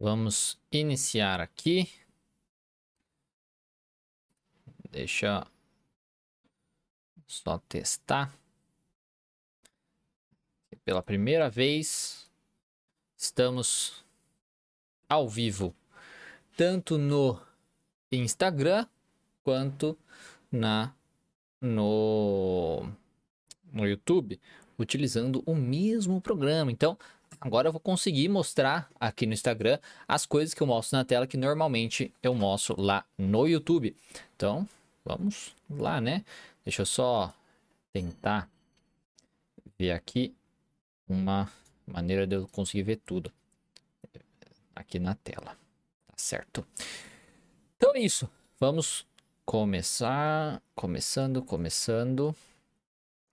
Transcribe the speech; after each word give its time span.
Vamos 0.00 0.56
iniciar 0.70 1.40
aqui. 1.40 1.90
Deixa 4.90 5.44
só 7.26 7.58
testar. 7.68 8.32
Pela 10.84 11.02
primeira 11.02 11.50
vez, 11.50 12.30
estamos 13.16 14.04
ao 15.08 15.28
vivo, 15.28 15.74
tanto 16.56 16.96
no 16.96 17.38
Instagram 18.10 18.86
quanto 19.42 19.98
na 20.50 20.94
no, 21.60 22.88
no 23.72 23.86
YouTube, 23.86 24.40
utilizando 24.78 25.42
o 25.44 25.56
mesmo 25.56 26.20
programa. 26.20 26.70
Então, 26.70 26.96
agora 27.40 27.68
eu 27.68 27.72
vou 27.72 27.80
conseguir 27.80 28.28
mostrar 28.28 28.90
aqui 28.98 29.26
no 29.26 29.32
Instagram 29.32 29.78
as 30.06 30.26
coisas 30.26 30.54
que 30.54 30.62
eu 30.62 30.66
mostro 30.66 30.96
na 30.96 31.04
tela 31.04 31.26
que 31.26 31.36
normalmente 31.36 32.12
eu 32.22 32.34
mostro 32.34 32.80
lá 32.80 33.04
no 33.16 33.46
YouTube. 33.46 33.96
Então, 34.36 34.68
vamos 35.04 35.54
lá, 35.70 36.00
né? 36.00 36.24
Deixa 36.64 36.82
eu 36.82 36.86
só 36.86 37.32
tentar 37.92 38.48
ver 39.78 39.92
aqui 39.92 40.34
uma 41.08 41.50
maneira 41.86 42.26
de 42.26 42.36
eu 42.36 42.48
conseguir 42.48 42.82
ver 42.82 42.96
tudo 42.96 43.32
aqui 44.74 44.98
na 44.98 45.14
tela. 45.14 45.56
Tá 46.06 46.14
certo? 46.16 46.66
Então 47.76 47.94
é 47.94 48.00
isso. 48.00 48.28
Vamos 48.60 49.06
começar. 49.44 50.62
Começando, 50.74 51.42
começando. 51.42 52.34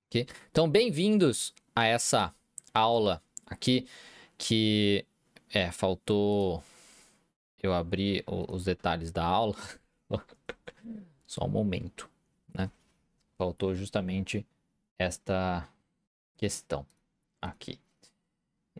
Okay? 0.07 0.27
Então, 0.49 0.69
bem-vindos 0.69 1.53
a 1.75 1.85
essa 1.85 2.33
aula 2.73 3.21
aqui 3.45 3.87
que 4.37 5.05
é, 5.53 5.71
faltou 5.71 6.63
eu 7.61 7.73
abrir 7.73 8.23
os 8.27 8.65
detalhes 8.65 9.11
da 9.11 9.23
aula. 9.23 9.55
Só 11.25 11.45
um 11.45 11.49
momento, 11.49 12.09
né? 12.53 12.69
Faltou 13.37 13.73
justamente 13.73 14.45
esta 14.99 15.67
questão 16.37 16.85
aqui. 17.41 17.79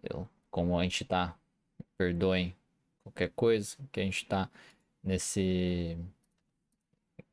Eu, 0.04 0.28
como 0.52 0.78
a 0.78 0.84
gente 0.84 1.04
tá, 1.06 1.38
perdoem 1.98 2.56
qualquer 3.04 3.30
coisa, 3.32 3.78
que 3.92 4.00
a 4.00 4.04
gente 4.04 4.26
tá 4.26 4.50
nesse 5.04 5.98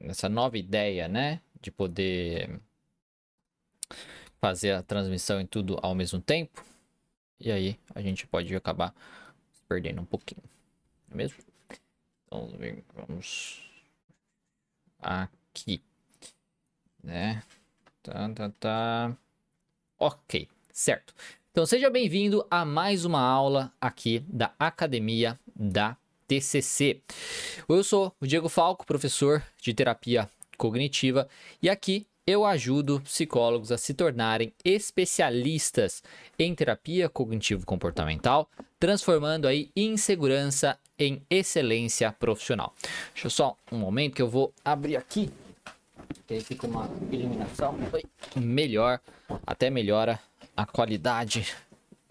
nessa 0.00 0.28
nova 0.28 0.58
ideia, 0.58 1.06
né, 1.08 1.40
de 1.60 1.70
poder 1.70 2.60
fazer 4.40 4.72
a 4.72 4.82
transmissão 4.82 5.40
em 5.40 5.46
tudo 5.46 5.78
ao 5.80 5.94
mesmo 5.94 6.20
tempo. 6.20 6.64
E 7.44 7.50
aí 7.50 7.76
a 7.92 8.00
gente 8.00 8.24
pode 8.24 8.54
acabar 8.54 8.94
perdendo 9.68 10.00
um 10.00 10.04
pouquinho. 10.04 10.44
Não 11.08 11.14
é 11.14 11.16
mesmo? 11.16 11.38
Então 12.24 12.48
vamos 12.94 13.68
aqui, 15.00 15.82
né? 17.02 17.42
Tá, 18.00 18.28
tá, 18.32 18.48
tá. 18.60 19.16
Ok, 19.98 20.48
certo. 20.72 21.12
Então 21.50 21.66
seja 21.66 21.90
bem-vindo 21.90 22.46
a 22.48 22.64
mais 22.64 23.04
uma 23.04 23.20
aula 23.20 23.72
aqui 23.80 24.20
da 24.28 24.54
Academia 24.56 25.36
da 25.52 25.96
TCC. 26.28 27.02
Eu 27.68 27.82
sou 27.82 28.14
o 28.20 28.26
Diego 28.26 28.48
Falco, 28.48 28.86
professor 28.86 29.42
de 29.60 29.74
terapia 29.74 30.30
cognitiva, 30.56 31.28
e 31.60 31.68
aqui 31.68 32.06
eu 32.26 32.44
ajudo 32.44 33.00
psicólogos 33.00 33.72
a 33.72 33.78
se 33.78 33.92
tornarem 33.94 34.52
especialistas 34.64 36.02
em 36.38 36.54
terapia 36.54 37.08
cognitivo-comportamental, 37.08 38.48
transformando 38.78 39.48
aí 39.48 39.70
insegurança 39.74 40.78
em 40.98 41.22
excelência 41.28 42.12
profissional. 42.12 42.74
Deixa 43.12 43.26
eu 43.26 43.30
só 43.30 43.56
um 43.72 43.78
momento 43.78 44.14
que 44.14 44.22
eu 44.22 44.28
vou 44.28 44.54
abrir 44.64 44.96
aqui, 44.96 45.30
que 46.26 46.34
aí 46.34 46.40
fica 46.40 46.66
uma 46.66 46.88
iluminação 47.10 47.76
melhor, 48.36 49.00
até 49.44 49.68
melhora 49.68 50.20
a 50.56 50.64
qualidade 50.64 51.54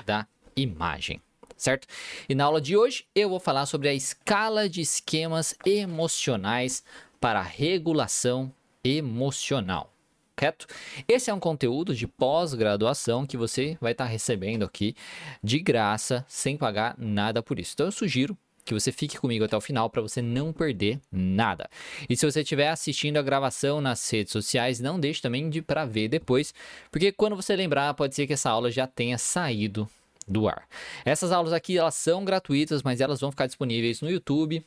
da 0.05 0.27
imagem 0.55 1.21
certo? 1.55 1.87
E 2.27 2.33
na 2.33 2.45
aula 2.45 2.59
de 2.59 2.75
hoje 2.75 3.05
eu 3.13 3.29
vou 3.29 3.39
falar 3.39 3.67
sobre 3.67 3.87
a 3.87 3.93
escala 3.93 4.67
de 4.67 4.81
esquemas 4.81 5.55
emocionais 5.63 6.83
para 7.19 7.39
regulação 7.39 8.51
emocional. 8.83 9.93
Correto? 10.35 10.65
Esse 11.07 11.29
é 11.29 11.33
um 11.33 11.39
conteúdo 11.39 11.95
de 11.95 12.07
pós-graduação 12.07 13.25
que 13.25 13.37
você 13.37 13.77
vai 13.79 13.91
estar 13.91 14.05
tá 14.05 14.09
recebendo 14.09 14.63
aqui 14.63 14.95
de 15.43 15.59
graça, 15.59 16.25
sem 16.27 16.57
pagar 16.57 16.95
nada 16.97 17.43
por 17.43 17.59
isso. 17.59 17.73
Então 17.73 17.85
eu 17.85 17.91
sugiro 17.91 18.37
que 18.63 18.73
você 18.73 18.91
fique 18.91 19.17
comigo 19.17 19.43
até 19.43 19.57
o 19.57 19.61
final 19.61 19.89
para 19.89 20.01
você 20.01 20.21
não 20.21 20.53
perder 20.53 20.99
nada. 21.11 21.69
E 22.09 22.15
se 22.15 22.25
você 22.25 22.41
estiver 22.41 22.69
assistindo 22.69 23.17
a 23.17 23.21
gravação 23.21 23.81
nas 23.81 24.07
redes 24.09 24.31
sociais, 24.31 24.79
não 24.79 24.99
deixe 24.99 25.21
também 25.21 25.49
de 25.49 25.61
para 25.61 25.85
ver 25.85 26.07
depois, 26.07 26.53
porque 26.91 27.11
quando 27.11 27.35
você 27.35 27.55
lembrar, 27.55 27.93
pode 27.93 28.15
ser 28.15 28.27
que 28.27 28.33
essa 28.33 28.49
aula 28.49 28.71
já 28.71 28.87
tenha 28.87 29.17
saído 29.17 29.89
do 30.27 30.47
ar. 30.47 30.67
Essas 31.03 31.31
aulas 31.31 31.53
aqui 31.53 31.77
elas 31.77 31.95
são 31.95 32.23
gratuitas, 32.23 32.83
mas 32.83 33.01
elas 33.01 33.19
vão 33.19 33.31
ficar 33.31 33.47
disponíveis 33.47 34.01
no 34.01 34.09
YouTube 34.09 34.63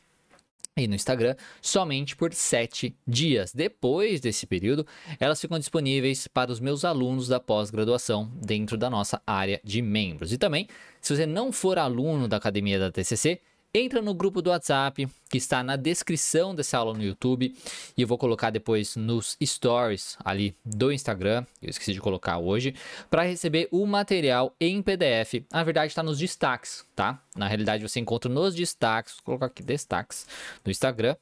e 0.77 0.87
no 0.89 0.95
Instagram 0.95 1.35
somente 1.61 2.17
por 2.17 2.33
sete 2.33 2.97
dias. 3.07 3.53
Depois 3.53 4.19
desse 4.19 4.45
período, 4.45 4.85
elas 5.21 5.39
ficam 5.39 5.57
disponíveis 5.57 6.27
para 6.27 6.51
os 6.51 6.59
meus 6.59 6.83
alunos 6.83 7.29
da 7.29 7.39
pós-graduação 7.39 8.29
dentro 8.45 8.77
da 8.77 8.89
nossa 8.89 9.21
área 9.25 9.61
de 9.63 9.81
membros. 9.81 10.33
E 10.33 10.37
também, 10.37 10.67
se 10.99 11.15
você 11.15 11.25
não 11.25 11.53
for 11.53 11.79
aluno 11.79 12.27
da 12.27 12.35
academia 12.35 12.77
da 12.77 12.91
TCC, 12.91 13.39
entra 13.77 14.01
no 14.01 14.13
grupo 14.13 14.41
do 14.41 14.49
WhatsApp 14.49 15.07
que 15.29 15.37
está 15.37 15.61
na 15.61 15.75
descrição 15.75 16.55
dessa 16.55 16.77
aula 16.77 16.93
no 16.93 17.03
YouTube 17.03 17.53
e 17.97 18.01
eu 18.01 18.07
vou 18.07 18.17
colocar 18.17 18.49
depois 18.49 18.95
nos 18.95 19.35
stories 19.43 20.17
ali 20.23 20.55
do 20.63 20.91
Instagram, 20.91 21.45
eu 21.61 21.69
esqueci 21.69 21.93
de 21.93 21.99
colocar 21.99 22.37
hoje, 22.37 22.73
para 23.09 23.23
receber 23.23 23.67
o 23.71 23.85
material 23.85 24.55
em 24.61 24.81
PDF. 24.81 25.45
Na 25.51 25.63
verdade 25.63 25.87
está 25.87 26.01
nos 26.01 26.17
destaques, 26.17 26.85
tá? 26.95 27.21
Na 27.35 27.47
realidade 27.47 27.83
você 27.83 27.99
encontra 27.99 28.31
nos 28.31 28.55
destaques, 28.55 29.15
vou 29.15 29.23
colocar 29.25 29.47
aqui 29.47 29.61
destaques 29.61 30.25
no 30.63 30.71
Instagram. 30.71 31.15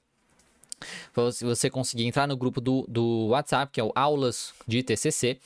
Se 1.31 1.45
você 1.45 1.69
conseguir 1.69 2.05
entrar 2.05 2.27
no 2.27 2.35
grupo 2.35 2.59
do, 2.59 2.85
do 2.87 3.27
WhatsApp, 3.27 3.71
que 3.71 3.79
é 3.79 3.83
o 3.83 3.91
Aulas 3.95 4.53
de 4.67 4.83
TCC, 4.83 5.39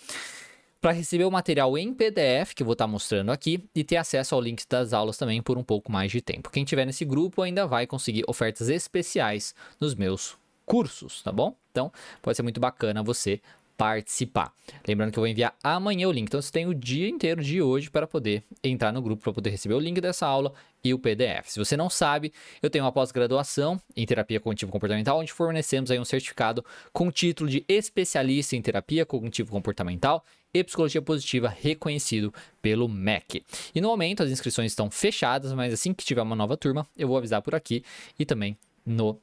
para 0.80 0.92
receber 0.92 1.26
o 1.26 1.32
material 1.32 1.78
em 1.78 1.94
PDF, 1.94 2.54
que 2.54 2.64
eu 2.64 2.66
vou 2.66 2.74
estar 2.74 2.86
tá 2.86 2.92
mostrando 2.92 3.32
aqui, 3.32 3.64
e 3.74 3.84
ter 3.84 3.98
acesso 3.98 4.36
ao 4.36 4.42
link 4.42 4.64
das 4.68 4.94
aulas 4.94 5.18
também 5.18 5.42
por 5.42 5.58
um 5.58 5.64
pouco 5.64 5.92
mais 5.92 6.12
de 6.12 6.22
tempo. 6.22 6.50
Quem 6.50 6.64
tiver 6.64 6.86
nesse 6.86 7.06
grupo 7.06 7.42
ainda 7.42 7.66
vai 7.66 7.88
conseguir 7.88 8.24
ofertas 8.28 8.70
especiais 8.70 9.56
nos 9.80 9.96
meus 9.96 10.38
cursos, 10.66 11.24
tá 11.24 11.32
bom? 11.32 11.56
Então, 11.72 11.92
pode 12.22 12.36
ser 12.36 12.44
muito 12.44 12.60
bacana 12.60 13.02
você 13.02 13.40
participar. 13.78 14.52
Lembrando 14.88 15.12
que 15.12 15.20
eu 15.20 15.22
vou 15.22 15.28
enviar 15.28 15.56
amanhã 15.64 16.08
o 16.08 16.12
link, 16.12 16.28
então 16.28 16.42
você 16.42 16.52
tem 16.52 16.66
o 16.66 16.74
dia 16.74 17.08
inteiro 17.08 17.44
de 17.44 17.62
hoje 17.62 17.90
para 17.90 18.08
poder 18.08 18.44
entrar 18.64 18.92
no 18.92 19.02
grupo, 19.02 19.24
para 19.24 19.34
poder 19.34 19.52
receber 19.52 19.76
o 19.76 19.80
link 19.80 20.02
dessa 20.02 20.26
aula 20.26 20.52
e 20.84 20.94
o 20.94 21.00
PDF. 21.00 21.48
Se 21.48 21.60
você 21.60 21.78
não 21.78 21.90
sabe, 21.90 22.34
eu 22.62 22.70
tenho 22.70 22.84
uma 22.84 22.92
pós-graduação 22.92 23.80
em 23.96 24.06
terapia 24.06 24.40
cognitivo 24.40 24.72
comportamental, 24.72 25.20
onde 25.20 25.32
fornecemos 25.32 25.92
aí 25.92 26.00
um 26.00 26.06
certificado 26.06 26.66
com 26.92 27.12
título 27.12 27.50
de 27.50 27.64
especialista 27.68 28.56
em 28.56 28.62
terapia 28.62 29.06
cognitivo 29.06 29.52
comportamental 29.52 30.26
e 30.54 30.64
psicologia 30.64 31.02
positiva 31.02 31.48
reconhecido 31.48 32.34
pelo 32.62 32.88
MEC. 32.88 33.44
E 33.76 33.82
no 33.82 33.90
momento 33.90 34.24
as 34.24 34.32
inscrições 34.32 34.72
estão 34.72 34.90
fechadas, 34.90 35.54
mas 35.54 35.72
assim 35.72 35.94
que 35.94 36.04
tiver 36.04 36.22
uma 36.22 36.36
nova 36.36 36.58
turma, 36.58 36.88
eu 36.98 37.08
vou 37.08 37.18
avisar 37.18 37.42
por 37.42 37.54
aqui 37.54 37.84
e 38.18 38.26
também 38.26 38.58
no 38.86 39.20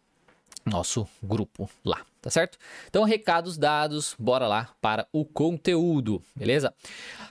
nosso 0.65 1.07
grupo 1.23 1.69
lá, 1.85 2.01
tá 2.23 2.31
certo? 2.31 2.59
Então, 2.89 3.05
recados 3.05 3.59
dados, 3.59 4.15
bora 4.19 4.47
lá 4.47 4.71
para 4.81 5.07
o 5.13 5.25
conteúdo, 5.25 6.23
beleza? 6.35 6.75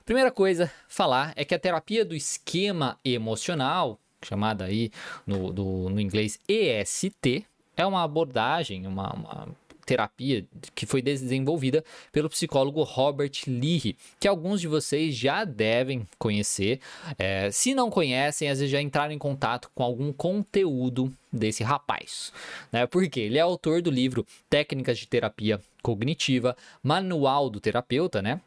Primeira 0.06 0.32
coisa, 0.32 0.72
falar 0.88 1.34
é 1.36 1.44
que 1.44 1.56
a 1.56 1.60
terapia 1.60 2.06
do 2.06 2.16
esquema 2.16 3.00
emocional, 3.04 4.00
chamada 4.24 4.66
aí 4.66 4.92
no, 5.26 5.52
do, 5.52 5.90
no 5.90 6.00
inglês 6.00 6.40
EST, 6.48 7.46
é 7.76 7.86
uma 7.86 8.04
abordagem, 8.04 8.86
uma, 8.86 9.12
uma 9.14 9.48
terapia 9.86 10.46
que 10.74 10.86
foi 10.86 11.02
desenvolvida 11.02 11.84
pelo 12.12 12.30
psicólogo 12.30 12.84
Robert 12.84 13.32
Lee, 13.48 13.96
que 14.20 14.28
alguns 14.28 14.62
de 14.62 14.68
vocês 14.68 15.16
já 15.16 15.44
devem 15.44 16.08
conhecer. 16.18 16.80
É, 17.18 17.52
se 17.52 17.74
não 17.74 17.90
conhecem, 17.90 18.50
às 18.50 18.60
vezes 18.60 18.72
já 18.72 18.82
entraram 18.82 19.14
em 19.14 19.18
contato 19.18 19.70
com 19.74 19.84
algum 19.84 20.12
conteúdo 20.12 21.14
desse 21.32 21.64
rapaz, 21.64 22.32
né? 22.72 22.86
Porque 22.86 23.20
ele 23.20 23.38
é 23.38 23.42
autor 23.42 23.82
do 23.82 23.90
livro 23.90 24.26
Técnicas 24.50 25.00
de 25.00 25.08
Terapia 25.08 25.60
Cognitiva, 25.82 26.56
Manual 26.82 27.50
do 27.50 27.60
Terapeuta, 27.60 28.22
né? 28.22 28.40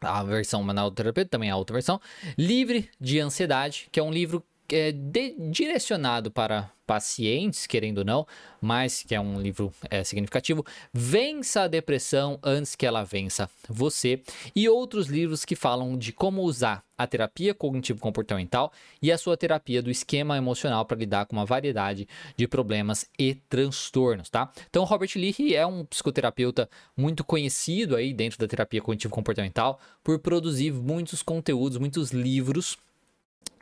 A 0.00 0.22
versão 0.22 0.62
manual 0.62 0.90
do 0.90 0.94
terapeuta 0.94 1.30
também 1.30 1.48
é 1.48 1.52
a 1.52 1.56
outra 1.56 1.74
versão. 1.74 2.00
Livre 2.36 2.88
de 3.00 3.18
Ansiedade, 3.18 3.88
que 3.90 3.98
é 3.98 4.02
um 4.02 4.12
livro 4.12 4.44
é, 4.68 4.92
de, 4.92 5.34
direcionado 5.50 6.30
para 6.30 6.70
pacientes, 6.88 7.66
querendo 7.66 7.98
ou 7.98 8.04
não, 8.04 8.26
mas 8.62 9.02
que 9.02 9.14
é 9.14 9.20
um 9.20 9.38
livro 9.38 9.70
é, 9.90 10.02
significativo. 10.02 10.64
Vença 10.90 11.64
a 11.64 11.68
depressão 11.68 12.38
antes 12.42 12.74
que 12.74 12.86
ela 12.86 13.04
vença 13.04 13.48
você. 13.68 14.22
E 14.56 14.66
outros 14.70 15.06
livros 15.08 15.44
que 15.44 15.54
falam 15.54 15.98
de 15.98 16.14
como 16.14 16.40
usar 16.40 16.82
a 16.96 17.06
terapia 17.06 17.54
cognitivo-comportamental 17.54 18.72
e 19.02 19.12
a 19.12 19.18
sua 19.18 19.36
terapia 19.36 19.82
do 19.82 19.90
esquema 19.90 20.38
emocional 20.38 20.86
para 20.86 20.96
lidar 20.96 21.26
com 21.26 21.36
uma 21.36 21.44
variedade 21.44 22.08
de 22.36 22.48
problemas 22.48 23.06
e 23.18 23.34
transtornos, 23.34 24.30
tá? 24.30 24.50
Então, 24.68 24.82
Robert 24.84 25.10
Lee 25.14 25.54
é 25.54 25.66
um 25.66 25.84
psicoterapeuta 25.84 26.70
muito 26.96 27.22
conhecido 27.22 27.94
aí 27.94 28.14
dentro 28.14 28.38
da 28.38 28.48
terapia 28.48 28.80
cognitivo-comportamental 28.80 29.78
por 30.02 30.18
produzir 30.18 30.72
muitos 30.72 31.22
conteúdos, 31.22 31.76
muitos 31.76 32.10
livros 32.12 32.78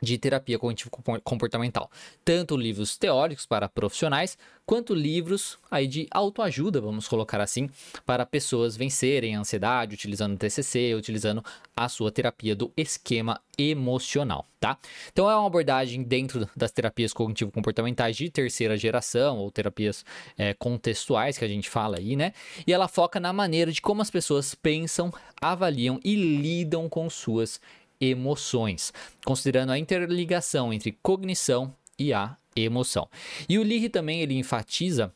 de 0.01 0.17
terapia 0.17 0.59
cognitivo-comportamental. 0.59 1.89
Tanto 2.23 2.57
livros 2.57 2.97
teóricos 2.97 3.45
para 3.45 3.69
profissionais, 3.69 4.37
quanto 4.65 4.93
livros 4.93 5.57
aí 5.71 5.87
de 5.87 6.07
autoajuda, 6.11 6.81
vamos 6.81 7.07
colocar 7.07 7.39
assim, 7.39 7.69
para 8.05 8.25
pessoas 8.25 8.75
vencerem 8.75 9.35
a 9.35 9.39
ansiedade, 9.39 9.95
utilizando 9.95 10.33
o 10.33 10.37
TCC, 10.37 10.93
utilizando 10.93 11.43
a 11.75 11.87
sua 11.87 12.11
terapia 12.11 12.55
do 12.55 12.71
esquema 12.75 13.39
emocional, 13.57 14.45
tá? 14.59 14.77
Então 15.11 15.29
é 15.29 15.35
uma 15.35 15.47
abordagem 15.47 16.03
dentro 16.03 16.49
das 16.55 16.71
terapias 16.71 17.13
cognitivo-comportamentais 17.13 18.17
de 18.17 18.29
terceira 18.29 18.75
geração, 18.77 19.37
ou 19.37 19.49
terapias 19.49 20.05
é, 20.37 20.53
contextuais 20.53 21.37
que 21.37 21.45
a 21.45 21.47
gente 21.47 21.69
fala 21.69 21.97
aí, 21.97 22.15
né? 22.15 22.33
E 22.65 22.73
ela 22.73 22.87
foca 22.87 23.19
na 23.19 23.31
maneira 23.31 23.71
de 23.71 23.81
como 23.81 24.01
as 24.01 24.11
pessoas 24.11 24.53
pensam, 24.53 25.13
avaliam 25.41 25.99
e 26.03 26.15
lidam 26.15 26.89
com 26.89 27.09
suas 27.09 27.59
emoções, 27.99 28.93
considerando 29.25 29.71
a 29.71 29.79
interligação 29.79 30.71
entre 30.71 30.97
cognição 31.01 31.73
e 31.97 32.13
a 32.13 32.37
emoção. 32.55 33.09
E 33.47 33.57
o 33.57 33.63
Leary 33.63 33.89
também 33.89 34.21
ele 34.21 34.37
enfatiza 34.37 35.13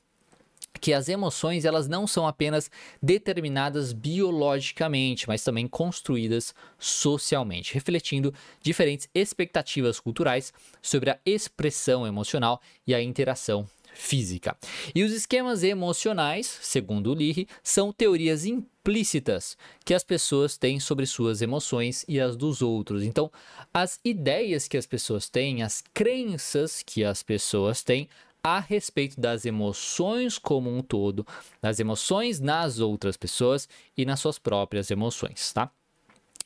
que 0.80 0.94
as 0.94 1.10
emoções 1.10 1.66
elas 1.66 1.88
não 1.88 2.08
são 2.08 2.28
apenas 2.28 2.72
determinadas 3.02 3.94
biologicamente, 3.94 5.28
mas 5.28 5.44
também 5.44 5.68
construídas 5.68 6.56
socialmente, 6.80 7.74
refletindo 7.74 8.34
diferentes 8.62 9.08
expectativas 9.14 10.00
culturais 10.00 10.54
sobre 10.82 11.12
a 11.12 11.20
expressão 11.26 12.08
emocional 12.08 12.60
e 12.88 12.96
a 12.96 13.02
interação 13.02 13.68
física. 13.94 14.58
E 14.94 15.04
os 15.04 15.12
esquemas 15.12 15.64
emocionais, 15.64 16.60
segundo 16.62 17.14
Leary, 17.14 17.48
são 17.64 17.92
teorias 17.92 18.46
implícitas 18.46 19.58
que 19.86 19.94
as 19.94 20.04
pessoas 20.04 20.58
têm 20.58 20.80
sobre 20.80 21.06
suas 21.06 21.42
emoções 21.42 22.06
e 22.08 22.20
as 22.20 22.36
dos 22.36 22.62
outros. 22.62 23.04
Então, 23.04 23.32
as 23.74 24.00
ideias 24.04 24.68
que 24.68 24.78
as 24.78 24.86
pessoas 24.86 25.30
têm, 25.30 25.64
as 25.64 25.84
crenças 25.94 26.84
que 26.84 27.04
as 27.04 27.22
pessoas 27.24 27.84
têm 27.84 28.10
a 28.44 28.60
respeito 28.60 29.20
das 29.20 29.46
emoções 29.46 30.38
como 30.38 30.76
um 30.76 30.82
todo, 30.82 31.26
das 31.62 31.80
emoções 31.80 32.40
nas 32.40 32.80
outras 32.80 33.16
pessoas 33.16 33.70
e 33.96 34.04
nas 34.04 34.20
suas 34.20 34.40
próprias 34.40 34.90
emoções, 34.90 35.54
tá? 35.54 35.72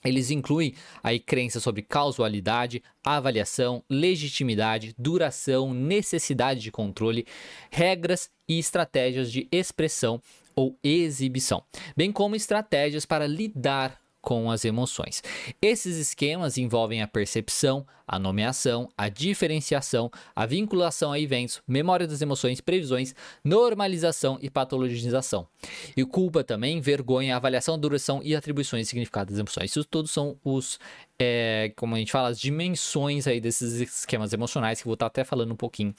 Eles 0.06 0.30
incluem 0.31 0.74
aí 1.04 1.19
crenças 1.19 1.63
sobre 1.63 1.81
causalidade, 1.81 2.84
avaliação, 3.04 3.84
legitimidade, 3.90 4.94
duração, 4.98 5.74
necessidade 5.74 6.60
de 6.60 6.72
controle, 6.72 7.25
regras 7.72 8.30
e 8.48 8.60
estratégias 8.60 9.31
de 9.31 9.48
expressão 9.52 10.22
ou 10.56 10.78
exibição, 10.84 11.63
bem 11.98 12.12
como 12.12 12.36
estratégias 12.36 13.06
para 13.06 13.28
lidar 13.28 14.00
com 14.25 14.50
as 14.50 14.66
emoções. 14.66 15.22
Esses 15.62 15.98
esquemas 15.98 16.57
envolvem 16.57 17.04
a 17.04 17.07
percepção, 17.07 17.86
a 18.07 18.18
nomeação, 18.18 18.89
a 18.98 19.07
diferenciação, 19.07 20.12
a 20.36 20.48
vinculação 20.48 21.12
a 21.12 21.19
eventos, 21.19 21.62
memória 21.68 22.07
das 22.07 22.22
emoções, 22.22 22.60
previsões, 22.60 23.13
normalização 23.44 24.39
e 24.42 24.50
patologização. 24.50 25.48
E 25.95 26.04
culpa 26.04 26.44
também, 26.44 26.81
vergonha, 26.81 27.36
avaliação, 27.36 27.77
duração 27.77 28.19
e 28.24 28.36
atribuições 28.36 28.83
de 28.83 28.89
significado 28.89 29.30
das 29.30 29.39
emoções. 29.39 29.69
Isso 29.69 29.86
todos 29.86 30.10
são 30.10 30.38
os, 30.44 30.80
é, 31.19 31.71
como 31.75 31.94
a 31.94 32.00
gente 32.00 32.12
fala, 32.12 32.30
as 32.30 32.39
dimensões 32.39 33.28
aí 33.28 33.39
desses 33.39 33.80
esquemas 33.80 34.33
emocionais 34.33 34.80
que 34.80 34.86
vou 34.86 34.95
estar 34.95 35.06
até 35.06 35.24
falando 35.24 35.54
um 35.54 35.56
pouquinho 35.56 35.94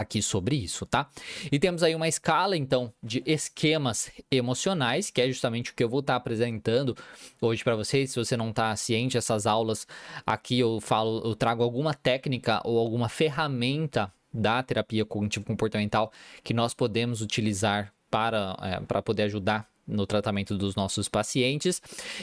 aqui 0.00 0.22
sobre 0.22 0.56
isso, 0.56 0.86
tá? 0.86 1.10
E 1.52 1.58
temos 1.58 1.82
aí 1.82 1.94
uma 1.94 2.08
escala, 2.08 2.56
então, 2.56 2.90
de 3.02 3.22
esquemas 3.26 4.10
emocionais, 4.30 5.10
que 5.10 5.20
é 5.20 5.28
justamente 5.28 5.70
o 5.70 5.74
que 5.74 5.84
eu 5.84 5.90
vou 5.90 6.00
estar 6.00 6.16
apresentando 6.16 6.96
hoje 7.38 7.62
para 7.62 7.76
vocês. 7.76 8.10
Se 8.10 8.18
você 8.18 8.34
não 8.34 8.48
está 8.48 8.74
ciente, 8.76 9.18
essas 9.18 9.46
aulas 9.46 9.86
aqui 10.26 10.58
eu 10.58 10.80
falo, 10.80 11.20
eu 11.22 11.34
trago 11.34 11.62
alguma 11.62 11.92
técnica 11.92 12.62
ou 12.64 12.78
alguma 12.78 13.10
ferramenta 13.10 14.10
da 14.32 14.62
terapia 14.62 15.04
cognitivo-comportamental 15.04 16.10
que 16.42 16.54
nós 16.54 16.72
podemos 16.72 17.20
utilizar 17.20 17.92
para, 18.10 18.56
é, 18.62 18.80
para 18.80 19.02
poder 19.02 19.24
ajudar 19.24 19.68
no 19.86 20.06
tratamento 20.06 20.56
dos 20.56 20.74
nossos 20.74 21.08
pacientes. 21.08 21.82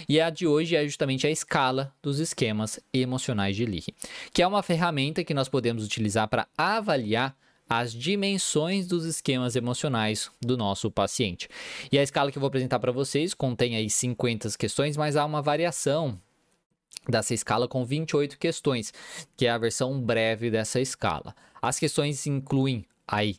E 0.10 0.20
a 0.20 0.30
de 0.32 0.48
hoje 0.48 0.76
é 0.76 0.84
justamente 0.86 1.28
a 1.28 1.30
escala 1.30 1.94
dos 2.02 2.20
esquemas 2.20 2.80
emocionais 2.92 3.56
de 3.56 3.66
Leary, 3.66 3.94
que 4.34 4.42
é 4.42 4.48
uma 4.48 4.64
ferramenta 4.64 5.24
que 5.24 5.34
nós 5.34 5.48
podemos 5.50 5.86
utilizar 5.86 6.28
para 6.28 6.48
avaliar 6.58 7.36
as 7.70 7.94
dimensões 7.94 8.88
dos 8.88 9.06
esquemas 9.06 9.56
emocionais 9.56 10.32
do 10.42 10.58
nosso 10.58 10.90
paciente. 10.90 11.50
E 11.92 12.00
a 12.00 12.04
escala 12.04 12.32
que 12.32 12.38
eu 12.38 12.42
vou 12.42 12.48
apresentar 12.48 12.80
para 12.80 12.92
vocês 12.92 13.34
contém 13.34 13.76
aí 13.76 13.90
50 13.90 14.50
questões, 14.58 14.96
mas 14.96 15.16
há 15.16 15.26
uma 15.26 15.42
variação 15.42 16.20
dessa 17.08 17.34
escala 17.34 17.68
com 17.68 17.86
28 17.86 18.38
questões, 18.38 18.94
que 19.36 19.46
é 19.46 19.50
a 19.50 19.58
versão 19.58 20.00
breve 20.02 20.52
dessa 20.52 20.80
escala. 20.80 21.36
As 21.62 21.80
questões 21.80 22.26
incluem 22.28 22.86
aí 23.08 23.38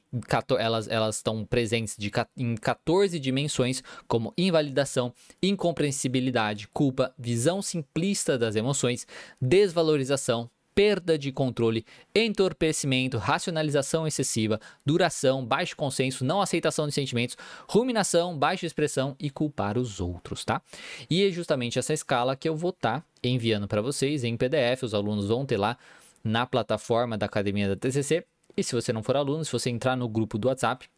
elas, 0.58 0.88
elas 0.88 1.16
estão 1.16 1.44
presentes 1.44 1.94
de, 1.98 2.10
em 2.36 2.56
14 2.56 3.20
dimensões, 3.20 3.82
como 4.06 4.32
invalidação, 4.36 5.12
incompreensibilidade, 5.42 6.68
culpa, 6.68 7.12
visão 7.18 7.60
simplista 7.60 8.38
das 8.38 8.56
emoções, 8.56 9.06
desvalorização, 9.40 10.50
perda 10.78 11.18
de 11.18 11.32
controle, 11.32 11.84
entorpecimento, 12.14 13.18
racionalização 13.18 14.06
excessiva, 14.06 14.60
duração, 14.86 15.44
baixo 15.44 15.74
consenso, 15.74 16.24
não 16.24 16.40
aceitação 16.40 16.86
de 16.86 16.94
sentimentos, 16.94 17.36
ruminação, 17.68 18.38
baixa 18.38 18.64
expressão 18.64 19.16
e 19.18 19.28
culpar 19.28 19.76
os 19.76 20.00
outros, 20.00 20.44
tá? 20.44 20.62
E 21.10 21.26
é 21.26 21.32
justamente 21.32 21.80
essa 21.80 21.92
escala 21.92 22.36
que 22.36 22.48
eu 22.48 22.54
vou 22.54 22.70
estar 22.70 23.00
tá 23.00 23.06
enviando 23.24 23.66
para 23.66 23.82
vocês 23.82 24.22
em 24.22 24.36
PDF, 24.36 24.84
os 24.84 24.94
alunos 24.94 25.26
vão 25.26 25.44
ter 25.44 25.56
lá 25.56 25.76
na 26.22 26.46
plataforma 26.46 27.18
da 27.18 27.26
Academia 27.26 27.70
da 27.70 27.74
TCC. 27.74 28.24
E 28.56 28.62
se 28.62 28.72
você 28.72 28.92
não 28.92 29.02
for 29.02 29.16
aluno, 29.16 29.44
se 29.44 29.50
você 29.50 29.70
entrar 29.70 29.96
no 29.96 30.08
grupo 30.08 30.38
do 30.38 30.46
WhatsApp, 30.46 30.88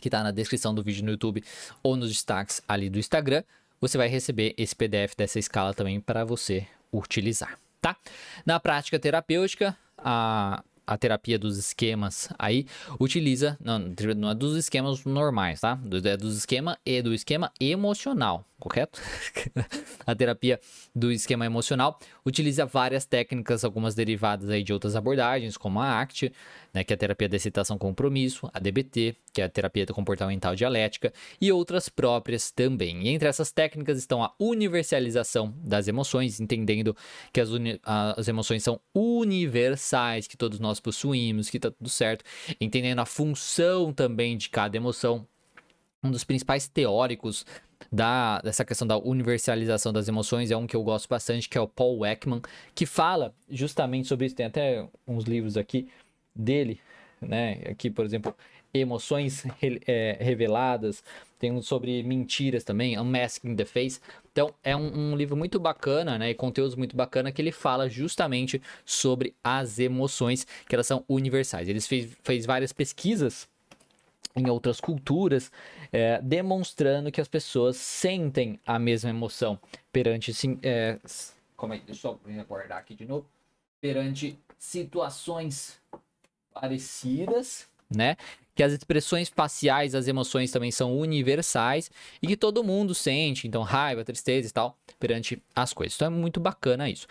que 0.00 0.08
está 0.08 0.22
na 0.22 0.30
descrição 0.30 0.74
do 0.74 0.82
vídeo 0.82 1.04
no 1.04 1.10
YouTube 1.10 1.44
ou 1.82 1.96
nos 1.96 2.08
destaques 2.08 2.62
ali 2.66 2.88
do 2.88 2.98
Instagram, 2.98 3.44
você 3.78 3.98
vai 3.98 4.08
receber 4.08 4.54
esse 4.56 4.74
PDF 4.74 5.14
dessa 5.14 5.38
escala 5.38 5.74
também 5.74 6.00
para 6.00 6.24
você 6.24 6.66
utilizar 6.90 7.58
tá? 7.80 7.96
Na 8.44 8.60
prática 8.60 8.98
terapêutica, 8.98 9.76
a, 9.98 10.62
a 10.90 10.98
terapia 10.98 11.38
dos 11.38 11.56
esquemas 11.56 12.28
aí 12.36 12.66
utiliza, 12.98 13.56
não, 13.62 13.78
não 14.16 14.30
é 14.30 14.34
dos 14.34 14.56
esquemas 14.56 15.04
normais, 15.04 15.60
tá? 15.60 15.78
É 16.04 16.16
dos 16.16 16.36
esquema 16.36 16.76
e 16.84 17.00
do 17.00 17.14
esquema 17.14 17.52
emocional, 17.60 18.44
correto? 18.58 19.00
a 20.04 20.12
terapia 20.16 20.58
do 20.92 21.12
esquema 21.12 21.46
emocional 21.46 21.96
utiliza 22.26 22.66
várias 22.66 23.04
técnicas, 23.06 23.64
algumas 23.64 23.94
derivadas 23.94 24.50
aí 24.50 24.64
de 24.64 24.72
outras 24.72 24.96
abordagens, 24.96 25.56
como 25.56 25.80
a 25.80 26.00
ACT, 26.00 26.32
né, 26.74 26.82
que 26.82 26.92
é 26.92 26.96
a 26.96 26.98
terapia 26.98 27.28
de 27.28 27.36
excitação 27.36 27.78
compromisso, 27.78 28.50
a 28.52 28.58
DBT, 28.58 29.14
que 29.32 29.40
é 29.40 29.44
a 29.44 29.48
terapia 29.48 29.86
comportamental 29.86 30.56
dialética, 30.56 31.12
e 31.40 31.52
outras 31.52 31.88
próprias 31.88 32.50
também. 32.50 33.02
E 33.04 33.08
entre 33.10 33.28
essas 33.28 33.52
técnicas 33.52 33.96
estão 33.96 34.24
a 34.24 34.32
universalização 34.40 35.54
das 35.64 35.86
emoções, 35.86 36.40
entendendo 36.40 36.96
que 37.32 37.40
as, 37.40 37.48
as 38.16 38.26
emoções 38.26 38.62
são 38.64 38.80
universais, 38.92 40.26
que 40.26 40.36
todos 40.36 40.58
nós 40.58 40.79
possuímos, 40.80 41.50
que 41.50 41.56
está 41.58 41.70
tudo 41.70 41.88
certo, 41.88 42.24
entendendo 42.60 42.98
a 43.00 43.06
função 43.06 43.92
também 43.92 44.36
de 44.36 44.48
cada 44.48 44.76
emoção. 44.76 45.26
Um 46.02 46.10
dos 46.10 46.24
principais 46.24 46.66
teóricos 46.66 47.44
da, 47.92 48.40
dessa 48.40 48.64
questão 48.64 48.86
da 48.86 48.98
universalização 48.98 49.92
das 49.92 50.08
emoções 50.08 50.50
é 50.50 50.56
um 50.56 50.66
que 50.66 50.74
eu 50.74 50.82
gosto 50.82 51.08
bastante, 51.08 51.48
que 51.48 51.58
é 51.58 51.60
o 51.60 51.68
Paul 51.68 52.04
Ekman, 52.04 52.40
que 52.74 52.86
fala 52.86 53.34
justamente 53.48 54.08
sobre 54.08 54.26
isso. 54.26 54.34
Tem 54.34 54.46
até 54.46 54.88
uns 55.06 55.24
livros 55.24 55.56
aqui 55.56 55.88
dele, 56.34 56.80
né? 57.20 57.60
Aqui, 57.66 57.90
por 57.90 58.04
exemplo, 58.04 58.34
Emoções 58.72 59.44
é, 59.86 60.16
Reveladas, 60.20 61.02
tem 61.38 61.50
um 61.50 61.60
sobre 61.60 62.02
mentiras 62.02 62.62
também, 62.62 62.98
Unmasking 62.98 63.56
the 63.56 63.64
Face. 63.64 64.00
Então, 64.32 64.54
é 64.62 64.76
um, 64.76 65.12
um, 65.12 65.16
livro 65.16 65.36
muito 65.36 65.58
bacana, 65.58 66.16
né? 66.18 66.30
E 66.30 66.36
muito 66.76 66.96
bacana 66.96 67.32
que 67.32 67.42
ele 67.42 67.50
fala 67.50 67.88
justamente 67.88 68.62
sobre 68.84 69.34
as 69.42 69.78
emoções, 69.78 70.46
que 70.68 70.74
elas 70.74 70.86
são 70.86 71.04
universais. 71.08 71.68
Ele 71.68 71.80
fez, 71.80 72.16
fez 72.22 72.46
várias 72.46 72.72
pesquisas 72.72 73.48
em 74.36 74.48
outras 74.48 74.80
culturas, 74.80 75.50
é, 75.92 76.20
demonstrando 76.22 77.10
que 77.10 77.20
as 77.20 77.26
pessoas 77.26 77.76
sentem 77.76 78.60
a 78.64 78.78
mesma 78.78 79.10
emoção 79.10 79.58
perante. 79.92 80.32
Sim, 80.32 80.58
é, 80.62 80.98
como 81.56 81.74
é, 81.74 81.78
deixa 81.78 82.08
eu 82.08 82.20
guardar 82.48 82.78
aqui 82.78 82.94
de 82.94 83.04
novo. 83.04 83.26
Perante 83.80 84.38
situações 84.58 85.80
parecidas, 86.52 87.68
né? 87.90 88.16
Que 88.60 88.64
as 88.64 88.74
expressões 88.74 89.32
faciais 89.34 89.92
das 89.92 90.06
emoções 90.06 90.50
também 90.50 90.70
são 90.70 90.94
universais 90.94 91.90
e 92.20 92.26
que 92.26 92.36
todo 92.36 92.62
mundo 92.62 92.94
sente, 92.94 93.48
então 93.48 93.62
raiva, 93.62 94.04
tristeza 94.04 94.48
e 94.48 94.50
tal, 94.50 94.76
perante 94.98 95.42
as 95.56 95.72
coisas. 95.72 95.96
Então 95.96 96.08
é 96.08 96.10
muito 96.10 96.38
bacana 96.38 96.86
isso. 96.86 97.06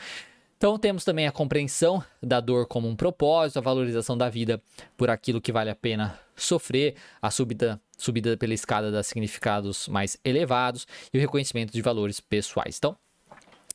Então 0.58 0.78
temos 0.78 1.04
também 1.04 1.26
a 1.26 1.32
compreensão 1.32 2.04
da 2.22 2.40
dor 2.40 2.68
como 2.68 2.88
um 2.88 2.96
propósito, 2.96 3.58
a 3.58 3.64
valorização 3.64 4.16
da 4.16 4.30
vida 4.30 4.62
por 4.96 5.10
aquilo 5.10 5.42
que 5.42 5.52
vale 5.52 5.72
a 5.72 5.76
pena 5.76 6.20
sofrer, 6.36 6.94
a 7.20 7.32
subida, 7.32 7.82
subida 7.98 8.38
pela 8.38 8.54
escada 8.54 8.92
dos 8.92 9.08
significados 9.08 9.88
mais 9.88 10.20
elevados 10.24 10.86
e 11.12 11.18
o 11.18 11.20
reconhecimento 11.20 11.74
de 11.74 11.82
valores 11.82 12.20
pessoais. 12.20 12.78
Então, 12.78 12.96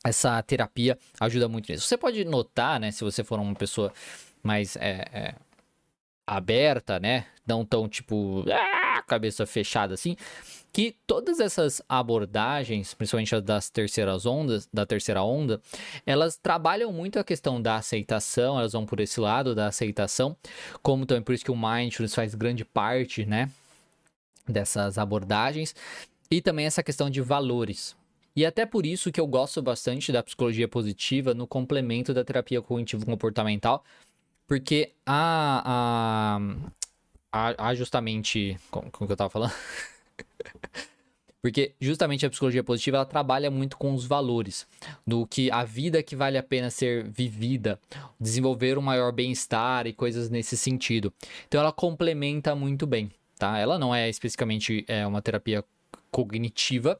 essa 0.01 0.41
terapia 0.43 0.97
ajuda 1.19 1.49
muito 1.49 1.69
nisso. 1.69 1.85
Você 1.85 1.97
pode 1.97 2.23
notar, 2.23 2.79
né, 2.79 2.89
se 2.91 3.03
você 3.03 3.21
for 3.21 3.37
uma 3.37 3.53
pessoa 3.53 3.91
mais 4.41 4.77
é, 4.77 5.05
é, 5.11 5.35
aberta, 6.27 6.99
né, 6.99 7.25
não 7.45 7.63
tão 7.65 7.87
tipo 7.87 8.43
ah, 8.51 9.01
cabeça 9.03 9.45
fechada 9.45 9.93
assim, 9.93 10.15
que 10.73 10.95
todas 11.07 11.39
essas 11.39 11.81
abordagens, 11.87 12.93
principalmente 12.93 13.39
das 13.39 13.69
terceiras 13.69 14.25
ondas, 14.25 14.67
da 14.73 14.85
terceira 14.85 15.23
onda, 15.23 15.61
elas 16.05 16.35
trabalham 16.35 16.91
muito 16.91 17.17
a 17.17 17.23
questão 17.23 17.61
da 17.61 17.77
aceitação, 17.77 18.59
elas 18.59 18.73
vão 18.73 18.85
por 18.85 18.99
esse 18.99 19.19
lado 19.19 19.55
da 19.55 19.67
aceitação, 19.67 20.35
como 20.81 21.05
também 21.05 21.23
por 21.23 21.33
isso 21.33 21.45
que 21.45 21.51
o 21.51 21.55
mindfulness 21.55 22.13
faz 22.13 22.35
grande 22.35 22.65
parte, 22.65 23.25
né, 23.25 23.49
dessas 24.47 24.97
abordagens, 24.97 25.73
e 26.29 26.41
também 26.41 26.65
essa 26.65 26.83
questão 26.83 27.09
de 27.09 27.21
valores. 27.21 27.95
E 28.35 28.45
até 28.45 28.65
por 28.65 28.85
isso 28.85 29.13
que 29.13 29.21
eu 29.21 29.27
gosto 29.27 29.61
bastante 29.61 30.11
da 30.11 30.21
psicologia 30.21 30.67
positiva 30.67 31.33
no 31.33 31.47
complemento 31.47 32.13
da 32.13 32.21
terapia 32.21 32.61
cognitivo-comportamental, 32.61 33.81
porque 34.47 34.93
há, 35.05 36.39
há, 37.31 37.55
há, 37.57 37.75
justamente. 37.75 38.57
Como, 38.69 38.91
como 38.91 39.07
que 39.07 39.13
eu 39.13 39.17
tava 39.17 39.29
falando? 39.29 39.53
Porque 41.45 41.75
justamente 41.79 42.25
a 42.25 42.29
psicologia 42.31 42.63
positiva 42.63 42.97
ela 42.97 43.05
trabalha 43.05 43.51
muito 43.51 43.77
com 43.77 43.93
os 43.93 44.03
valores, 44.03 44.65
do 45.05 45.27
que 45.27 45.51
a 45.51 45.63
vida 45.63 46.01
que 46.01 46.15
vale 46.15 46.39
a 46.39 46.41
pena 46.43 46.71
ser 46.71 47.07
vivida, 47.07 47.79
desenvolver 48.19 48.79
um 48.79 48.81
maior 48.81 49.11
bem-estar 49.11 49.85
e 49.85 49.93
coisas 49.93 50.27
nesse 50.27 50.57
sentido. 50.57 51.13
Então 51.47 51.61
ela 51.61 51.71
complementa 51.71 52.55
muito 52.55 52.87
bem, 52.87 53.11
tá? 53.37 53.59
Ela 53.59 53.77
não 53.77 53.93
é 53.93 54.09
especificamente 54.09 54.83
é, 54.87 55.05
uma 55.05 55.21
terapia 55.21 55.63
cognitiva, 56.09 56.99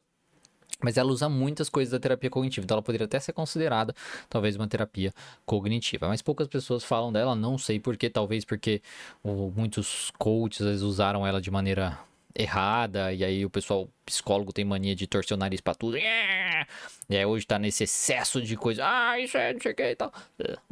mas 0.86 0.98
ela 0.98 1.12
usa 1.12 1.28
muitas 1.28 1.68
coisas 1.68 1.92
da 1.92 2.00
terapia 2.00 2.30
cognitiva, 2.30 2.64
então 2.64 2.76
ela 2.76 2.84
poderia 2.84 3.06
até 3.06 3.20
ser 3.20 3.34
considerada 3.34 3.96
talvez 4.30 4.56
uma 4.56 4.68
terapia 4.68 5.12
cognitiva. 5.46 6.08
Mas 6.08 6.22
poucas 6.22 6.48
pessoas 6.48 6.84
falam 6.84 7.12
dela, 7.12 7.36
não 7.36 7.58
sei 7.58 7.80
porquê, 7.80 8.08
talvez 8.08 8.46
porque 8.46 8.82
o, 9.24 9.52
muitos 9.56 10.12
coaches 10.20 10.66
vezes, 10.66 10.84
usaram 10.84 11.26
ela 11.26 11.42
de 11.42 11.50
maneira 11.50 11.98
errada, 12.38 13.12
e 13.12 13.24
aí 13.24 13.44
o 13.46 13.50
pessoal 13.50 13.90
psicólogo 14.06 14.54
tem 14.54 14.64
mania 14.64 14.96
de 14.96 15.08
torcer 15.08 15.36
o 15.36 15.40
nariz 15.40 15.60
pra 15.60 15.74
tudo. 15.74 15.98
E 15.98 17.18
aí 17.18 17.26
hoje 17.26 17.48
tá 17.48 17.58
nesse 17.58 17.86
excesso 17.86 18.42
de 18.42 18.56
coisa, 18.56 18.84
ah, 18.86 19.20
isso 19.20 19.38
é 19.38 19.54
não 19.54 19.62
sei 19.62 19.72
o 19.72 19.76
que 19.76 19.84
e 19.84 19.96
tal. 19.96 20.14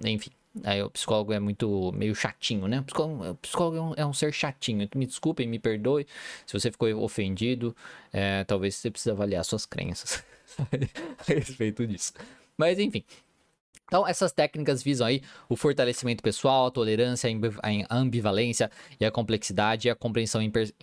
Enfim. 0.05 0.29
Aí 0.63 0.83
o 0.83 0.89
psicólogo 0.89 1.33
é 1.33 1.39
muito 1.39 1.91
meio 1.93 2.13
chatinho, 2.13 2.67
né? 2.67 2.79
O 2.79 2.83
psicólogo, 2.83 3.29
o 3.29 3.36
psicólogo 3.36 3.77
é, 3.77 3.81
um, 3.81 3.93
é, 3.98 4.05
um, 4.05 4.13
ser 4.13 4.31
chatinho. 4.31 4.88
Me 4.95 5.07
desculpem, 5.07 5.48
me 5.48 5.57
perdoe 5.57 6.05
se 6.45 6.53
você 6.53 6.72
ficou 6.72 6.88
ofendido. 7.01 7.75
É, 8.12 8.43
talvez 8.43 8.75
você 8.75 8.91
precise 8.91 9.10
avaliar 9.10 9.43
suas 9.43 9.65
crenças 9.65 10.24
a 11.19 11.24
respeito 11.25 11.88
disso. 11.88 12.13
Mas 12.55 12.77
enfim, 12.77 13.03
então, 13.94 14.08
essas 14.08 14.32
técnicas 14.32 14.82
visam 14.82 15.06
aí 15.06 15.22
o 15.48 15.56
fortalecimento 15.56 16.24
pessoal, 16.24 16.65
a 16.65 16.72
tolerância, 16.72 17.30
a 17.62 17.96
ambivalência 17.96 18.72
e 19.00 19.06
a 19.06 19.12
complexidade 19.12 19.88
e 19.88 19.92
a 19.92 19.94
compreensão 19.94 20.42
inter, 20.42 20.74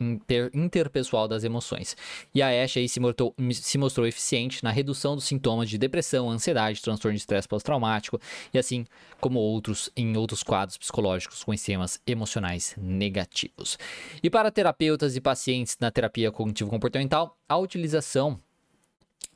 interpessoal 0.54 1.26
das 1.26 1.42
emoções. 1.42 1.96
E 2.32 2.40
a 2.40 2.62
Ash 2.62 2.76
aí 2.76 2.88
se 2.88 3.00
mostrou, 3.00 3.34
se 3.52 3.78
mostrou 3.78 4.06
eficiente 4.06 4.62
na 4.62 4.70
redução 4.70 5.16
dos 5.16 5.24
sintomas 5.24 5.68
de 5.68 5.76
depressão, 5.76 6.30
ansiedade, 6.30 6.80
transtorno 6.80 7.16
de 7.16 7.20
estresse 7.20 7.48
pós-traumático 7.48 8.20
e 8.54 8.58
assim 8.60 8.86
como 9.20 9.40
outros 9.40 9.90
em 9.96 10.16
outros 10.16 10.44
quadros 10.44 10.78
psicológicos 10.78 11.42
com 11.42 11.52
esquemas 11.52 12.00
emocionais 12.06 12.76
negativos. 12.78 13.76
E 14.22 14.30
para 14.30 14.52
terapeutas 14.52 15.16
e 15.16 15.20
pacientes 15.20 15.76
na 15.80 15.90
terapia 15.90 16.30
cognitivo-comportamental, 16.30 17.36
a 17.48 17.56
utilização 17.56 18.38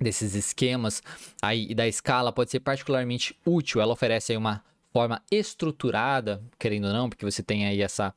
desses 0.00 0.34
esquemas 0.34 1.02
aí 1.40 1.74
da 1.74 1.86
escala 1.86 2.32
pode 2.32 2.50
ser 2.50 2.60
particularmente 2.60 3.36
útil. 3.44 3.80
Ela 3.80 3.92
oferece 3.92 4.32
aí 4.32 4.38
uma 4.38 4.62
forma 4.92 5.20
estruturada, 5.30 6.40
querendo 6.58 6.86
ou 6.86 6.92
não, 6.92 7.08
porque 7.08 7.24
você 7.24 7.42
tem 7.42 7.66
aí 7.66 7.82
essa 7.82 8.14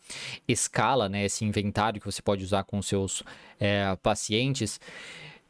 escala, 0.48 1.10
né, 1.10 1.26
esse 1.26 1.44
inventário 1.44 2.00
que 2.00 2.06
você 2.06 2.22
pode 2.22 2.44
usar 2.44 2.64
com 2.66 2.82
seus 2.84 3.24
é, 3.60 3.96
pacientes, 3.96 4.80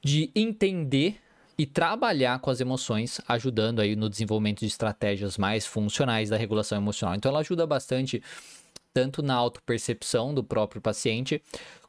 de 0.01 0.31
entender 0.33 1.19
e 1.57 1.65
trabalhar 1.65 2.39
com 2.39 2.49
as 2.49 2.61
emoções, 2.61 3.19
ajudando 3.27 3.81
aí 3.81 3.95
no 3.95 4.09
desenvolvimento 4.09 4.59
de 4.59 4.67
estratégias 4.67 5.37
mais 5.37 5.65
funcionais 5.65 6.29
da 6.29 6.37
regulação 6.37 6.77
emocional. 6.77 7.15
Então 7.15 7.29
ela 7.29 7.39
ajuda 7.39 7.67
bastante 7.67 8.23
tanto 8.93 9.21
na 9.21 9.33
autopercepção 9.33 10.33
do 10.33 10.43
próprio 10.43 10.81
paciente, 10.81 11.41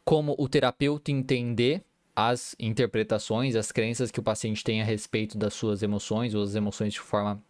como 0.04 0.34
o 0.38 0.48
terapeuta 0.48 1.12
entender 1.12 1.82
as 2.18 2.56
interpretações, 2.58 3.54
as 3.54 3.70
crenças 3.70 4.10
que 4.10 4.18
o 4.18 4.22
paciente 4.24 4.64
tem 4.64 4.82
a 4.82 4.84
respeito 4.84 5.38
das 5.38 5.54
suas 5.54 5.84
emoções 5.84 6.34
ou 6.34 6.42
as 6.42 6.56
emoções 6.56 6.92
de 6.92 6.98
forma 6.98 7.40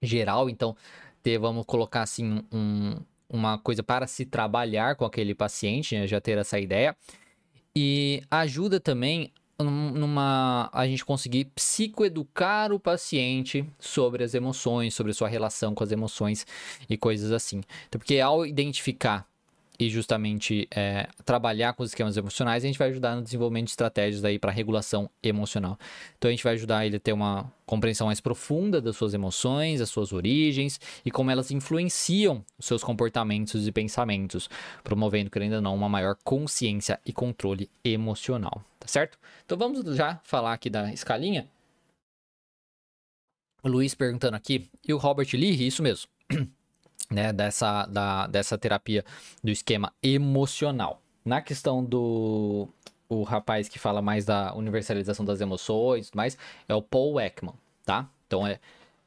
geral. 0.00 0.48
Então, 0.48 0.76
ter, 1.24 1.38
vamos 1.38 1.66
colocar 1.66 2.02
assim, 2.02 2.40
um, 2.52 3.00
uma 3.28 3.58
coisa 3.58 3.82
para 3.82 4.06
se 4.06 4.24
trabalhar 4.24 4.94
com 4.94 5.04
aquele 5.04 5.34
paciente, 5.34 5.96
né? 5.98 6.06
já 6.06 6.20
ter 6.20 6.38
essa 6.38 6.60
ideia. 6.60 6.96
E 7.74 8.22
ajuda 8.30 8.78
também 8.78 9.32
numa 9.58 10.70
a 10.72 10.86
gente 10.86 11.04
conseguir 11.04 11.46
psicoeducar 11.46 12.72
o 12.72 12.78
paciente 12.78 13.68
sobre 13.80 14.22
as 14.22 14.34
emoções, 14.34 14.94
sobre 14.94 15.12
sua 15.12 15.26
relação 15.26 15.74
com 15.74 15.82
as 15.82 15.90
emoções 15.90 16.46
e 16.88 16.96
coisas 16.96 17.32
assim. 17.32 17.60
Então, 17.88 17.98
porque 17.98 18.20
ao 18.20 18.46
identificar 18.46 19.28
e 19.80 19.88
justamente 19.88 20.68
é, 20.70 21.08
trabalhar 21.24 21.72
com 21.72 21.82
os 21.82 21.88
esquemas 21.88 22.14
emocionais, 22.14 22.62
a 22.62 22.66
gente 22.66 22.78
vai 22.78 22.90
ajudar 22.90 23.16
no 23.16 23.22
desenvolvimento 23.22 23.64
de 23.64 23.70
estratégias 23.70 24.22
aí 24.22 24.38
para 24.38 24.52
regulação 24.52 25.08
emocional. 25.22 25.78
Então 26.18 26.28
a 26.28 26.32
gente 26.32 26.44
vai 26.44 26.52
ajudar 26.52 26.84
ele 26.84 26.96
a 26.96 27.00
ter 27.00 27.14
uma 27.14 27.50
compreensão 27.64 28.08
mais 28.08 28.20
profunda 28.20 28.78
das 28.78 28.94
suas 28.94 29.14
emoções, 29.14 29.80
das 29.80 29.88
suas 29.88 30.12
origens 30.12 30.78
e 31.02 31.10
como 31.10 31.30
elas 31.30 31.50
influenciam 31.50 32.44
os 32.58 32.66
seus 32.66 32.84
comportamentos 32.84 33.66
e 33.66 33.72
pensamentos, 33.72 34.50
promovendo, 34.84 35.30
querendo 35.30 35.54
ou 35.54 35.62
não, 35.62 35.74
uma 35.74 35.88
maior 35.88 36.14
consciência 36.22 37.00
e 37.06 37.12
controle 37.12 37.70
emocional, 37.82 38.62
tá 38.78 38.86
certo? 38.86 39.18
Então 39.46 39.56
vamos 39.56 39.96
já 39.96 40.20
falar 40.24 40.52
aqui 40.52 40.68
da 40.68 40.92
escalinha. 40.92 41.48
O 43.62 43.68
Luiz 43.68 43.94
perguntando 43.94 44.36
aqui, 44.36 44.68
e 44.86 44.92
o 44.92 44.98
Robert 44.98 45.28
Lee, 45.32 45.66
isso 45.66 45.82
mesmo. 45.82 46.10
né, 47.10 47.32
dessa, 47.32 47.86
da, 47.86 48.26
dessa 48.26 48.56
terapia 48.56 49.04
do 49.42 49.50
esquema 49.50 49.92
emocional. 50.02 51.00
Na 51.24 51.42
questão 51.42 51.84
do 51.84 52.68
o 53.08 53.24
rapaz 53.24 53.68
que 53.68 53.78
fala 53.78 54.00
mais 54.00 54.24
da 54.24 54.54
universalização 54.54 55.24
das 55.24 55.40
emoções, 55.40 56.12
mais 56.14 56.38
é 56.68 56.74
o 56.74 56.80
Paul 56.80 57.20
Ekman, 57.20 57.54
tá? 57.84 58.08
Então 58.26 58.46
é 58.46 58.60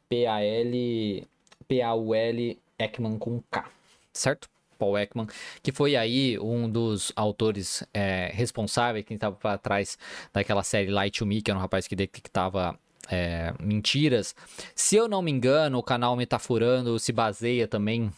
P 0.10 0.28
A 0.28 0.44
L 0.44 1.28
P 1.68 1.82
A 1.82 1.96
U 1.96 2.14
L 2.14 2.60
Ekman 2.78 3.18
com 3.18 3.42
K, 3.50 3.66
certo? 4.12 4.50
Paul 4.78 4.98
Ekman, 4.98 5.28
que 5.62 5.72
foi 5.72 5.96
aí 5.96 6.38
um 6.38 6.70
dos 6.70 7.14
autores 7.16 7.88
é, 7.94 8.30
responsáveis, 8.34 9.06
quem 9.06 9.16
estava 9.16 9.36
para 9.36 9.58
trás 9.58 9.98
daquela 10.34 10.64
série 10.64 10.92
Light 10.92 11.20
to 11.20 11.26
Me, 11.26 11.42
que 11.42 11.50
era 11.50 11.58
um 11.58 11.62
rapaz 11.62 11.88
que 11.88 11.96
detectava 11.96 12.78
é, 13.10 13.54
mentiras. 13.60 14.36
Se 14.76 14.96
eu 14.96 15.08
não 15.08 15.22
me 15.22 15.32
engano, 15.32 15.78
o 15.78 15.84
canal 15.84 16.16
Metaforando 16.16 16.98
se 17.00 17.12
baseia 17.12 17.68
também 17.68 18.12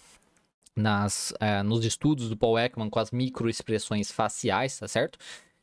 nas, 0.75 1.33
é, 1.39 1.63
nos 1.63 1.85
estudos 1.85 2.29
do 2.29 2.37
Paul 2.37 2.59
Ekman 2.59 2.89
com 2.89 2.99
as 2.99 3.11
microexpressões 3.11 4.11
faciais, 4.11 4.77
tá 4.77 4.87
certo? 4.87 5.17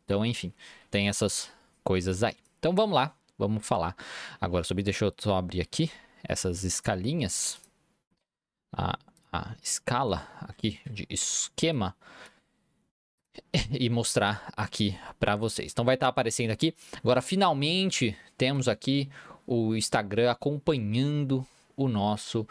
Então, 0.05 0.25
enfim, 0.25 0.53
tem 0.91 1.09
essas 1.09 1.51
coisas 1.85 2.23
aí. 2.23 2.37
Então 2.59 2.75
vamos 2.75 2.95
lá, 2.95 3.15
vamos 3.39 3.67
falar 3.67 3.97
agora 4.41 4.65
sobre. 4.65 4.83
Deixa 4.83 5.05
eu 5.05 5.15
só 5.19 5.37
abrir 5.37 5.61
aqui 5.61 5.91
essas 6.23 6.65
escalinhas. 6.65 7.61
A, 8.75 8.99
a 9.33 9.55
escala 9.63 10.27
aqui 10.41 10.81
de 10.91 11.07
esquema 11.11 11.95
e 13.71 13.89
mostrar 13.89 14.53
aqui 14.57 14.97
para 15.19 15.37
vocês. 15.37 15.73
Então 15.73 15.85
vai 15.85 15.95
estar 15.95 16.07
tá 16.07 16.11
aparecendo 16.11 16.51
aqui. 16.51 16.75
Agora 16.99 17.23
finalmente 17.23 18.17
temos 18.37 18.69
aqui 18.69 19.09
o 19.47 19.75
Instagram 19.75 20.31
acompanhando 20.31 21.47
o 21.77 21.89
nosso 21.89 22.47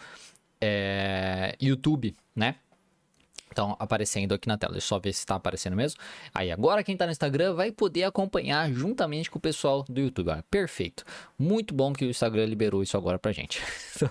é, 0.59 1.55
YouTube, 1.59 2.15
né? 2.35 2.55
Então, 3.51 3.75
aparecendo 3.79 4.33
aqui 4.33 4.47
na 4.47 4.57
tela. 4.57 4.71
Deixa 4.71 4.85
eu 4.85 4.89
só 4.89 4.99
ver 4.99 5.11
se 5.11 5.19
está 5.19 5.35
aparecendo 5.35 5.75
mesmo. 5.75 5.99
Aí, 6.33 6.51
agora 6.51 6.83
quem 6.83 6.93
está 6.93 7.05
no 7.05 7.11
Instagram 7.11 7.53
vai 7.53 7.69
poder 7.69 8.05
acompanhar 8.05 8.71
juntamente 8.71 9.29
com 9.29 9.37
o 9.37 9.41
pessoal 9.41 9.83
do 9.89 9.99
YouTube. 9.99 10.29
Olha, 10.29 10.43
perfeito. 10.49 11.03
Muito 11.37 11.73
bom 11.73 11.91
que 11.91 12.05
o 12.05 12.09
Instagram 12.09 12.45
liberou 12.45 12.81
isso 12.81 12.95
agora 12.95 13.19
pra 13.19 13.33
gente. 13.33 13.61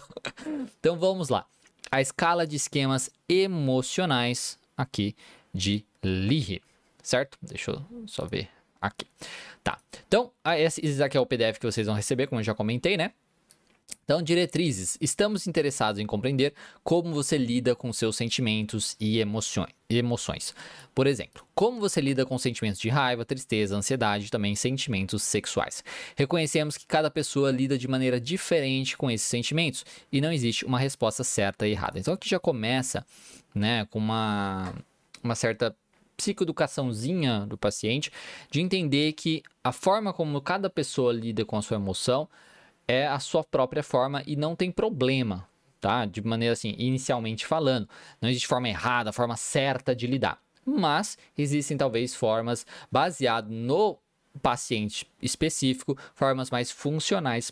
então, 0.79 0.99
vamos 0.99 1.31
lá. 1.31 1.47
a 1.91 2.03
escala 2.03 2.47
de 2.47 2.57
esquemas 2.57 3.11
emocionais 3.29 4.59
aqui 4.77 5.17
de 5.55 5.85
Leahy, 6.03 6.61
certo? 7.03 7.39
Deixa 7.43 7.71
eu 7.71 7.85
só 8.07 8.25
ver 8.25 8.49
aqui. 8.81 9.07
Tá. 9.63 9.79
Então, 10.09 10.33
esse 10.59 11.03
aqui 11.03 11.17
é 11.17 11.21
o 11.21 11.27
PDF 11.27 11.59
que 11.59 11.67
vocês 11.67 11.87
vão 11.87 11.95
receber, 11.95 12.27
como 12.27 12.41
eu 12.41 12.45
já 12.45 12.55
comentei, 12.55 12.97
né? 12.97 13.13
Então, 14.05 14.21
diretrizes. 14.21 14.99
Estamos 15.01 15.47
interessados 15.47 16.01
em 16.01 16.07
compreender 16.07 16.53
como 16.83 17.13
você 17.13 17.39
lida 17.39 17.77
com 17.77 17.93
seus 17.93 18.17
sentimentos 18.17 18.97
e 18.99 19.21
emoções. 19.21 20.55
Por 20.93 21.07
exemplo, 21.07 21.47
como 21.55 21.79
você 21.79 22.01
lida 22.01 22.27
com 22.27 22.37
sentimentos 22.37 22.81
de 22.81 22.89
raiva, 22.89 23.25
tristeza, 23.25 23.77
ansiedade 23.77 24.27
e 24.27 24.31
também 24.31 24.57
sentimentos 24.57 25.23
sexuais. 25.23 25.85
Reconhecemos 26.17 26.77
que 26.77 26.87
cada 26.87 27.09
pessoa 27.09 27.53
lida 27.53 27.79
de 27.79 27.87
maneira 27.87 28.21
diferente 28.21 28.97
com 28.97 29.09
esses 29.11 29.29
sentimentos 29.29 29.85
e 30.11 30.21
não 30.21 30.33
existe 30.33 30.65
uma 30.65 30.79
resposta 30.79 31.23
certa 31.23 31.67
e 31.69 31.71
errada. 31.71 31.99
Então, 31.99 32.15
aqui 32.15 32.29
já 32.29 32.41
começa 32.41 33.07
né, 33.55 33.87
com 33.91 33.99
uma, 34.01 34.75
uma 35.23 35.37
certa 35.37 35.75
psicoeducaçãozinha 36.21 37.47
do 37.47 37.57
paciente 37.57 38.13
de 38.51 38.61
entender 38.61 39.15
que 39.15 39.43
a 39.65 39.73
forma 39.73 40.13
como 40.13 40.39
cada 40.43 40.69
pessoa 40.69 41.15
lida 41.15 41.47
com 41.47 41.57
a 41.57 41.63
sua 41.63 41.77
emoção 41.77 42.29
é 42.87 43.07
a 43.07 43.19
sua 43.19 43.43
própria 43.43 43.83
forma 43.83 44.23
e 44.27 44.37
não 44.37 44.55
tem 44.55 44.71
problema, 44.71 45.49
tá? 45.81 46.05
De 46.05 46.21
maneira 46.23 46.53
assim, 46.53 46.75
inicialmente 46.77 47.47
falando, 47.47 47.89
não 48.21 48.29
existe 48.29 48.47
forma 48.47 48.69
errada, 48.69 49.13
forma 49.13 49.35
certa 49.35 49.97
de 49.97 50.07
lidar. 50.07 50.39
Mas 50.67 51.17
existem 51.39 51.77
talvez 51.77 52.15
formas 52.15 52.67
baseadas 52.93 53.51
no 53.51 53.99
paciente 54.43 55.07
específico, 55.23 55.97
formas 56.15 56.51
mais 56.51 56.71
funcionais 56.71 57.51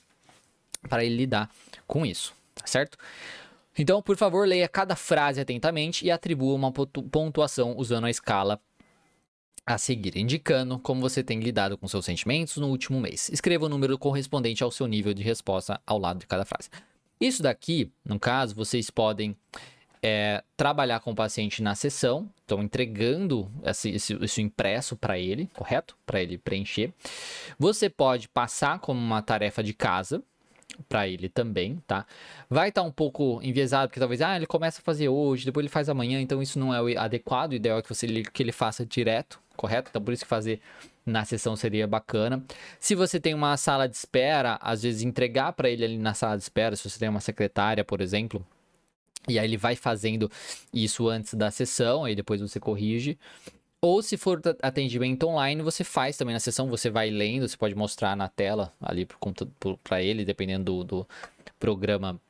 para 0.90 1.04
ele 1.04 1.16
lidar 1.16 1.50
com 1.86 2.04
isso, 2.04 2.34
tá 2.54 2.66
certo? 2.66 2.98
Então, 3.76 4.02
por 4.02 4.16
favor, 4.16 4.46
leia 4.46 4.68
cada 4.68 4.96
frase 4.96 5.40
atentamente 5.40 6.04
e 6.04 6.10
atribua 6.10 6.54
uma 6.54 6.72
pontuação 6.72 7.74
usando 7.76 8.04
a 8.04 8.10
escala 8.10 8.60
a 9.64 9.76
seguir, 9.76 10.16
indicando 10.16 10.78
como 10.78 11.00
você 11.00 11.22
tem 11.22 11.40
lidado 11.40 11.76
com 11.76 11.86
seus 11.86 12.04
sentimentos 12.04 12.56
no 12.56 12.68
último 12.68 12.98
mês. 12.98 13.28
Escreva 13.28 13.66
o 13.66 13.68
número 13.68 13.98
correspondente 13.98 14.64
ao 14.64 14.70
seu 14.70 14.86
nível 14.86 15.12
de 15.12 15.22
resposta 15.22 15.80
ao 15.86 15.98
lado 15.98 16.20
de 16.20 16.26
cada 16.26 16.44
frase. 16.44 16.70
Isso 17.20 17.42
daqui, 17.42 17.92
no 18.02 18.18
caso, 18.18 18.54
vocês 18.54 18.88
podem 18.88 19.36
é, 20.02 20.42
trabalhar 20.56 21.00
com 21.00 21.10
o 21.10 21.14
paciente 21.14 21.62
na 21.62 21.74
sessão, 21.74 22.30
estão 22.40 22.62
entregando 22.62 23.50
esse, 23.62 23.90
esse, 23.90 24.14
esse 24.24 24.40
impresso 24.40 24.96
para 24.96 25.18
ele, 25.18 25.50
correto? 25.54 25.96
Para 26.06 26.22
ele 26.22 26.38
preencher. 26.38 26.92
Você 27.58 27.90
pode 27.90 28.28
passar 28.28 28.78
como 28.78 28.98
uma 28.98 29.20
tarefa 29.20 29.62
de 29.62 29.74
casa, 29.74 30.22
para 30.88 31.08
ele 31.08 31.28
também, 31.28 31.82
tá? 31.86 32.06
Vai 32.48 32.68
estar 32.68 32.82
tá 32.82 32.86
um 32.86 32.90
pouco 32.90 33.40
enviesado, 33.42 33.88
porque 33.88 34.00
talvez, 34.00 34.20
ah, 34.20 34.36
ele 34.36 34.46
começa 34.46 34.80
a 34.80 34.84
fazer 34.84 35.08
hoje, 35.08 35.44
depois 35.44 35.64
ele 35.64 35.72
faz 35.72 35.88
amanhã, 35.88 36.20
então 36.20 36.42
isso 36.42 36.58
não 36.58 36.72
é 36.74 36.80
o 36.80 37.00
adequado, 37.00 37.52
o 37.52 37.54
ideal 37.54 37.78
é 37.78 37.82
que, 37.82 37.88
você, 37.88 38.06
que 38.06 38.42
ele 38.42 38.52
faça 38.52 38.84
direto, 38.84 39.40
correto? 39.56 39.88
Então 39.90 40.02
por 40.02 40.12
isso 40.12 40.24
que 40.24 40.28
fazer 40.28 40.60
na 41.04 41.24
sessão 41.24 41.56
seria 41.56 41.86
bacana. 41.86 42.42
Se 42.78 42.94
você 42.94 43.18
tem 43.18 43.34
uma 43.34 43.56
sala 43.56 43.88
de 43.88 43.96
espera, 43.96 44.58
às 44.60 44.82
vezes 44.82 45.02
entregar 45.02 45.52
para 45.52 45.68
ele 45.70 45.84
ali 45.84 45.98
na 45.98 46.14
sala 46.14 46.36
de 46.36 46.42
espera, 46.42 46.76
se 46.76 46.88
você 46.88 46.98
tem 46.98 47.08
uma 47.08 47.20
secretária, 47.20 47.84
por 47.84 48.00
exemplo, 48.00 48.44
e 49.26 49.38
aí 49.38 49.46
ele 49.46 49.56
vai 49.56 49.76
fazendo 49.76 50.30
isso 50.72 51.08
antes 51.08 51.34
da 51.34 51.50
sessão, 51.50 52.04
aí 52.04 52.14
depois 52.14 52.40
você 52.40 52.58
corrige. 52.58 53.18
Ou 53.80 54.02
se 54.02 54.16
for 54.16 54.40
atendimento 54.60 55.24
online, 55.26 55.62
você 55.62 55.84
faz 55.84 56.16
também 56.16 56.34
na 56.34 56.40
sessão, 56.40 56.68
você 56.68 56.90
vai 56.90 57.10
lendo, 57.10 57.46
você 57.46 57.56
pode 57.56 57.76
mostrar 57.76 58.16
na 58.16 58.28
tela 58.28 58.72
ali 58.80 59.06
para 59.84 60.02
ele, 60.02 60.24
dependendo 60.24 60.82
do, 60.82 60.84
do 60.84 61.08
programa 61.60 62.20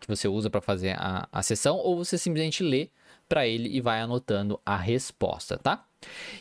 que 0.00 0.06
você 0.06 0.28
usa 0.28 0.50
para 0.50 0.60
fazer 0.60 0.96
a, 0.98 1.26
a 1.32 1.42
sessão, 1.42 1.76
ou 1.76 1.96
você 1.96 2.18
simplesmente 2.18 2.62
lê 2.62 2.90
para 3.28 3.46
ele 3.46 3.68
e 3.68 3.80
vai 3.80 4.00
anotando 4.00 4.60
a 4.64 4.76
resposta, 4.76 5.58
tá? 5.58 5.84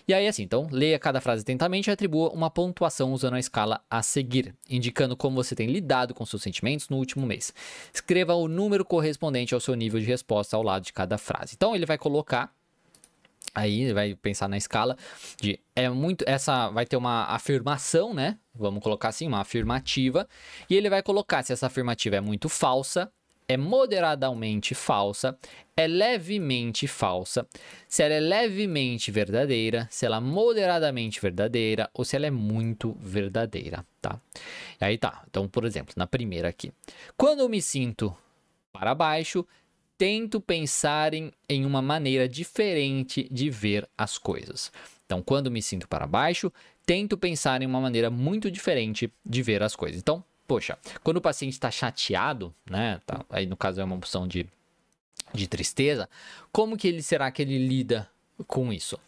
E 0.07 0.13
aí, 0.13 0.27
assim, 0.27 0.43
então, 0.43 0.67
leia 0.71 0.99
cada 0.99 1.19
frase 1.19 1.41
atentamente 1.41 1.89
e 1.89 1.91
atribua 1.91 2.29
uma 2.29 2.49
pontuação 2.49 3.11
usando 3.11 3.33
a 3.33 3.39
escala 3.39 3.81
a 3.89 4.03
seguir, 4.03 4.53
indicando 4.69 5.17
como 5.17 5.35
você 5.35 5.55
tem 5.55 5.67
lidado 5.67 6.13
com 6.13 6.25
seus 6.25 6.43
sentimentos 6.43 6.89
no 6.89 6.97
último 6.97 7.25
mês. 7.25 7.53
Escreva 7.93 8.35
o 8.35 8.47
número 8.47 8.85
correspondente 8.85 9.53
ao 9.53 9.59
seu 9.59 9.75
nível 9.75 9.99
de 9.99 10.05
resposta 10.05 10.55
ao 10.55 10.63
lado 10.63 10.83
de 10.83 10.93
cada 10.93 11.17
frase. 11.17 11.53
Então, 11.55 11.75
ele 11.75 11.85
vai 11.85 11.97
colocar 11.97 12.53
Aí 13.57 13.91
vai 13.91 14.13
pensar 14.13 14.47
na 14.47 14.55
escala 14.55 14.95
de 15.41 15.59
é 15.75 15.89
muito 15.89 16.23
essa 16.27 16.69
vai 16.69 16.85
ter 16.85 16.95
uma 16.95 17.23
afirmação, 17.25 18.13
né? 18.13 18.37
Vamos 18.53 18.83
colocar 18.83 19.09
assim, 19.09 19.25
uma 19.25 19.41
afirmativa, 19.41 20.29
e 20.69 20.75
ele 20.75 20.91
vai 20.91 21.01
colocar 21.01 21.41
se 21.41 21.53
essa 21.53 21.65
afirmativa 21.65 22.17
é 22.17 22.21
muito 22.21 22.49
falsa, 22.49 23.11
é 23.47 23.57
moderadamente 23.57 24.75
falsa, 24.75 25.35
é 25.75 25.87
levemente 25.87 26.87
falsa, 26.87 27.47
se 27.87 28.03
ela 28.03 28.13
é 28.13 28.19
levemente 28.19 29.09
verdadeira, 29.09 29.87
se 29.89 30.05
ela 30.05 30.17
é 30.17 30.19
moderadamente 30.19 31.19
verdadeira 31.19 31.89
ou 31.95 32.05
se 32.05 32.15
ela 32.15 32.27
é 32.27 32.31
muito 32.31 32.95
verdadeira, 32.99 33.83
tá? 33.99 34.21
E 34.79 34.85
aí 34.85 34.99
tá. 34.99 35.23
Então, 35.27 35.47
por 35.47 35.65
exemplo, 35.65 35.95
na 35.97 36.05
primeira 36.05 36.47
aqui. 36.47 36.71
Quando 37.17 37.39
eu 37.39 37.49
me 37.49 37.59
sinto 37.59 38.15
para 38.71 38.93
baixo, 38.93 39.43
tento 39.97 40.39
pensar 40.39 41.13
em, 41.13 41.31
em 41.49 41.65
uma 41.65 41.81
maneira 41.81 42.29
diferente 42.29 43.27
de 43.31 43.49
ver 43.49 43.89
as 43.97 44.17
coisas. 44.17 44.71
Então, 45.05 45.21
quando 45.21 45.49
me 45.49 45.61
sinto 45.61 45.87
para 45.87 46.05
baixo, 46.05 46.51
tento 46.85 47.17
pensar 47.17 47.61
em 47.61 47.65
uma 47.65 47.81
maneira 47.81 48.09
muito 48.09 48.51
diferente 48.51 49.11
de 49.25 49.41
ver 49.41 49.63
as 49.63 49.75
coisas. 49.75 49.99
Então, 49.99 50.23
poxa, 50.47 50.77
quando 51.03 51.17
o 51.17 51.21
paciente 51.21 51.53
está 51.53 51.71
chateado, 51.71 52.53
né? 52.69 53.01
Tá, 53.05 53.25
aí 53.29 53.45
no 53.45 53.57
caso 53.57 53.81
é 53.81 53.83
uma 53.83 53.95
opção 53.95 54.27
de, 54.27 54.45
de 55.33 55.47
tristeza, 55.47 56.07
como 56.51 56.77
que 56.77 56.87
ele 56.87 57.01
será 57.01 57.31
que 57.31 57.41
ele 57.41 57.57
lida 57.57 58.07
com 58.45 58.71
isso? 58.71 58.99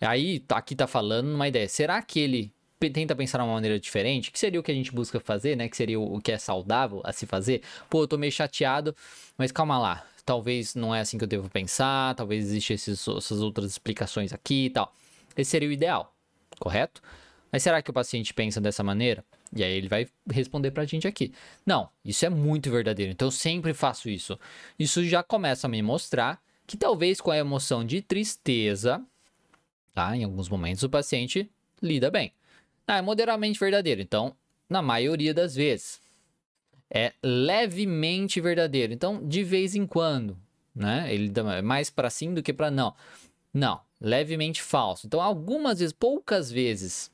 Aí, 0.00 0.44
aqui 0.50 0.74
está 0.74 0.86
falando 0.86 1.32
uma 1.34 1.48
ideia. 1.48 1.68
Será 1.68 2.02
que 2.02 2.20
ele 2.20 2.52
tenta 2.92 3.16
pensar 3.16 3.40
uma 3.40 3.54
maneira 3.54 3.80
diferente, 3.80 4.30
que 4.30 4.38
seria 4.38 4.60
o 4.60 4.62
que 4.62 4.70
a 4.70 4.74
gente 4.74 4.92
busca 4.92 5.18
fazer, 5.18 5.56
né? 5.56 5.66
Que 5.66 5.76
seria 5.76 5.98
o 5.98 6.20
que 6.20 6.30
é 6.30 6.38
saudável 6.38 7.00
a 7.04 7.12
se 7.12 7.24
fazer. 7.24 7.62
Pô, 7.88 8.02
eu 8.02 8.08
tô 8.08 8.18
meio 8.18 8.30
chateado, 8.30 8.94
mas 9.38 9.50
calma 9.50 9.78
lá 9.78 10.06
talvez 10.26 10.74
não 10.74 10.92
é 10.92 11.00
assim 11.00 11.16
que 11.16 11.24
eu 11.24 11.28
devo 11.28 11.48
pensar, 11.48 12.14
talvez 12.16 12.44
existam 12.46 12.74
essas 12.74 13.40
outras 13.40 13.70
explicações 13.70 14.32
aqui 14.32 14.66
e 14.66 14.70
tal. 14.70 14.92
Esse 15.36 15.52
seria 15.52 15.68
o 15.68 15.72
ideal, 15.72 16.12
correto? 16.58 17.00
Mas 17.52 17.62
será 17.62 17.80
que 17.80 17.90
o 17.90 17.94
paciente 17.94 18.34
pensa 18.34 18.60
dessa 18.60 18.82
maneira? 18.82 19.24
E 19.54 19.62
aí 19.62 19.72
ele 19.72 19.88
vai 19.88 20.08
responder 20.28 20.72
pra 20.72 20.84
gente 20.84 21.06
aqui. 21.06 21.32
Não, 21.64 21.88
isso 22.04 22.26
é 22.26 22.28
muito 22.28 22.70
verdadeiro, 22.70 23.12
então 23.12 23.28
eu 23.28 23.32
sempre 23.32 23.72
faço 23.72 24.10
isso. 24.10 24.38
Isso 24.76 25.04
já 25.04 25.22
começa 25.22 25.68
a 25.68 25.70
me 25.70 25.80
mostrar 25.80 26.42
que 26.66 26.76
talvez 26.76 27.20
com 27.20 27.30
a 27.30 27.36
emoção 27.38 27.84
de 27.84 28.02
tristeza, 28.02 29.00
tá? 29.94 30.16
Em 30.16 30.24
alguns 30.24 30.48
momentos 30.48 30.82
o 30.82 30.90
paciente 30.90 31.48
lida 31.80 32.10
bem. 32.10 32.32
Ah, 32.84 32.98
é 32.98 33.02
moderadamente 33.02 33.60
verdadeiro, 33.60 34.00
então 34.00 34.34
na 34.68 34.82
maioria 34.82 35.32
das 35.32 35.54
vezes 35.54 36.00
é 36.90 37.12
levemente 37.22 38.40
verdadeiro. 38.40 38.92
Então, 38.92 39.26
de 39.26 39.42
vez 39.42 39.74
em 39.74 39.86
quando, 39.86 40.36
né? 40.74 41.12
Ele 41.12 41.28
dá 41.28 41.62
mais 41.62 41.90
para 41.90 42.10
sim 42.10 42.32
do 42.32 42.42
que 42.42 42.52
para 42.52 42.70
não. 42.70 42.94
Não, 43.52 43.80
levemente 44.00 44.62
falso. 44.62 45.06
Então, 45.06 45.20
algumas 45.20 45.78
vezes, 45.78 45.92
poucas 45.92 46.50
vezes, 46.50 47.10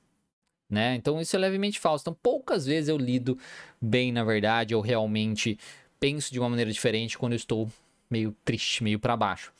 né? 0.68 0.94
Então, 0.94 1.20
isso 1.20 1.36
é 1.36 1.38
levemente 1.38 1.78
falso. 1.78 2.02
Então, 2.02 2.16
poucas 2.22 2.66
vezes 2.66 2.88
eu 2.88 2.96
lido 2.96 3.38
bem, 3.80 4.12
na 4.12 4.24
verdade, 4.24 4.74
ou 4.74 4.80
realmente 4.80 5.58
penso 5.98 6.32
de 6.32 6.38
uma 6.38 6.48
maneira 6.48 6.72
diferente 6.72 7.16
quando 7.16 7.32
eu 7.32 7.36
estou 7.36 7.70
meio 8.10 8.36
triste, 8.44 8.82
meio 8.82 8.98
para 8.98 9.16
baixo. 9.16 9.52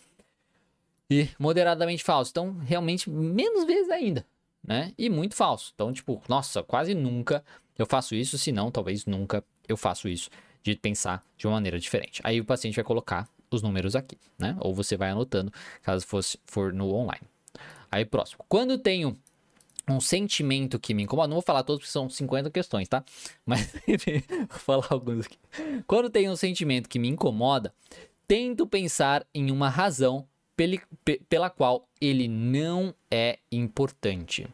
E 1.09 1.29
moderadamente 1.38 2.03
falso. 2.03 2.31
Então, 2.31 2.59
realmente, 2.59 3.09
menos 3.09 3.64
vezes 3.64 3.90
ainda, 3.90 4.27
né? 4.62 4.92
E 4.98 5.09
muito 5.09 5.35
falso. 5.37 5.70
Então, 5.75 5.92
tipo, 5.92 6.20
nossa, 6.29 6.62
quase 6.62 6.94
nunca 6.94 7.44
eu 7.79 7.87
faço 7.87 8.14
isso, 8.14 8.38
se 8.38 8.53
não, 8.53 8.70
talvez 8.70 9.07
nunca 9.07 9.44
eu 9.68 9.77
faço 9.77 10.09
isso 10.09 10.31
de 10.62 10.77
pensar 10.77 11.22
de 11.37 11.46
uma 11.46 11.55
maneira 11.55 11.79
diferente. 11.79 12.20
Aí 12.25 12.40
o 12.40 12.44
paciente 12.44 12.77
vai 12.77 12.85
colocar 12.85 13.29
os 13.51 13.62
números 13.62 13.94
aqui, 13.94 14.16
né? 14.38 14.57
Ou 14.61 14.75
você 14.75 14.96
vai 14.96 15.11
anotando, 15.11 15.53
caso 15.83 16.07
fosse, 16.07 16.38
for 16.46 16.72
no 16.72 16.92
online. 16.94 17.27
Aí 17.90 18.05
próximo. 18.05 18.44
Quando 18.48 18.79
tenho 18.79 19.18
um 19.88 20.01
sentimento 20.01 20.79
que 20.79 20.94
me 20.94 21.03
incomoda, 21.03 21.29
não 21.29 21.37
vou 21.37 21.42
falar 21.42 21.62
todos 21.62 21.83
porque 21.83 21.92
são 21.92 22.09
50 22.09 22.51
questões, 22.51 22.88
tá? 22.88 23.05
Mas 23.44 23.72
vou 24.48 24.59
falar 24.59 24.87
alguns 24.90 25.27
aqui. 25.27 25.38
Quando 25.87 26.09
tenho 26.09 26.33
um 26.33 26.37
sentimento 26.37 26.88
que 26.88 26.98
me 26.98 27.09
incomoda, 27.09 27.75
tento 28.27 28.66
pensar 28.66 29.27
em 29.35 29.51
uma 29.51 29.68
razão 29.68 30.27
pela 31.29 31.51
qual 31.51 31.88
ele 32.01 32.29
não 32.29 32.94
é 33.11 33.38
importante. 33.51 34.46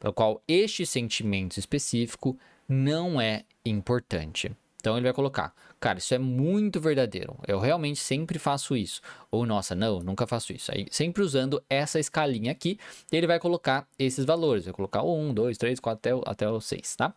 Pela 0.00 0.12
qual 0.12 0.42
este 0.48 0.84
sentimento 0.84 1.58
específico 1.58 2.36
não 2.68 3.20
é 3.20 3.44
importante. 3.64 4.54
Então 4.84 4.98
ele 4.98 5.04
vai 5.04 5.14
colocar, 5.14 5.54
cara, 5.80 5.98
isso 5.98 6.12
é 6.12 6.18
muito 6.18 6.78
verdadeiro. 6.78 7.38
Eu 7.48 7.58
realmente 7.58 7.98
sempre 7.98 8.38
faço 8.38 8.76
isso. 8.76 9.00
Ou 9.30 9.46
nossa, 9.46 9.74
não, 9.74 10.00
nunca 10.00 10.26
faço 10.26 10.52
isso. 10.52 10.70
Aí 10.70 10.86
sempre 10.90 11.22
usando 11.22 11.62
essa 11.70 11.98
escalinha 11.98 12.52
aqui, 12.52 12.78
ele 13.10 13.26
vai 13.26 13.38
colocar 13.38 13.88
esses 13.98 14.26
valores. 14.26 14.66
Vai 14.66 14.74
colocar 14.74 15.00
o 15.00 15.16
1, 15.16 15.32
2, 15.32 15.56
3, 15.56 15.80
4 15.80 15.98
até 15.98 16.14
o, 16.14 16.22
até 16.26 16.50
o 16.50 16.60
6, 16.60 16.96
tá? 16.96 17.14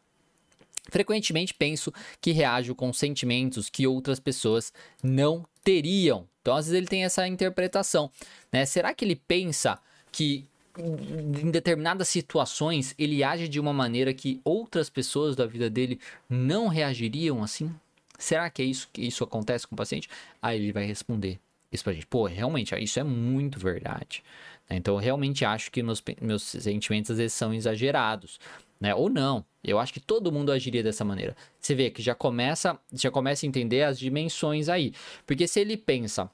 Frequentemente 0.89 1.53
penso 1.53 1.91
que 2.21 2.31
reajo 2.31 2.73
com 2.73 2.93
sentimentos 2.93 3.69
que 3.69 3.86
outras 3.86 4.19
pessoas 4.19 4.71
não 5.03 5.45
teriam. 5.62 6.25
Então, 6.41 6.55
às 6.55 6.67
vezes, 6.67 6.77
ele 6.77 6.88
tem 6.88 7.03
essa 7.03 7.27
interpretação. 7.27 8.10
Né? 8.49 8.65
Será 8.65 8.93
que 8.93 9.03
ele 9.03 9.17
pensa 9.17 9.77
que 10.10 10.47
em 10.79 11.51
determinadas 11.51 12.07
situações 12.07 12.93
ele 12.97 13.23
age 13.23 13.47
de 13.47 13.59
uma 13.59 13.73
maneira 13.73 14.13
que 14.13 14.39
outras 14.43 14.89
pessoas 14.89 15.35
da 15.35 15.45
vida 15.45 15.69
dele 15.69 15.99
não 16.29 16.67
reagiriam 16.67 17.43
assim? 17.43 17.73
Será 18.17 18.49
que 18.49 18.61
é 18.61 18.65
isso 18.65 18.89
que 18.91 19.01
isso 19.01 19.23
acontece 19.23 19.67
com 19.67 19.75
o 19.75 19.77
paciente? 19.77 20.09
Aí 20.41 20.59
ele 20.59 20.71
vai 20.71 20.85
responder 20.85 21.39
isso 21.71 21.83
pra 21.83 21.93
gente. 21.93 22.07
Pô, 22.07 22.25
realmente, 22.25 22.75
isso 22.81 22.99
é 22.99 23.03
muito 23.03 23.59
verdade. 23.59 24.23
Né? 24.69 24.77
Então, 24.77 24.95
eu 24.95 24.99
realmente 24.99 25.45
acho 25.45 25.71
que 25.71 25.83
meus, 25.83 26.03
meus 26.21 26.43
sentimentos 26.43 27.11
às 27.11 27.17
vezes 27.17 27.33
são 27.33 27.53
exagerados. 27.53 28.39
Né? 28.79 28.93
Ou 28.93 29.09
não. 29.09 29.45
Eu 29.63 29.79
acho 29.79 29.93
que 29.93 29.99
todo 29.99 30.31
mundo 30.31 30.51
agiria 30.51 30.83
dessa 30.83 31.03
maneira. 31.03 31.35
Você 31.59 31.75
vê 31.75 31.89
que 31.89 32.01
já 32.01 32.15
começa, 32.15 32.79
já 32.93 33.11
começa 33.11 33.45
a 33.45 33.47
entender 33.47 33.83
as 33.83 33.99
dimensões 33.99 34.69
aí. 34.69 34.93
Porque 35.25 35.47
se 35.47 35.59
ele 35.59 35.75
pensa 35.75 36.29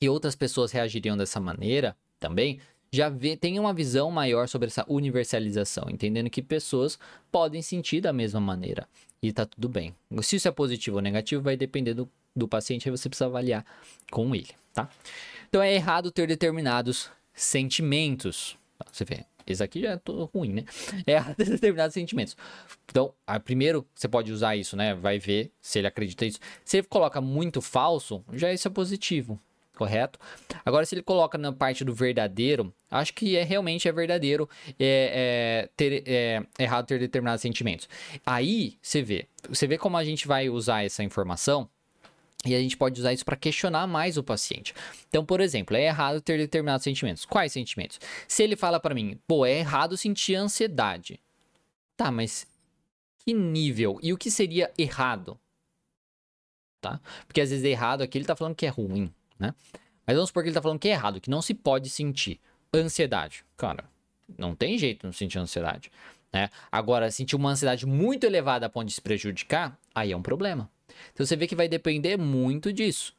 que 0.00 0.08
outras 0.08 0.36
pessoas 0.36 0.70
reagiriam 0.70 1.16
dessa 1.16 1.40
maneira 1.40 1.96
também, 2.20 2.60
já 2.90 3.08
vê, 3.08 3.36
tem 3.36 3.58
uma 3.58 3.72
visão 3.72 4.10
maior 4.10 4.48
sobre 4.48 4.68
essa 4.68 4.84
universalização, 4.88 5.86
entendendo 5.90 6.30
que 6.30 6.42
pessoas 6.42 6.98
podem 7.30 7.62
sentir 7.62 8.00
da 8.00 8.12
mesma 8.12 8.40
maneira 8.40 8.88
e 9.22 9.32
tá 9.32 9.44
tudo 9.44 9.68
bem. 9.68 9.94
Se 10.22 10.36
isso 10.36 10.48
é 10.48 10.50
positivo 10.50 10.96
ou 10.96 11.02
negativo 11.02 11.42
vai 11.42 11.56
depender 11.56 11.94
do, 11.94 12.08
do 12.34 12.48
paciente, 12.48 12.88
aí 12.88 12.96
você 12.96 13.08
precisa 13.08 13.26
avaliar 13.26 13.64
com 14.10 14.34
ele, 14.34 14.50
tá? 14.72 14.88
Então 15.48 15.62
é 15.62 15.74
errado 15.74 16.10
ter 16.10 16.26
determinados 16.26 17.10
sentimentos. 17.32 18.56
Você 18.92 19.04
vê, 19.04 19.24
esse 19.46 19.62
aqui 19.62 19.82
já 19.82 19.92
é 19.92 20.00
ruim, 20.32 20.52
né? 20.52 20.64
É 21.06 21.12
errado 21.12 21.36
ter 21.36 21.44
determinados 21.50 21.94
sentimentos. 21.94 22.36
Então, 22.86 23.12
primeiro 23.44 23.86
você 23.94 24.08
pode 24.08 24.32
usar 24.32 24.56
isso, 24.56 24.76
né? 24.76 24.94
Vai 24.94 25.18
ver 25.18 25.50
se 25.60 25.78
ele 25.78 25.88
acredita 25.88 26.24
nisso. 26.24 26.38
Se 26.64 26.78
ele 26.78 26.86
coloca 26.86 27.20
muito 27.20 27.60
falso, 27.60 28.24
já 28.32 28.52
isso 28.52 28.68
é 28.68 28.70
positivo 28.70 29.38
correto? 29.78 30.18
Agora, 30.66 30.84
se 30.84 30.94
ele 30.96 31.02
coloca 31.02 31.38
na 31.38 31.52
parte 31.52 31.84
do 31.84 31.94
verdadeiro, 31.94 32.74
acho 32.90 33.14
que 33.14 33.36
é 33.36 33.44
realmente 33.44 33.88
é 33.88 33.92
verdadeiro 33.92 34.48
é, 34.78 35.64
é, 35.64 35.68
ter, 35.76 36.02
é, 36.04 36.42
errado 36.58 36.86
ter 36.86 36.98
determinados 36.98 37.40
sentimentos. 37.40 37.88
Aí 38.26 38.76
você 38.82 39.00
vê, 39.00 39.28
você 39.48 39.66
vê 39.68 39.78
como 39.78 39.96
a 39.96 40.04
gente 40.04 40.26
vai 40.26 40.50
usar 40.50 40.84
essa 40.84 41.04
informação. 41.04 41.70
E 42.44 42.54
a 42.54 42.60
gente 42.60 42.76
pode 42.76 43.00
usar 43.00 43.12
isso 43.12 43.24
para 43.24 43.36
questionar 43.36 43.86
mais 43.88 44.16
o 44.16 44.22
paciente. 44.22 44.72
Então, 45.08 45.24
por 45.24 45.40
exemplo, 45.40 45.76
é 45.76 45.86
errado 45.86 46.20
ter 46.20 46.38
determinados 46.38 46.84
sentimentos. 46.84 47.24
Quais 47.24 47.52
sentimentos? 47.52 48.00
Se 48.28 48.44
ele 48.44 48.54
fala 48.54 48.78
para 48.78 48.94
mim, 48.94 49.18
pô, 49.26 49.44
é 49.44 49.58
errado 49.58 49.96
sentir 49.96 50.36
ansiedade. 50.36 51.20
Tá, 51.96 52.12
mas 52.12 52.46
que 53.24 53.34
nível? 53.34 53.98
E 54.00 54.12
o 54.12 54.16
que 54.16 54.30
seria 54.30 54.70
errado? 54.78 55.36
Tá? 56.80 57.00
Porque 57.26 57.40
às 57.40 57.50
vezes 57.50 57.64
é 57.64 57.70
errado 57.70 58.02
aqui 58.02 58.16
ele 58.16 58.24
tá 58.24 58.36
falando 58.36 58.54
que 58.54 58.66
é 58.66 58.68
ruim 58.68 59.12
né? 59.38 59.54
Mas 60.06 60.16
vamos 60.16 60.30
supor 60.30 60.42
que 60.42 60.48
ele 60.48 60.54
tá 60.54 60.62
falando 60.62 60.78
que 60.78 60.88
é 60.88 60.92
errado, 60.92 61.20
que 61.20 61.30
não 61.30 61.42
se 61.42 61.52
pode 61.52 61.90
sentir 61.90 62.40
ansiedade. 62.72 63.44
Cara, 63.56 63.84
não 64.36 64.54
tem 64.54 64.78
jeito 64.78 65.00
de 65.00 65.06
não 65.06 65.12
sentir 65.12 65.38
ansiedade. 65.38 65.90
Né? 66.32 66.50
Agora, 66.70 67.10
sentir 67.10 67.36
uma 67.36 67.50
ansiedade 67.50 67.86
muito 67.86 68.24
elevada 68.24 68.66
a 68.66 68.68
ponto 68.68 68.86
de 68.86 68.94
se 68.94 69.00
prejudicar, 69.00 69.78
aí 69.94 70.12
é 70.12 70.16
um 70.16 70.22
problema. 70.22 70.70
Então 71.12 71.24
você 71.24 71.36
vê 71.36 71.46
que 71.46 71.54
vai 71.54 71.68
depender 71.68 72.16
muito 72.16 72.72
disso. 72.72 73.14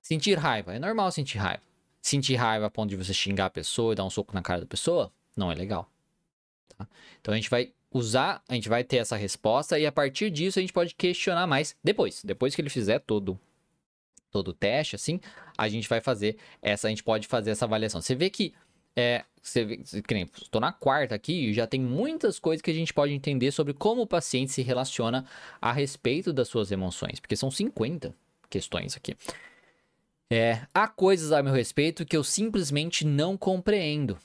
Sentir 0.00 0.38
raiva, 0.38 0.74
é 0.74 0.78
normal 0.78 1.10
sentir 1.12 1.38
raiva. 1.38 1.62
Sentir 2.00 2.36
raiva 2.36 2.66
a 2.66 2.70
ponto 2.70 2.90
de 2.90 2.96
você 2.96 3.12
xingar 3.12 3.46
a 3.46 3.50
pessoa 3.50 3.92
e 3.92 3.96
dar 3.96 4.04
um 4.04 4.10
soco 4.10 4.34
na 4.34 4.42
cara 4.42 4.62
da 4.62 4.66
pessoa, 4.66 5.12
não 5.36 5.52
é 5.52 5.54
legal. 5.54 5.90
Tá? 6.76 6.88
Então 7.20 7.34
a 7.34 7.36
gente 7.36 7.50
vai 7.50 7.72
usar, 7.92 8.42
a 8.48 8.54
gente 8.54 8.68
vai 8.68 8.82
ter 8.82 8.98
essa 8.98 9.16
resposta 9.16 9.78
e 9.78 9.84
a 9.84 9.92
partir 9.92 10.30
disso 10.30 10.58
a 10.58 10.62
gente 10.62 10.72
pode 10.72 10.94
questionar 10.94 11.46
mais 11.46 11.76
depois. 11.84 12.22
Depois 12.24 12.54
que 12.54 12.62
ele 12.62 12.70
fizer 12.70 13.00
todo 13.00 13.38
todo 14.30 14.48
o 14.48 14.52
teste, 14.52 14.96
assim, 14.96 15.20
a 15.56 15.68
gente 15.68 15.88
vai 15.88 16.00
fazer 16.00 16.36
essa, 16.62 16.86
a 16.86 16.90
gente 16.90 17.02
pode 17.02 17.26
fazer 17.26 17.50
essa 17.50 17.64
avaliação. 17.64 18.00
Você 18.00 18.14
vê 18.14 18.30
que 18.30 18.54
é, 18.96 19.24
você 19.40 19.64
vê, 19.64 19.80
estou 20.40 20.60
na 20.60 20.72
quarta 20.72 21.14
aqui, 21.14 21.52
já 21.52 21.66
tem 21.66 21.80
muitas 21.80 22.38
coisas 22.38 22.62
que 22.62 22.70
a 22.70 22.74
gente 22.74 22.92
pode 22.92 23.12
entender 23.12 23.50
sobre 23.50 23.72
como 23.72 24.02
o 24.02 24.06
paciente 24.06 24.52
se 24.52 24.62
relaciona 24.62 25.24
a 25.60 25.72
respeito 25.72 26.32
das 26.32 26.48
suas 26.48 26.70
emoções, 26.70 27.20
porque 27.20 27.36
são 27.36 27.50
50 27.50 28.14
questões 28.48 28.96
aqui. 28.96 29.16
É, 30.32 30.66
há 30.72 30.86
coisas 30.86 31.32
a 31.32 31.42
meu 31.42 31.52
respeito 31.52 32.04
que 32.04 32.16
eu 32.16 32.22
simplesmente 32.22 33.04
não 33.04 33.36
compreendo. 33.36 34.18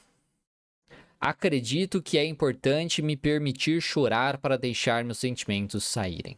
Acredito 1.19 2.01
que 2.01 2.17
é 2.17 2.25
importante 2.25 3.01
me 3.01 3.15
permitir 3.15 3.81
chorar 3.81 4.37
para 4.37 4.57
deixar 4.57 5.03
meus 5.03 5.17
sentimentos 5.17 5.83
saírem. 5.83 6.37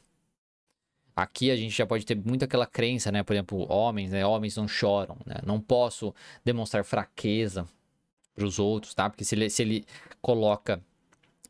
Aqui 1.17 1.49
a 1.49 1.55
gente 1.55 1.75
já 1.75 1.83
pode 1.83 2.05
ter 2.05 2.15
muito 2.15 2.45
aquela 2.45 2.67
crença, 2.67 3.11
né? 3.11 3.23
Por 3.23 3.33
exemplo, 3.33 3.65
homens, 3.73 4.11
né? 4.11 4.23
Homens 4.23 4.55
não 4.55 4.67
choram, 4.67 5.17
né? 5.25 5.37
Não 5.43 5.59
posso 5.59 6.13
demonstrar 6.45 6.85
fraqueza 6.85 7.67
para 8.35 8.45
os 8.45 8.59
outros, 8.59 8.93
tá? 8.93 9.09
Porque 9.09 9.25
se 9.25 9.33
ele, 9.33 9.49
se 9.49 9.63
ele 9.63 9.83
coloca 10.21 10.79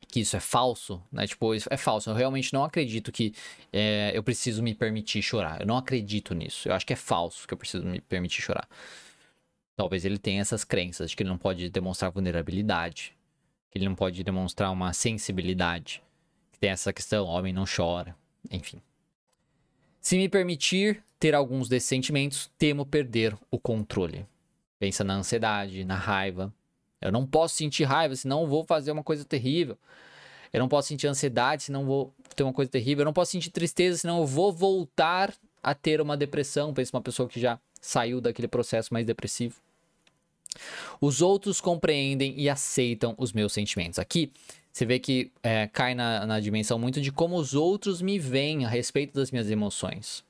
que 0.08 0.22
isso 0.22 0.38
é 0.38 0.40
falso, 0.40 1.04
né? 1.12 1.28
Tipo, 1.28 1.54
é 1.54 1.76
falso. 1.76 2.10
Eu 2.10 2.14
realmente 2.14 2.54
não 2.54 2.64
acredito 2.64 3.12
que 3.12 3.34
é, 3.74 4.14
eu 4.14 4.24
preciso 4.24 4.64
me 4.64 4.74
permitir 4.74 5.22
chorar. 5.22 5.60
Eu 5.60 5.68
não 5.68 5.76
acredito 5.76 6.34
nisso. 6.34 6.70
Eu 6.70 6.74
acho 6.74 6.86
que 6.86 6.94
é 6.94 6.96
falso 6.96 7.46
que 7.46 7.54
eu 7.54 7.58
preciso 7.58 7.86
me 7.86 8.00
permitir 8.00 8.42
chorar. 8.42 8.70
Talvez 9.76 10.06
ele 10.06 10.18
tenha 10.18 10.40
essas 10.40 10.64
crenças 10.64 11.10
de 11.10 11.16
que 11.18 11.24
ele 11.24 11.30
não 11.30 11.38
pode 11.38 11.70
demonstrar 11.70 12.10
vulnerabilidade, 12.10 13.14
que 13.70 13.78
ele 13.78 13.86
não 13.86 13.96
pode 13.96 14.24
demonstrar 14.24 14.72
uma 14.72 14.94
sensibilidade, 14.94 16.02
que 16.54 16.60
tem 16.60 16.70
essa 16.70 16.94
questão, 16.94 17.26
homem 17.26 17.52
não 17.52 17.66
chora, 17.66 18.16
enfim. 18.50 18.82
Se 20.08 20.16
me 20.16 20.30
permitir 20.30 21.04
ter 21.20 21.36
alguns 21.36 21.68
desses 21.68 21.90
sentimentos, 21.90 22.50
temo 22.58 22.86
perder 22.86 23.38
o 23.52 23.60
controle. 23.60 24.26
Pensa 24.80 25.04
na 25.04 25.16
ansiedade, 25.16 25.84
na 25.84 25.96
raiva. 25.96 26.54
Eu 27.02 27.12
não 27.12 27.28
posso 27.28 27.56
sentir 27.56 27.84
raiva, 27.84 28.16
senão 28.16 28.48
vou 28.48 28.64
fazer 28.64 28.90
uma 28.90 29.04
coisa 29.04 29.26
terrível. 29.26 29.78
Eu 30.54 30.62
não 30.62 30.70
posso 30.70 30.88
sentir 30.88 31.08
ansiedade, 31.08 31.64
senão 31.64 31.86
vou 31.86 32.14
ter 32.38 32.44
uma 32.44 32.54
coisa 32.54 32.72
terrível. 32.72 33.02
Eu 33.02 33.08
não 33.08 33.12
posso 33.12 33.34
sentir 33.34 33.50
tristeza, 33.50 33.98
senão 33.98 34.20
eu 34.20 34.26
vou 34.26 34.54
voltar 34.54 35.34
a 35.62 35.76
ter 35.76 36.00
uma 36.00 36.16
depressão. 36.16 36.74
Pensa 36.74 36.96
uma 36.96 37.04
pessoa 37.04 37.28
que 37.28 37.38
já 37.38 37.60
saiu 37.82 38.22
daquele 38.22 38.48
processo 38.48 38.94
mais 38.94 39.06
depressivo. 39.06 39.56
Os 41.02 41.22
outros 41.22 41.60
compreendem 41.60 42.34
e 42.38 42.48
aceitam 42.50 43.14
os 43.18 43.34
meus 43.34 43.52
sentimentos. 43.52 44.00
Aqui 44.00 44.32
você 44.78 44.86
vê 44.86 45.00
que 45.00 45.32
é, 45.42 45.66
cai 45.66 45.96
na, 45.96 46.24
na 46.28 46.40
dimensão 46.40 46.78
muito 46.78 47.02
de 47.02 47.12
como 47.12 47.36
os 47.36 47.56
outros 47.56 48.00
me 48.00 48.20
veem 48.20 48.64
a 48.64 48.70
respeito 48.70 49.12
das 49.12 49.32
minhas 49.32 49.50
emoções. 49.50 50.24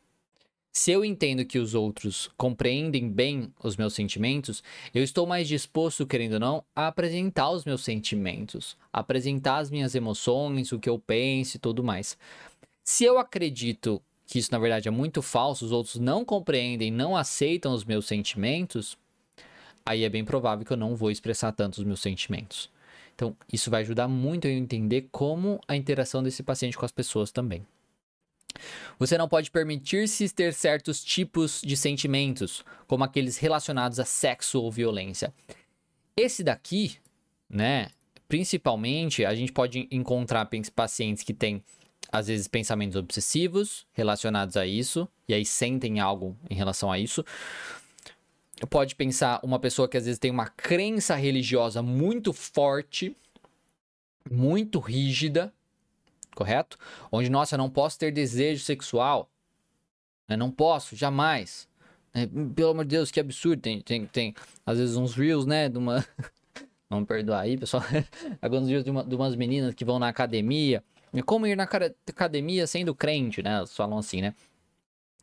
Se 0.72 0.90
eu 0.90 1.04
entendo 1.04 1.44
que 1.44 1.60
os 1.60 1.76
outros 1.76 2.30
compreendem 2.38 3.10
bem 3.10 3.52
os 3.62 3.76
meus 3.76 3.94
sentimentos, 3.94 4.64
eu 4.94 5.04
estou 5.04 5.28
mais 5.28 5.50
disposto, 5.50 6.08
querendo 6.08 6.34
ou 6.36 6.40
não, 6.40 6.64
a 6.74 6.88
apresentar 6.88 7.50
os 7.50 7.66
meus 7.66 7.84
sentimentos, 7.84 8.78
apresentar 8.94 9.58
as 9.58 9.70
minhas 9.70 9.96
emoções, 9.96 10.72
o 10.72 10.80
que 10.80 10.90
eu 10.90 10.98
penso 10.98 11.58
e 11.58 11.60
tudo 11.60 11.84
mais. 11.84 12.18
Se 12.86 13.04
eu 13.04 13.18
acredito 13.18 14.02
que 14.26 14.40
isso 14.40 14.54
na 14.54 14.60
verdade 14.60 14.88
é 14.88 14.92
muito 14.92 15.22
falso, 15.22 15.66
os 15.66 15.74
outros 15.74 15.96
não 15.96 16.24
compreendem, 16.24 16.90
não 16.90 17.18
aceitam 17.18 17.74
os 17.74 17.84
meus 17.84 18.06
sentimentos, 18.06 18.98
aí 19.86 20.06
é 20.06 20.10
bem 20.10 20.24
provável 20.24 20.66
que 20.66 20.72
eu 20.72 20.78
não 20.78 20.96
vou 20.96 21.12
expressar 21.12 21.52
tanto 21.52 21.80
os 21.80 21.84
meus 21.84 22.00
sentimentos. 22.00 22.70
Então, 23.18 23.36
isso 23.52 23.72
vai 23.72 23.82
ajudar 23.82 24.08
muito 24.08 24.46
a 24.46 24.52
entender 24.52 25.08
como 25.12 25.60
a 25.68 25.76
interação 25.76 26.22
desse 26.22 26.44
paciente 26.44 26.78
com 26.78 26.86
as 26.86 26.92
pessoas 26.92 27.32
também. 27.32 27.66
Você 29.00 29.18
não 29.18 29.28
pode 29.28 29.50
permitir-se 29.50 30.30
ter 30.30 30.54
certos 30.54 31.04
tipos 31.04 31.60
de 31.66 31.76
sentimentos, 31.76 32.64
como 32.86 33.04
aqueles 33.04 33.38
relacionados 33.38 34.00
a 34.00 34.06
sexo 34.06 34.62
ou 34.62 34.72
violência. 34.72 35.34
Esse 36.16 36.44
daqui, 36.44 36.98
né, 37.50 37.90
principalmente, 38.28 39.26
a 39.26 39.34
gente 39.34 39.52
pode 39.52 39.88
encontrar 39.90 40.48
pacientes 40.76 41.24
que 41.24 41.34
têm 41.34 41.64
às 42.12 42.28
vezes 42.28 42.48
pensamentos 42.48 42.96
obsessivos 42.96 43.88
relacionados 43.94 44.56
a 44.56 44.66
isso, 44.66 45.10
e 45.28 45.34
aí 45.34 45.44
sentem 45.44 46.00
algo 46.00 46.38
em 46.50 46.56
relação 46.56 46.92
a 46.92 47.00
isso 47.00 47.26
pode 48.66 48.96
pensar 48.96 49.40
uma 49.44 49.60
pessoa 49.60 49.88
que 49.88 49.98
às 49.98 50.06
vezes 50.06 50.18
tem 50.18 50.32
uma 50.32 50.48
crença 50.48 51.16
religiosa 51.16 51.84
muito 51.84 52.34
forte, 52.34 53.16
muito 54.30 54.80
rígida, 54.80 55.54
correto? 56.36 56.78
Onde, 57.12 57.30
nossa, 57.30 57.56
eu 57.56 57.58
não 57.58 57.70
posso 57.70 58.00
ter 58.00 58.12
desejo 58.12 58.64
sexual. 58.64 59.30
Eu 60.28 60.34
né? 60.34 60.38
não 60.38 60.50
posso, 60.50 60.96
jamais. 60.96 61.68
É, 62.14 62.26
pelo 62.26 62.72
amor 62.72 62.86
de 62.86 62.96
Deus, 62.96 63.12
que 63.12 63.20
absurdo. 63.20 63.62
Tem, 63.62 63.82
tem, 63.82 64.06
tem 64.08 64.34
às 64.66 64.78
vezes 64.78 64.96
uns 64.96 65.14
reels, 65.14 65.46
né? 65.46 65.70
De 65.70 65.78
uma. 65.78 66.06
Vamos 66.90 67.08
perdoar 67.08 67.42
aí, 67.42 67.58
pessoal. 67.58 67.84
Alguns 68.42 68.68
reels 68.68 68.84
de, 68.84 68.90
uma, 68.90 69.04
de 69.04 69.16
umas 69.16 69.36
meninas 69.36 69.74
que 69.74 69.86
vão 69.86 70.00
na 70.00 70.08
academia. 70.08 70.84
Como 71.26 71.48
ir 71.48 71.56
na 71.56 71.64
academia 71.64 72.68
sendo 72.68 72.94
crente, 72.96 73.42
né? 73.42 73.58
Elas 73.58 73.76
falam 73.76 73.98
assim, 73.98 74.22
né? 74.22 74.34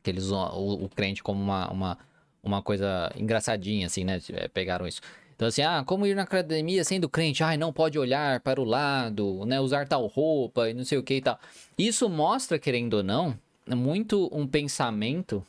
Que 0.03 0.11
eles 0.11 0.31
o, 0.31 0.85
o 0.85 0.89
crente 0.89 1.23
como 1.23 1.43
uma, 1.43 1.71
uma 1.71 1.99
uma 2.45 2.63
coisa 2.63 3.11
engraçadinha, 3.17 3.87
assim, 3.87 4.05
né? 4.05 4.21
É, 4.33 4.49
pegaram 4.49 4.87
isso. 4.87 5.01
Então, 5.35 5.49
assim, 5.49 5.63
ah, 5.63 5.83
como 5.85 6.07
ir 6.07 6.15
na 6.15 6.23
academia 6.23 6.85
sendo 6.85 7.09
crente? 7.09 7.43
Ah, 7.43 7.57
não 7.57 7.73
pode 7.73 7.99
olhar 7.99 8.41
para 8.41 8.61
o 8.61 8.65
lado, 8.65 9.45
né? 9.47 9.61
Usar 9.61 9.89
tal 9.89 10.07
roupa 10.07 10.71
e 10.71 10.75
não 10.75 10.85
sei 10.85 10.99
o 10.99 11.03
que 11.03 11.15
e 11.15 11.21
tal. 11.21 11.39
Isso 11.77 12.09
mostra, 12.09 12.59
querendo 12.59 12.95
ou 12.95 13.03
não, 13.03 13.37
muito 13.67 14.29
um 14.33 14.47
pensamento, 14.47 15.45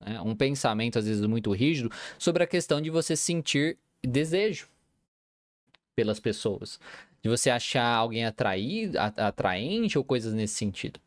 né? 0.00 0.20
um 0.20 0.34
pensamento 0.34 0.98
às 0.98 1.06
vezes 1.06 1.26
muito 1.26 1.52
rígido, 1.52 1.90
sobre 2.18 2.42
a 2.42 2.46
questão 2.46 2.80
de 2.80 2.88
você 2.88 3.14
sentir 3.16 3.76
desejo 4.02 4.68
pelas 5.94 6.18
pessoas. 6.18 6.80
De 7.22 7.28
você 7.28 7.50
achar 7.50 7.96
alguém 7.96 8.24
atraído, 8.24 8.96
atraente 8.98 9.98
ou 9.98 10.04
coisas 10.04 10.32
nesse 10.32 10.54
sentido. 10.54 11.00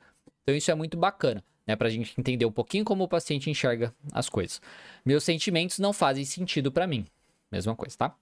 Então, 0.43 0.55
isso 0.55 0.69
é 0.69 0.75
muito 0.75 0.97
bacana 0.97 1.43
né, 1.65 1.75
para 1.75 1.87
a 1.87 1.91
gente 1.91 2.13
entender 2.19 2.45
um 2.45 2.51
pouquinho 2.51 2.83
como 2.83 3.03
o 3.03 3.07
paciente 3.07 3.49
enxerga 3.49 3.93
as 4.11 4.29
coisas. 4.29 4.61
Meus 5.05 5.23
sentimentos 5.23 5.79
não 5.79 5.93
fazem 5.93 6.25
sentido 6.25 6.71
para 6.71 6.87
mim. 6.87 7.05
Mesma 7.51 7.75
coisa, 7.75 7.97
tá? 7.97 8.15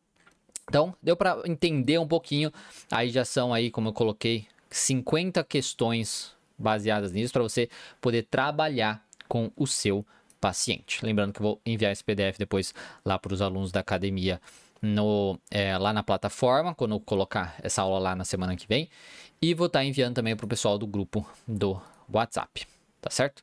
Então, 0.67 0.95
deu 1.01 1.15
para 1.15 1.41
entender 1.45 1.97
um 1.97 2.07
pouquinho. 2.07 2.51
Aí 2.91 3.09
já 3.09 3.25
são 3.25 3.53
aí, 3.53 3.71
como 3.71 3.89
eu 3.89 3.93
coloquei, 3.93 4.47
50 4.69 5.43
questões 5.43 6.31
baseadas 6.57 7.11
nisso 7.11 7.33
para 7.33 7.41
você 7.41 7.69
poder 7.99 8.23
trabalhar 8.23 9.03
com 9.27 9.51
o 9.55 9.65
seu 9.65 10.05
paciente. 10.39 11.03
Lembrando 11.03 11.33
que 11.33 11.39
eu 11.39 11.43
vou 11.43 11.61
enviar 11.65 11.91
esse 11.91 12.03
PDF 12.03 12.37
depois 12.37 12.73
lá 13.03 13.17
para 13.17 13.33
os 13.33 13.41
alunos 13.41 13.71
da 13.71 13.79
academia 13.79 14.39
no, 14.81 15.39
é, 15.49 15.77
lá 15.77 15.91
na 15.91 16.03
plataforma, 16.03 16.73
quando 16.75 16.95
eu 16.95 16.99
colocar 16.99 17.55
essa 17.61 17.81
aula 17.81 17.99
lá 17.99 18.15
na 18.15 18.25
semana 18.25 18.55
que 18.55 18.67
vem. 18.67 18.89
E 19.41 19.53
vou 19.53 19.67
estar 19.67 19.79
tá 19.79 19.85
enviando 19.85 20.15
também 20.15 20.35
para 20.35 20.45
o 20.45 20.49
pessoal 20.49 20.77
do 20.77 20.85
grupo 20.85 21.27
do 21.47 21.81
WhatsApp 22.11 22.67
tá 23.01 23.09
certo? 23.09 23.41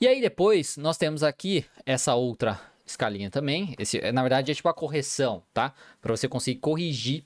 E 0.00 0.06
aí 0.06 0.20
depois 0.20 0.76
nós 0.76 0.96
temos 0.96 1.22
aqui 1.22 1.64
essa 1.84 2.14
outra 2.14 2.60
escalinha 2.84 3.30
também. 3.30 3.74
Esse, 3.78 4.00
na 4.12 4.22
verdade, 4.22 4.52
é 4.52 4.54
tipo 4.54 4.68
a 4.68 4.74
correção, 4.74 5.42
tá? 5.52 5.74
Para 6.00 6.16
você 6.16 6.28
conseguir 6.28 6.60
corrigir 6.60 7.24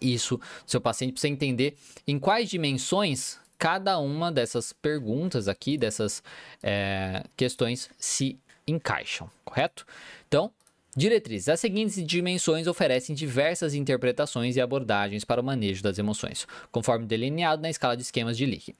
isso 0.00 0.36
do 0.36 0.70
seu 0.70 0.80
paciente, 0.80 1.12
para 1.12 1.20
você 1.20 1.28
entender 1.28 1.76
em 2.06 2.18
quais 2.18 2.50
dimensões 2.50 3.38
cada 3.58 3.98
uma 3.98 4.30
dessas 4.30 4.72
perguntas 4.72 5.48
aqui, 5.48 5.78
dessas 5.78 6.22
é, 6.62 7.24
questões 7.36 7.88
se 7.98 8.38
encaixam, 8.66 9.30
correto? 9.44 9.86
Então, 10.26 10.52
Diretrizes. 10.96 11.50
As 11.50 11.60
seguintes 11.60 12.02
dimensões 12.06 12.66
oferecem 12.66 13.14
diversas 13.14 13.74
interpretações 13.74 14.56
e 14.56 14.62
abordagens 14.62 15.24
para 15.24 15.42
o 15.42 15.44
manejo 15.44 15.82
das 15.82 15.98
emoções, 15.98 16.46
conforme 16.72 17.04
delineado 17.04 17.60
na 17.60 17.68
escala 17.68 17.94
de 17.94 18.02
esquemas 18.02 18.34
de 18.34 18.46
Leake. 18.46 18.74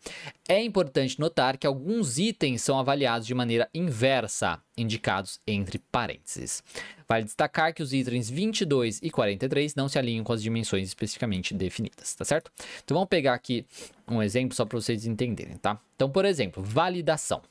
É 0.48 0.62
importante 0.62 1.20
notar 1.20 1.58
que 1.58 1.66
alguns 1.66 2.16
itens 2.16 2.62
são 2.62 2.78
avaliados 2.78 3.26
de 3.26 3.34
maneira 3.34 3.68
inversa, 3.74 4.58
indicados 4.78 5.38
entre 5.46 5.78
parênteses. 5.92 6.62
Vale 7.06 7.24
destacar 7.24 7.74
que 7.74 7.82
os 7.82 7.92
itens 7.92 8.30
22 8.30 9.00
e 9.02 9.10
43 9.10 9.74
não 9.74 9.86
se 9.86 9.98
alinham 9.98 10.24
com 10.24 10.32
as 10.32 10.42
dimensões 10.42 10.88
especificamente 10.88 11.52
definidas, 11.52 12.14
tá 12.14 12.24
certo? 12.24 12.50
Então 12.82 12.94
vamos 12.94 13.10
pegar 13.10 13.34
aqui 13.34 13.66
um 14.08 14.22
exemplo 14.22 14.56
só 14.56 14.64
para 14.64 14.80
vocês 14.80 15.04
entenderem, 15.04 15.58
tá? 15.58 15.78
Então, 15.94 16.08
por 16.08 16.24
exemplo, 16.24 16.62
validação. 16.62 17.42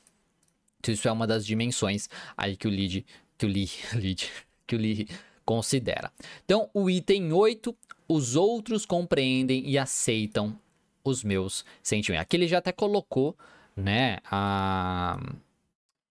Então, 0.80 0.92
isso 0.92 1.06
é 1.06 1.12
uma 1.12 1.26
das 1.26 1.46
dimensões 1.46 2.08
aí 2.36 2.56
que 2.56 2.66
o 2.66 2.70
lead, 2.70 3.06
que 3.38 3.46
o 3.46 3.48
lead, 3.48 3.72
lead 3.94 4.30
que 4.66 4.74
o 4.74 4.78
Lee 4.78 5.08
considera. 5.44 6.10
Então, 6.44 6.68
o 6.74 6.90
item 6.90 7.32
8, 7.32 7.74
os 8.08 8.34
outros 8.34 8.84
compreendem 8.84 9.62
e 9.66 9.78
aceitam 9.78 10.58
os 11.04 11.22
meus 11.22 11.64
sentimentos. 11.82 12.22
Aqui 12.22 12.36
ele 12.36 12.48
já 12.48 12.58
até 12.58 12.72
colocou, 12.72 13.36
né, 13.76 14.18
a, 14.30 15.18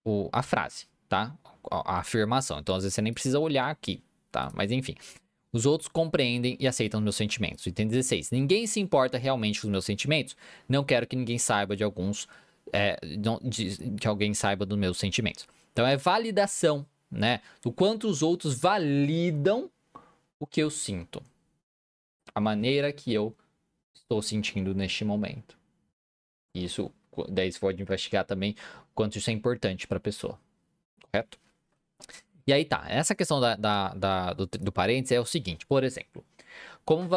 o, 0.04 0.28
a 0.32 0.42
frase, 0.42 0.86
tá? 1.08 1.36
A, 1.70 1.96
a 1.96 1.98
afirmação. 1.98 2.58
Então, 2.58 2.74
às 2.74 2.82
vezes 2.82 2.94
você 2.94 3.02
nem 3.02 3.12
precisa 3.12 3.38
olhar 3.38 3.68
aqui, 3.70 4.02
tá? 4.32 4.50
Mas 4.54 4.72
enfim. 4.72 4.94
Os 5.52 5.64
outros 5.64 5.88
compreendem 5.88 6.56
e 6.60 6.66
aceitam 6.66 6.98
os 6.98 7.04
meus 7.04 7.16
sentimentos. 7.16 7.66
Item 7.66 7.86
16. 7.86 8.30
Ninguém 8.30 8.66
se 8.66 8.78
importa 8.78 9.16
realmente 9.16 9.60
com 9.60 9.66
os 9.66 9.70
meus 9.70 9.84
sentimentos. 9.84 10.36
Não 10.68 10.84
quero 10.84 11.06
que 11.06 11.16
ninguém 11.16 11.38
saiba 11.38 11.74
de 11.74 11.82
alguns. 11.82 12.28
É, 12.72 12.98
de, 13.42 13.78
de 13.90 14.08
alguém 14.08 14.34
saiba 14.34 14.66
dos 14.66 14.76
meus 14.76 14.98
sentimentos. 14.98 15.46
Então 15.72 15.86
é 15.86 15.96
validação 15.96 16.84
né? 17.16 17.40
Do 17.62 17.72
quanto 17.72 18.08
os 18.08 18.22
outros 18.22 18.58
validam 18.58 19.70
o 20.38 20.46
que 20.46 20.62
eu 20.62 20.70
sinto. 20.70 21.22
A 22.34 22.40
maneira 22.40 22.92
que 22.92 23.12
eu 23.12 23.34
estou 23.94 24.20
sentindo 24.22 24.74
neste 24.74 25.04
momento. 25.04 25.58
Isso, 26.54 26.90
daí 27.28 27.50
você 27.50 27.58
pode 27.58 27.82
investigar 27.82 28.24
também 28.24 28.54
quanto 28.94 29.16
isso 29.16 29.30
é 29.30 29.32
importante 29.32 29.86
para 29.86 29.96
a 29.96 30.00
pessoa. 30.00 30.38
Correto? 31.02 31.38
E 32.46 32.52
aí 32.52 32.64
tá, 32.64 32.84
essa 32.88 33.14
questão 33.14 33.40
da, 33.40 33.56
da, 33.56 33.94
da 33.94 34.32
do, 34.32 34.46
do 34.46 34.70
parênteses 34.70 35.12
é 35.12 35.20
o 35.20 35.26
seguinte, 35.26 35.66
por 35.66 35.82
exemplo, 35.82 36.24
como 36.84 37.08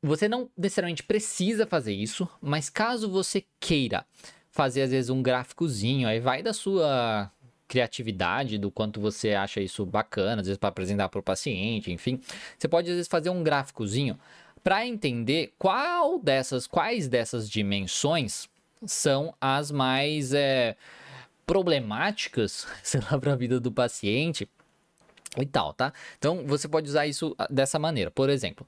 você 0.00 0.28
não 0.28 0.48
necessariamente 0.56 1.02
precisa 1.02 1.66
fazer 1.66 1.92
isso, 1.92 2.28
mas 2.40 2.70
caso 2.70 3.10
você 3.10 3.44
queira 3.58 4.06
fazer 4.48 4.82
às 4.82 4.90
vezes 4.90 5.10
um 5.10 5.22
gráficozinho, 5.22 6.06
aí 6.06 6.20
vai 6.20 6.42
da 6.42 6.52
sua 6.52 7.32
criatividade, 7.70 8.58
do 8.58 8.68
quanto 8.68 9.00
você 9.00 9.32
acha 9.32 9.60
isso 9.60 9.86
bacana, 9.86 10.40
às 10.42 10.48
vezes 10.48 10.58
para 10.58 10.70
apresentar 10.70 11.08
para 11.08 11.20
o 11.20 11.22
paciente, 11.22 11.92
enfim. 11.92 12.20
Você 12.58 12.66
pode 12.66 12.90
às 12.90 12.96
vezes 12.96 13.08
fazer 13.08 13.30
um 13.30 13.44
gráficozinho 13.44 14.18
para 14.60 14.84
entender 14.84 15.54
qual 15.56 16.18
dessas, 16.18 16.66
quais 16.66 17.06
dessas 17.06 17.48
dimensões 17.48 18.48
são 18.84 19.32
as 19.40 19.70
mais 19.70 20.34
é, 20.34 20.76
problemáticas, 21.46 22.66
sei 22.82 23.00
lá, 23.08 23.16
para 23.20 23.34
a 23.34 23.36
vida 23.36 23.60
do 23.60 23.70
paciente 23.70 24.48
e 25.38 25.46
tal, 25.46 25.72
tá? 25.72 25.92
Então 26.18 26.44
você 26.44 26.66
pode 26.66 26.88
usar 26.88 27.06
isso 27.06 27.36
ah, 27.38 27.46
dessa 27.48 27.78
maneira, 27.78 28.10
por 28.10 28.28
exemplo. 28.28 28.66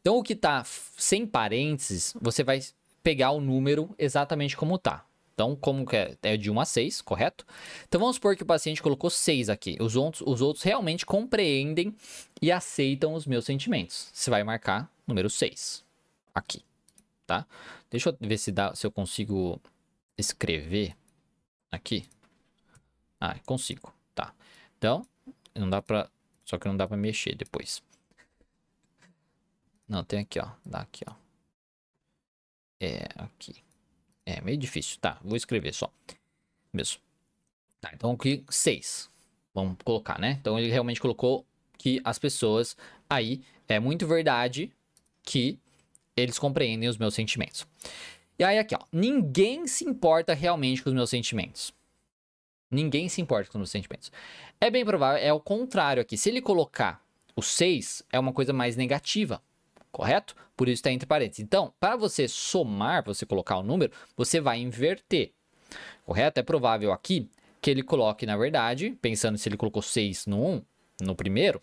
Então 0.00 0.16
o 0.16 0.22
que 0.22 0.32
está 0.32 0.64
sem 0.96 1.26
parênteses, 1.26 2.14
você 2.18 2.42
vai 2.42 2.62
pegar 3.02 3.30
o 3.32 3.42
número 3.42 3.94
exatamente 3.98 4.56
como 4.56 4.78
tá. 4.78 5.04
Então, 5.38 5.54
como 5.54 5.86
que 5.86 5.94
é? 5.94 6.18
É 6.20 6.36
de 6.36 6.50
1 6.50 6.58
a 6.58 6.64
6, 6.64 7.00
correto? 7.00 7.46
Então, 7.86 8.00
vamos 8.00 8.16
supor 8.16 8.34
que 8.34 8.42
o 8.42 8.46
paciente 8.46 8.82
colocou 8.82 9.08
6 9.08 9.48
aqui. 9.48 9.76
Os 9.80 9.94
outros, 9.94 10.20
os 10.26 10.40
outros 10.40 10.64
realmente 10.64 11.06
compreendem 11.06 11.94
e 12.42 12.50
aceitam 12.50 13.14
os 13.14 13.24
meus 13.24 13.44
sentimentos. 13.44 14.10
Você 14.12 14.30
vai 14.30 14.42
marcar 14.42 14.90
número 15.06 15.30
6 15.30 15.84
aqui, 16.34 16.64
tá? 17.24 17.46
Deixa 17.88 18.08
eu 18.08 18.16
ver 18.20 18.36
se, 18.36 18.50
dá, 18.50 18.74
se 18.74 18.84
eu 18.84 18.90
consigo 18.90 19.62
escrever 20.18 20.96
aqui. 21.70 22.04
Ah, 23.20 23.38
consigo, 23.46 23.94
tá. 24.16 24.34
Então, 24.76 25.06
não 25.54 25.70
dá 25.70 25.80
pra... 25.80 26.10
Só 26.44 26.58
que 26.58 26.66
não 26.66 26.76
dá 26.76 26.88
pra 26.88 26.96
mexer 26.96 27.36
depois. 27.36 27.80
Não, 29.88 30.02
tem 30.02 30.18
aqui, 30.18 30.40
ó. 30.40 30.50
Dá 30.66 30.80
aqui, 30.80 31.04
ó. 31.06 31.14
É, 32.80 33.06
aqui. 33.14 33.67
É 34.28 34.42
meio 34.42 34.58
difícil. 34.58 34.98
Tá, 35.00 35.18
vou 35.24 35.38
escrever 35.38 35.72
só. 35.72 35.90
Mesmo. 36.70 37.00
Tá, 37.80 37.90
então 37.94 38.10
aqui 38.10 38.44
6. 38.50 39.08
Vamos 39.54 39.78
colocar, 39.82 40.20
né? 40.20 40.36
Então 40.38 40.58
ele 40.58 40.70
realmente 40.70 41.00
colocou 41.00 41.46
que 41.78 41.98
as 42.04 42.18
pessoas 42.18 42.76
aí 43.08 43.40
é 43.66 43.80
muito 43.80 44.06
verdade 44.06 44.70
que 45.22 45.58
eles 46.14 46.38
compreendem 46.38 46.90
os 46.90 46.98
meus 46.98 47.14
sentimentos. 47.14 47.66
E 48.38 48.44
aí 48.44 48.58
aqui, 48.58 48.74
ó, 48.74 48.80
ninguém 48.92 49.66
se 49.66 49.84
importa 49.84 50.34
realmente 50.34 50.82
com 50.82 50.90
os 50.90 50.94
meus 50.94 51.08
sentimentos. 51.08 51.72
Ninguém 52.70 53.08
se 53.08 53.22
importa 53.22 53.50
com 53.50 53.56
os 53.56 53.60
meus 53.60 53.70
sentimentos. 53.70 54.12
É 54.60 54.70
bem 54.70 54.84
provável, 54.84 55.22
é 55.22 55.32
o 55.32 55.40
contrário 55.40 56.02
aqui. 56.02 56.18
Se 56.18 56.28
ele 56.28 56.42
colocar 56.42 57.02
o 57.34 57.40
6, 57.40 58.02
é 58.12 58.18
uma 58.18 58.34
coisa 58.34 58.52
mais 58.52 58.76
negativa 58.76 59.42
correto? 59.90 60.34
Por 60.56 60.68
isso 60.68 60.80
está 60.80 60.92
entre 60.92 61.06
parênteses. 61.06 61.40
Então, 61.40 61.72
para 61.78 61.96
você 61.96 62.26
somar, 62.28 63.04
você 63.04 63.24
colocar 63.24 63.58
o 63.58 63.62
número, 63.62 63.92
você 64.16 64.40
vai 64.40 64.58
inverter, 64.60 65.32
correto? 66.04 66.40
É 66.40 66.42
provável 66.42 66.92
aqui 66.92 67.28
que 67.60 67.70
ele 67.70 67.82
coloque, 67.82 68.26
na 68.26 68.36
verdade, 68.36 68.96
pensando 69.00 69.38
se 69.38 69.48
ele 69.48 69.56
colocou 69.56 69.82
6 69.82 70.26
no 70.26 70.44
1, 70.44 70.62
no 71.02 71.14
primeiro 71.14 71.62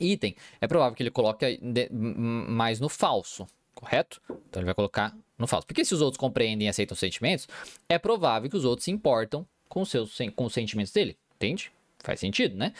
item, 0.00 0.34
é 0.60 0.66
provável 0.66 0.96
que 0.96 1.02
ele 1.02 1.10
coloque 1.10 1.60
mais 1.90 2.80
no 2.80 2.88
falso, 2.88 3.46
correto? 3.74 4.20
Então 4.28 4.60
ele 4.60 4.66
vai 4.66 4.74
colocar 4.74 5.16
no 5.38 5.46
falso. 5.46 5.66
Porque 5.66 5.84
se 5.84 5.94
os 5.94 6.00
outros 6.00 6.18
compreendem 6.18 6.66
e 6.66 6.68
aceitam 6.68 6.94
os 6.94 7.00
sentimentos, 7.00 7.48
é 7.88 7.98
provável 7.98 8.50
que 8.50 8.56
os 8.56 8.64
outros 8.64 8.84
se 8.84 8.90
importam 8.90 9.46
com, 9.68 9.84
seus, 9.84 10.16
com 10.34 10.44
os 10.44 10.52
sentimentos 10.52 10.92
dele, 10.92 11.16
entende? 11.36 11.70
Faz 11.98 12.20
sentido, 12.20 12.56
né? 12.56 12.72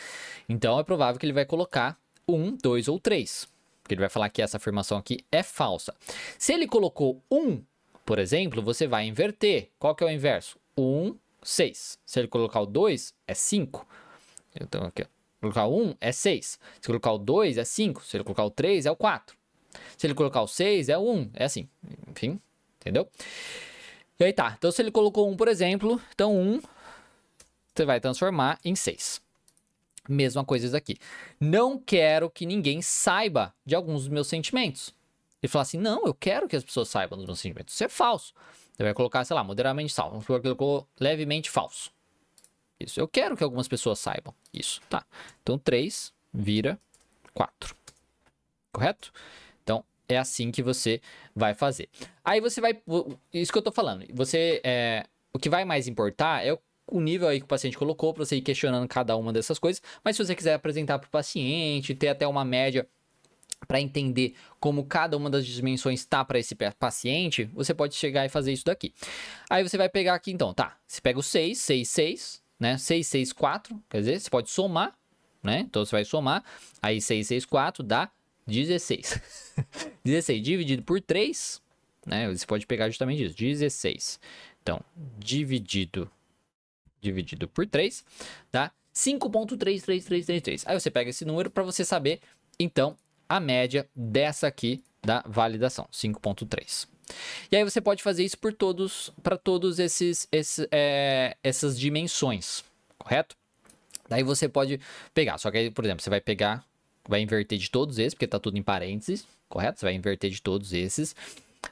Então 0.49 0.77
é 0.79 0.83
provável 0.83 1.19
que 1.19 1.25
ele 1.25 1.33
vai 1.33 1.45
colocar 1.45 1.97
um, 2.27 2.55
dois 2.55 2.87
ou 2.87 2.99
três. 2.99 3.47
Porque 3.83 3.93
ele 3.95 4.01
vai 4.01 4.09
falar 4.09 4.29
que 4.29 4.41
essa 4.41 4.57
afirmação 4.57 4.97
aqui 4.97 5.25
é 5.31 5.43
falsa. 5.43 5.93
Se 6.39 6.53
ele 6.53 6.65
colocou 6.65 7.21
1, 7.29 7.61
por 8.05 8.17
exemplo, 8.17 8.61
você 8.61 8.87
vai 8.87 9.05
inverter. 9.05 9.69
Qual 9.77 9.93
que 9.93 10.03
é 10.03 10.07
o 10.07 10.09
inverso? 10.09 10.57
1, 10.77 11.15
6. 11.43 11.99
Se 12.05 12.19
ele 12.19 12.27
colocar 12.27 12.61
o 12.61 12.65
2, 12.65 13.13
é 13.27 13.33
5. 13.33 13.85
Então, 14.59 14.83
aqui. 14.85 15.05
Colocar 15.41 15.65
o 15.65 15.89
1 15.89 15.95
é 15.99 16.11
6. 16.13 16.59
Se 16.79 16.87
colocar 16.87 17.11
o 17.11 17.17
2 17.17 17.57
é 17.57 17.65
5. 17.65 18.05
Se 18.05 18.15
ele 18.15 18.23
colocar 18.23 18.45
o 18.45 18.49
3 18.49 18.85
é 18.85 18.91
o 18.91 18.95
4. 18.95 19.35
Se 19.97 20.07
ele 20.07 20.13
colocar 20.13 20.41
o 20.41 20.47
6 20.47 20.87
é 20.87 20.97
o 20.97 21.01
1. 21.01 21.31
É 21.33 21.43
assim. 21.43 21.67
Enfim, 22.07 22.39
entendeu? 22.79 23.09
E 24.17 24.23
aí 24.23 24.31
tá. 24.31 24.55
Então, 24.57 24.71
se 24.71 24.81
ele 24.81 24.91
colocou 24.91 25.29
1, 25.29 25.35
por 25.35 25.49
exemplo, 25.49 26.01
então 26.13 26.33
1 26.37 26.61
você 27.75 27.85
vai 27.85 27.99
transformar 27.99 28.59
em 28.63 28.75
6. 28.75 29.21
Mesma 30.07 30.43
coisa 30.43 30.65
isso 30.65 30.75
aqui. 30.75 30.97
Não 31.39 31.79
quero 31.79 32.29
que 32.29 32.45
ninguém 32.45 32.81
saiba 32.81 33.53
de 33.65 33.73
alguns 33.73 34.01
dos 34.01 34.09
meus 34.09 34.27
sentimentos. 34.27 34.93
Ele 35.41 35.49
fala 35.49 35.63
assim: 35.63 35.77
não, 35.77 36.05
eu 36.05 36.13
quero 36.13 36.47
que 36.47 36.55
as 36.55 36.63
pessoas 36.63 36.89
saibam 36.89 37.17
dos 37.17 37.25
meus 37.25 37.39
sentimentos. 37.39 37.73
Isso 37.73 37.83
é 37.83 37.89
falso. 37.89 38.33
Você 38.71 38.83
vai 38.83 38.93
colocar, 38.93 39.23
sei 39.23 39.35
lá, 39.35 39.43
moderadamente 39.43 39.93
falso. 39.93 40.11
Vamos 40.11 40.25
supor 40.25 40.39
que 40.39 40.43
colocou 40.43 40.87
levemente 40.99 41.49
falso. 41.49 41.91
Isso. 42.79 42.99
Eu 42.99 43.07
quero 43.07 43.37
que 43.37 43.43
algumas 43.43 43.67
pessoas 43.67 43.99
saibam. 43.99 44.33
Isso. 44.53 44.81
Tá. 44.89 45.05
Então 45.41 45.57
3 45.57 46.13
vira 46.33 46.79
4. 47.33 47.75
Correto? 48.71 49.13
Então 49.63 49.85
é 50.07 50.17
assim 50.17 50.51
que 50.51 50.63
você 50.63 51.01
vai 51.35 51.53
fazer. 51.53 51.89
Aí 52.23 52.41
você 52.41 52.59
vai. 52.59 52.81
Isso 53.31 53.51
que 53.51 53.57
eu 53.57 53.61
tô 53.61 53.71
falando. 53.71 54.05
Você. 54.13 54.61
É, 54.63 55.05
o 55.31 55.39
que 55.39 55.49
vai 55.49 55.65
mais 55.65 55.87
importar 55.87 56.45
é 56.45 56.53
o 56.53 56.59
nível 57.01 57.27
aí 57.27 57.39
que 57.39 57.45
o 57.45 57.47
paciente 57.47 57.77
colocou 57.77 58.13
para 58.13 58.25
você 58.25 58.35
ir 58.35 58.41
questionando 58.41 58.87
cada 58.87 59.15
uma 59.15 59.31
dessas 59.33 59.59
coisas. 59.59 59.81
Mas 60.03 60.15
se 60.15 60.25
você 60.25 60.35
quiser 60.35 60.53
apresentar 60.53 60.99
para 60.99 61.07
o 61.07 61.11
paciente, 61.11 61.95
ter 61.95 62.09
até 62.09 62.27
uma 62.27 62.45
média 62.45 62.87
para 63.67 63.79
entender 63.79 64.35
como 64.59 64.85
cada 64.85 65.15
uma 65.17 65.29
das 65.29 65.45
dimensões 65.45 66.01
está 66.01 66.23
para 66.23 66.39
esse 66.39 66.55
paciente, 66.77 67.45
você 67.53 67.73
pode 67.73 67.95
chegar 67.95 68.25
e 68.25 68.29
fazer 68.29 68.53
isso 68.53 68.65
daqui. 68.65 68.93
Aí 69.49 69.63
você 69.63 69.77
vai 69.77 69.89
pegar 69.89 70.15
aqui 70.15 70.31
então, 70.31 70.53
tá? 70.53 70.77
Você 70.87 71.01
pega 71.01 71.19
o 71.19 71.23
6, 71.23 71.57
6, 71.57 71.89
6, 71.89 72.43
né? 72.59 72.77
6, 72.77 73.07
6, 73.07 73.33
4, 73.33 73.83
quer 73.89 73.99
dizer, 73.99 74.19
você 74.19 74.29
pode 74.29 74.49
somar, 74.49 74.93
né? 75.41 75.59
Então 75.61 75.85
você 75.85 75.91
vai 75.91 76.05
somar, 76.05 76.43
aí 76.81 77.01
6, 77.01 77.27
6, 77.27 77.45
4 77.45 77.83
dá 77.83 78.09
16. 78.45 79.19
16 80.03 80.41
dividido 80.43 80.83
por 80.83 81.01
3, 81.01 81.61
né? 82.05 82.29
Você 82.29 82.45
pode 82.45 82.65
pegar 82.65 82.89
justamente 82.89 83.23
isso, 83.23 83.35
16. 83.35 84.19
Então, 84.61 84.79
dividido 85.19 86.09
dividido 87.03 87.47
por 87.47 87.67
3, 87.67 88.03
tá? 88.51 88.71
5.33333. 88.95 90.63
Aí 90.65 90.79
você 90.79 90.89
pega 90.89 91.09
esse 91.09 91.25
número 91.25 91.49
para 91.49 91.63
você 91.63 91.83
saber, 91.83 92.19
então, 92.59 92.95
a 93.27 93.39
média 93.39 93.87
dessa 93.95 94.47
aqui 94.47 94.83
da 95.03 95.23
validação, 95.27 95.87
5.3. 95.91 96.87
E 97.51 97.55
aí 97.55 97.63
você 97.63 97.81
pode 97.81 98.01
fazer 98.01 98.23
isso 98.23 98.37
por 98.37 98.53
todos, 98.53 99.11
para 99.21 99.37
todos 99.37 99.79
esses, 99.79 100.27
esses 100.31 100.65
é, 100.71 101.35
essas 101.43 101.77
dimensões, 101.77 102.63
correto? 102.97 103.35
Daí 104.07 104.23
você 104.23 104.47
pode 104.47 104.79
pegar, 105.13 105.37
só 105.37 105.51
que 105.51 105.57
aí, 105.57 105.71
por 105.71 105.83
exemplo, 105.83 106.03
você 106.03 106.09
vai 106.09 106.21
pegar, 106.21 106.65
vai 107.07 107.21
inverter 107.21 107.57
de 107.57 107.69
todos 107.69 107.99
esses, 107.99 108.13
porque 108.13 108.25
está 108.25 108.39
tudo 108.39 108.57
em 108.57 108.63
parênteses, 108.63 109.25
correto? 109.49 109.79
Você 109.79 109.85
vai 109.85 109.95
inverter 109.95 110.29
de 110.29 110.41
todos 110.41 110.71
esses. 110.73 111.15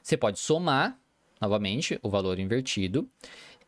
Você 0.01 0.17
pode 0.17 0.39
somar, 0.39 0.97
novamente, 1.39 1.99
o 2.01 2.09
valor 2.09 2.39
invertido, 2.39 3.07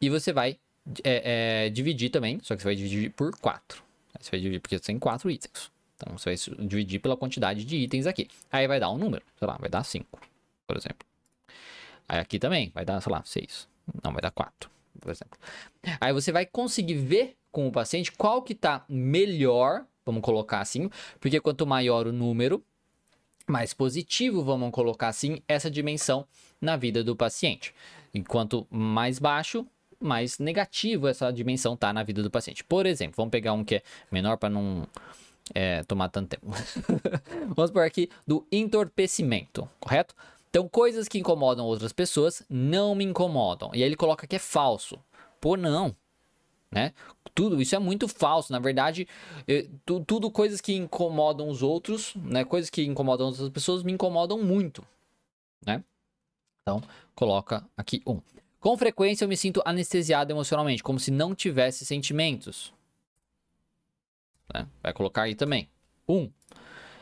e 0.02 0.10
você 0.10 0.34
vai 0.34 0.58
é, 1.04 1.66
é, 1.66 1.70
dividir 1.70 2.10
também, 2.10 2.40
só 2.42 2.56
que 2.56 2.62
você 2.62 2.68
vai 2.68 2.76
dividir 2.76 3.12
por 3.12 3.38
4. 3.38 3.84
Você 4.20 4.32
vai 4.32 4.40
dividir 4.40 4.60
porque 4.60 4.78
você 4.78 4.84
tem 4.84 5.00
4 5.00 5.30
itens. 5.32 5.72
Então 5.96 6.18
você 6.18 6.36
vai 6.36 6.68
dividir 6.68 7.00
pela 7.00 7.16
quantidade 7.16 7.64
de 7.64 7.78
itens 7.78 8.06
aqui. 8.06 8.28
Aí 8.52 8.68
vai 8.68 8.80
dar 8.80 8.90
um 8.90 8.98
número, 8.98 9.24
sei 9.38 9.48
lá, 9.48 9.58
vai 9.60 9.70
dar 9.70 9.84
5, 9.84 10.20
por 10.68 10.78
exemplo. 10.78 11.08
Aí 12.08 12.20
aqui 12.20 12.40
também 12.40 12.72
vai 12.74 12.84
dar, 12.84 13.02
sei 13.02 13.12
lá, 13.12 13.24
6. 13.24 13.68
Não, 14.04 14.12
vai 14.12 14.22
dar 14.22 14.32
4, 14.32 14.70
por 15.00 15.12
exemplo. 15.12 15.40
Aí 16.00 16.14
você 16.14 16.32
vai 16.32 16.46
conseguir 16.46 16.96
ver 16.96 17.36
com 17.52 17.68
o 17.68 17.72
paciente 17.72 18.12
qual 18.12 18.42
que 18.42 18.56
tá 18.56 18.84
melhor, 18.90 19.86
vamos 20.06 20.22
colocar 20.22 20.60
assim, 20.60 20.90
porque 21.20 21.40
quanto 21.40 21.68
maior 21.68 22.08
o 22.08 22.12
número, 22.12 22.64
mais 23.48 23.74
positivo, 23.74 24.44
vamos 24.44 24.72
colocar 24.72 25.10
assim, 25.10 25.42
essa 25.48 25.70
dimensão 25.70 26.26
na 26.60 26.76
vida 26.76 27.04
do 27.04 27.16
paciente. 27.16 27.74
Enquanto 28.14 28.66
mais 28.70 29.20
baixo, 29.20 29.66
mais 30.04 30.40
negativo 30.40 31.08
essa 31.08 31.32
dimensão 31.32 31.76
tá 31.76 31.94
na 31.94 32.04
vida 32.04 32.22
do 32.22 32.30
paciente. 32.30 32.64
Por 32.64 32.86
exemplo, 32.86 33.16
vamos 33.18 33.32
pegar 33.32 33.54
um 33.54 33.64
que 33.64 33.76
é 33.76 33.84
menor 34.12 34.38
para 34.38 34.50
não 34.50 34.88
é, 35.54 35.84
tomar 35.84 36.10
tanto 36.10 36.30
tempo. 36.30 36.48
vamos 37.56 37.72
por 37.72 37.84
aqui 37.84 38.10
do 38.26 38.46
entorpecimento, 38.52 39.68
correto? 39.80 40.16
Então, 40.50 40.70
coisas 40.70 41.08
que 41.08 41.18
incomodam 41.18 41.66
outras 41.66 41.92
pessoas 41.92 42.44
não 42.48 42.94
me 42.94 43.04
incomodam. 43.04 43.72
E 43.74 43.78
aí 43.78 43.90
ele 43.90 43.96
coloca 43.96 44.28
que 44.28 44.36
é 44.36 44.40
falso. 44.40 45.00
Pô, 45.42 45.58
não. 45.58 45.96
Né? 46.72 46.94
Tudo 47.34 47.62
isso 47.62 47.76
é 47.76 47.80
muito 47.80 48.08
falso. 48.08 48.52
Na 48.52 48.60
verdade, 48.60 49.08
eu, 49.48 49.68
tu, 49.86 50.04
tudo 50.06 50.30
coisas 50.30 50.62
que 50.62 50.76
incomodam 50.76 51.50
os 51.50 51.64
outros, 51.64 52.14
né? 52.16 52.46
Coisas 52.46 52.70
que 52.70 52.84
incomodam 52.84 53.28
outras 53.28 53.50
pessoas 53.50 53.84
me 53.84 53.92
incomodam 53.92 54.42
muito, 54.42 54.86
né? 55.66 55.84
Então, 56.62 56.82
coloca 57.16 57.68
aqui 57.76 58.02
um. 58.06 58.22
Com 58.64 58.78
frequência 58.78 59.26
eu 59.26 59.28
me 59.28 59.36
sinto 59.36 59.62
anestesiado 59.66 60.32
emocionalmente, 60.32 60.82
como 60.82 60.98
se 60.98 61.12
não 61.12 61.36
tivesse 61.36 61.86
sentimentos. 61.86 62.74
Né? 64.54 64.66
Vai 64.82 64.94
colocar 64.94 65.24
aí 65.24 65.36
também. 65.36 65.68
1. 66.08 66.16
Um. 66.16 66.32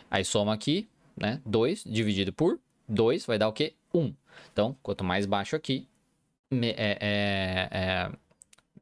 Aí 0.09 0.25
soma 0.25 0.55
aqui, 0.55 0.89
né? 1.15 1.39
2 1.45 1.83
dividido 1.83 2.33
por 2.33 2.59
2 2.89 3.27
vai 3.27 3.37
dar 3.37 3.47
o 3.47 3.53
quê? 3.53 3.75
1. 3.93 3.99
Um. 3.99 4.15
Então, 4.51 4.75
quanto 4.81 5.03
mais 5.03 5.27
baixo 5.27 5.55
aqui, 5.55 5.87
me, 6.49 6.71
é, 6.71 6.97
é, 6.99 7.69
é, 7.71 8.11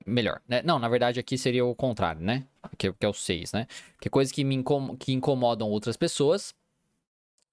melhor. 0.05 0.41
Né? 0.47 0.61
Não, 0.61 0.79
na 0.79 0.87
verdade 0.87 1.19
aqui 1.19 1.37
seria 1.37 1.65
o 1.65 1.75
contrário, 1.75 2.21
né? 2.21 2.47
Que, 2.77 2.93
que 2.93 3.05
é 3.05 3.09
o 3.09 3.13
6, 3.13 3.51
né? 3.51 3.67
Que 3.99 4.09
coisas 4.09 4.31
que, 4.31 4.45
me 4.45 4.55
incom 4.55 4.95
que 4.95 5.11
incomodam 5.11 5.67
outras 5.67 5.97
pessoas 5.97 6.55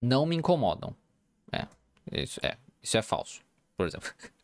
não 0.00 0.24
me 0.24 0.36
incomodam. 0.36 0.94
É, 1.50 1.66
isso 2.12 2.38
é, 2.44 2.56
isso 2.80 2.96
é 2.96 3.02
falso, 3.02 3.40
por 3.76 3.88
exemplo. 3.88 4.08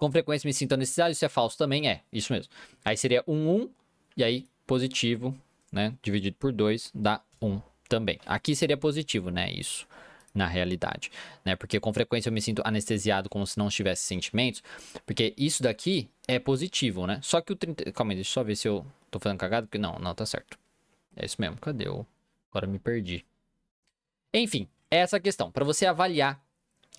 Com 0.00 0.10
frequência 0.10 0.48
me 0.48 0.54
sinto 0.54 0.72
anestesiado, 0.72 1.12
isso 1.12 1.26
é 1.26 1.28
falso 1.28 1.58
também, 1.58 1.86
é, 1.86 2.00
isso 2.10 2.32
mesmo. 2.32 2.50
Aí 2.82 2.96
seria 2.96 3.22
1, 3.28 3.34
1, 3.34 3.70
e 4.16 4.24
aí 4.24 4.46
positivo, 4.66 5.36
né, 5.70 5.94
dividido 6.02 6.36
por 6.38 6.52
2 6.52 6.90
dá 6.94 7.20
1 7.40 7.60
também. 7.86 8.18
Aqui 8.24 8.56
seria 8.56 8.78
positivo, 8.78 9.28
né, 9.30 9.52
isso, 9.52 9.86
na 10.34 10.46
realidade, 10.46 11.12
né, 11.44 11.54
porque 11.54 11.78
com 11.78 11.92
frequência 11.92 12.30
eu 12.30 12.32
me 12.32 12.40
sinto 12.40 12.62
anestesiado 12.64 13.28
como 13.28 13.46
se 13.46 13.58
não 13.58 13.68
tivesse 13.68 14.04
sentimentos, 14.04 14.62
porque 15.04 15.34
isso 15.36 15.62
daqui 15.62 16.08
é 16.26 16.38
positivo, 16.38 17.06
né, 17.06 17.20
só 17.22 17.42
que 17.42 17.52
o 17.52 17.56
30... 17.56 17.92
Calma 17.92 18.12
aí, 18.12 18.16
deixa 18.16 18.30
eu 18.30 18.32
só 18.32 18.42
ver 18.42 18.56
se 18.56 18.66
eu 18.66 18.86
tô 19.10 19.18
fazendo 19.18 19.38
cagada, 19.38 19.66
porque 19.66 19.76
não, 19.76 19.98
não, 19.98 20.14
tá 20.14 20.24
certo. 20.24 20.58
É 21.14 21.26
isso 21.26 21.36
mesmo, 21.38 21.58
cadê 21.58 21.90
o... 21.90 22.06
Agora 22.50 22.66
me 22.66 22.78
perdi. 22.78 23.22
Enfim, 24.32 24.66
essa 24.90 25.20
questão, 25.20 25.52
para 25.52 25.64
você 25.64 25.84
avaliar 25.84 26.42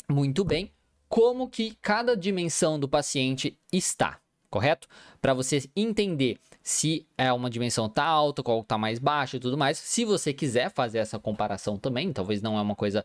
muito 0.07 0.45
bem 0.45 0.71
como 1.11 1.49
que 1.49 1.77
cada 1.81 2.15
dimensão 2.15 2.79
do 2.79 2.87
paciente 2.87 3.59
está, 3.69 4.17
correto? 4.49 4.87
Para 5.21 5.33
você 5.33 5.61
entender 5.75 6.39
se 6.63 7.05
é 7.17 7.33
uma 7.33 7.49
dimensão 7.49 7.89
tá 7.89 8.05
alta, 8.05 8.41
qual 8.41 8.63
tá 8.63 8.77
mais 8.77 8.97
baixa 8.97 9.35
e 9.35 9.39
tudo 9.41 9.57
mais. 9.57 9.77
Se 9.77 10.05
você 10.05 10.31
quiser 10.31 10.71
fazer 10.71 10.99
essa 10.99 11.19
comparação 11.19 11.77
também, 11.77 12.13
talvez 12.13 12.41
não 12.41 12.57
é 12.57 12.61
uma 12.61 12.77
coisa 12.77 13.03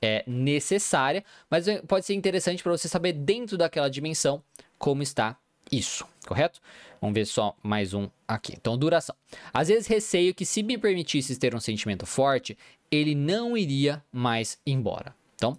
é, 0.00 0.22
necessária, 0.24 1.24
mas 1.50 1.66
é, 1.66 1.82
pode 1.82 2.06
ser 2.06 2.14
interessante 2.14 2.62
para 2.62 2.70
você 2.70 2.86
saber 2.86 3.12
dentro 3.12 3.58
daquela 3.58 3.90
dimensão 3.90 4.40
como 4.78 5.02
está 5.02 5.36
isso, 5.72 6.06
correto? 6.28 6.60
Vamos 7.00 7.14
ver 7.16 7.26
só 7.26 7.56
mais 7.60 7.92
um 7.92 8.08
aqui. 8.28 8.54
Então, 8.56 8.78
duração. 8.78 9.16
Às 9.52 9.66
vezes 9.66 9.88
receio 9.88 10.32
que 10.32 10.46
se 10.46 10.62
me 10.62 10.78
permitisse 10.78 11.36
ter 11.36 11.56
um 11.56 11.60
sentimento 11.60 12.06
forte, 12.06 12.56
ele 12.88 13.16
não 13.16 13.56
iria 13.56 14.00
mais 14.12 14.60
embora. 14.64 15.12
Então, 15.34 15.58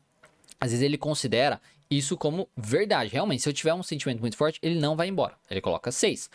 às 0.61 0.71
vezes 0.71 0.81
ele 0.81 0.97
considera 0.97 1.59
isso 1.89 2.15
como 2.15 2.47
verdade. 2.55 3.09
Realmente, 3.11 3.41
se 3.41 3.49
eu 3.49 3.53
tiver 3.53 3.73
um 3.73 3.81
sentimento 3.81 4.19
muito 4.19 4.37
forte, 4.37 4.59
ele 4.61 4.79
não 4.79 4.95
vai 4.95 5.07
embora. 5.07 5.35
Ele 5.49 5.61
coloca 5.61 5.91
6. 5.91 6.29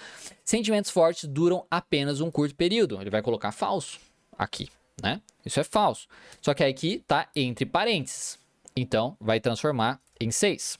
Sentimentos 0.45 0.90
fortes 0.90 1.29
duram 1.29 1.67
apenas 1.71 2.21
um 2.21 2.31
curto 2.31 2.55
período. 2.55 3.01
Ele 3.01 3.11
vai 3.11 3.23
colocar 3.23 3.53
falso 3.53 4.01
aqui, 4.37 4.69
né? 5.01 5.21
Isso 5.45 5.61
é 5.61 5.64
falso. 5.64 6.09
Só 6.40 6.55
que 6.55 6.64
aqui 6.64 7.05
tá 7.07 7.29
entre 7.37 7.64
parênteses. 7.64 8.38
Então, 8.75 9.17
vai 9.21 9.38
transformar 9.38 10.01
em 10.21 10.31
6. 10.31 10.79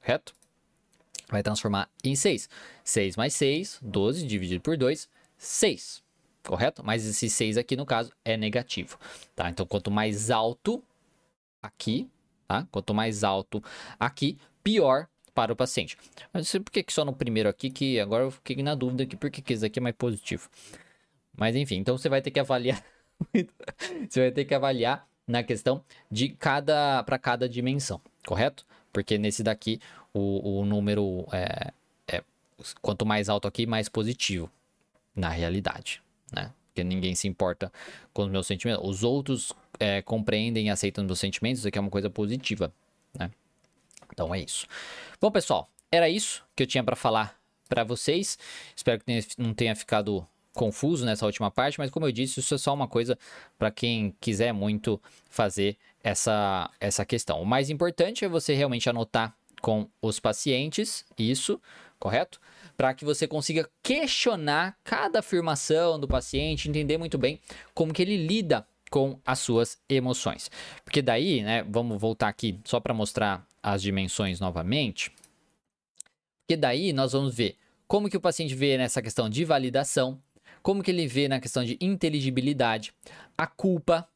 Correto? 0.00 0.34
Vai 1.28 1.42
transformar 1.42 1.90
em 2.02 2.16
6. 2.16 2.48
6 2.82 3.16
mais 3.16 3.34
6, 3.34 3.80
12 3.82 4.26
dividido 4.26 4.62
por 4.62 4.78
2, 4.78 5.06
6. 5.36 6.02
Correto? 6.42 6.82
Mas 6.82 7.04
esse 7.04 7.28
6 7.28 7.58
aqui, 7.58 7.76
no 7.76 7.84
caso, 7.84 8.10
é 8.24 8.36
negativo. 8.38 8.98
Tá? 9.36 9.50
Então, 9.50 9.66
quanto 9.66 9.90
mais 9.90 10.30
alto 10.30 10.82
aqui, 11.62 12.08
tá? 12.48 12.66
Quanto 12.72 12.94
mais 12.94 13.22
alto 13.22 13.62
aqui, 14.00 14.38
pior 14.64 15.06
para 15.34 15.52
o 15.52 15.56
paciente. 15.56 15.96
Mas 16.32 16.50
por 16.50 16.72
que 16.72 16.84
só 16.88 17.04
no 17.04 17.12
primeiro 17.12 17.48
aqui, 17.48 17.70
que 17.70 18.00
agora 18.00 18.24
eu 18.24 18.30
fiquei 18.32 18.60
na 18.62 18.74
dúvida 18.74 19.04
aqui, 19.04 19.16
por 19.16 19.30
que 19.30 19.52
esse 19.52 19.64
aqui 19.64 19.78
é 19.78 19.82
mais 19.82 19.94
positivo. 19.94 20.48
Mas 21.36 21.54
enfim, 21.54 21.76
então 21.76 21.96
você 21.96 22.08
vai 22.08 22.20
ter 22.20 22.32
que 22.32 22.40
avaliar. 22.40 22.82
você 24.08 24.20
vai 24.20 24.32
ter 24.32 24.44
que 24.44 24.54
avaliar 24.54 25.06
na 25.26 25.44
questão 25.44 25.84
de 26.10 26.30
cada 26.30 27.04
para 27.04 27.18
cada 27.18 27.48
dimensão, 27.48 28.00
correto? 28.26 28.66
Porque 28.92 29.18
nesse 29.18 29.44
daqui 29.44 29.78
o, 30.12 30.60
o 30.60 30.64
número 30.64 31.26
é, 31.30 31.72
é 32.08 32.24
quanto 32.80 33.06
mais 33.06 33.28
alto 33.28 33.46
aqui, 33.46 33.66
mais 33.66 33.88
positivo 33.88 34.50
na 35.14 35.28
realidade, 35.28 36.02
né? 36.32 36.52
Porque 36.78 36.84
ninguém 36.84 37.16
se 37.16 37.26
importa 37.26 37.72
com 38.12 38.22
os 38.22 38.30
meus 38.30 38.46
sentimentos. 38.46 38.88
Os 38.88 39.02
outros 39.02 39.52
é, 39.80 40.00
compreendem 40.00 40.68
e 40.68 40.70
aceitam 40.70 41.02
meus 41.04 41.18
sentimentos, 41.18 41.58
isso 41.58 41.68
aqui 41.68 41.76
é 41.76 41.80
uma 41.80 41.90
coisa 41.90 42.08
positiva, 42.08 42.72
né? 43.18 43.32
Então 44.12 44.32
é 44.32 44.38
isso. 44.38 44.64
Bom, 45.20 45.28
pessoal, 45.28 45.68
era 45.90 46.08
isso 46.08 46.44
que 46.54 46.62
eu 46.62 46.66
tinha 46.68 46.84
para 46.84 46.94
falar 46.94 47.36
para 47.68 47.82
vocês. 47.82 48.38
Espero 48.76 49.00
que 49.00 49.26
não 49.36 49.52
tenha 49.52 49.74
ficado 49.74 50.24
confuso 50.54 51.04
nessa 51.04 51.26
última 51.26 51.50
parte, 51.50 51.80
mas 51.80 51.90
como 51.90 52.06
eu 52.06 52.12
disse, 52.12 52.38
isso 52.38 52.54
é 52.54 52.58
só 52.58 52.72
uma 52.72 52.86
coisa 52.86 53.18
para 53.58 53.72
quem 53.72 54.14
quiser 54.20 54.52
muito 54.52 55.00
fazer 55.28 55.76
essa, 56.02 56.70
essa 56.78 57.04
questão. 57.04 57.42
O 57.42 57.46
mais 57.46 57.70
importante 57.70 58.24
é 58.24 58.28
você 58.28 58.54
realmente 58.54 58.88
anotar 58.88 59.34
com 59.60 59.88
os 60.00 60.20
pacientes 60.20 61.04
isso, 61.18 61.60
correto? 61.98 62.40
Para 62.78 62.94
que 62.94 63.04
você 63.04 63.26
consiga 63.26 63.68
questionar 63.82 64.78
cada 64.84 65.18
afirmação 65.18 65.98
do 65.98 66.06
paciente, 66.06 66.68
entender 66.68 66.96
muito 66.96 67.18
bem 67.18 67.40
como 67.74 67.92
que 67.92 68.00
ele 68.00 68.16
lida 68.16 68.64
com 68.88 69.18
as 69.26 69.40
suas 69.40 69.78
emoções. 69.88 70.48
Porque 70.84 71.02
daí, 71.02 71.42
né, 71.42 71.64
vamos 71.68 72.00
voltar 72.00 72.28
aqui 72.28 72.60
só 72.64 72.78
para 72.78 72.94
mostrar 72.94 73.44
as 73.60 73.82
dimensões 73.82 74.38
novamente. 74.38 75.12
Porque 76.46 76.56
daí 76.56 76.92
nós 76.92 77.12
vamos 77.12 77.34
ver 77.34 77.56
como 77.88 78.08
que 78.08 78.16
o 78.16 78.20
paciente 78.20 78.54
vê 78.54 78.78
nessa 78.78 79.02
questão 79.02 79.28
de 79.28 79.44
validação, 79.44 80.22
como 80.62 80.80
que 80.82 80.92
ele 80.92 81.08
vê 81.08 81.26
na 81.26 81.40
questão 81.40 81.64
de 81.64 81.76
inteligibilidade, 81.80 82.94
a 83.36 83.46
culpa 83.46 84.08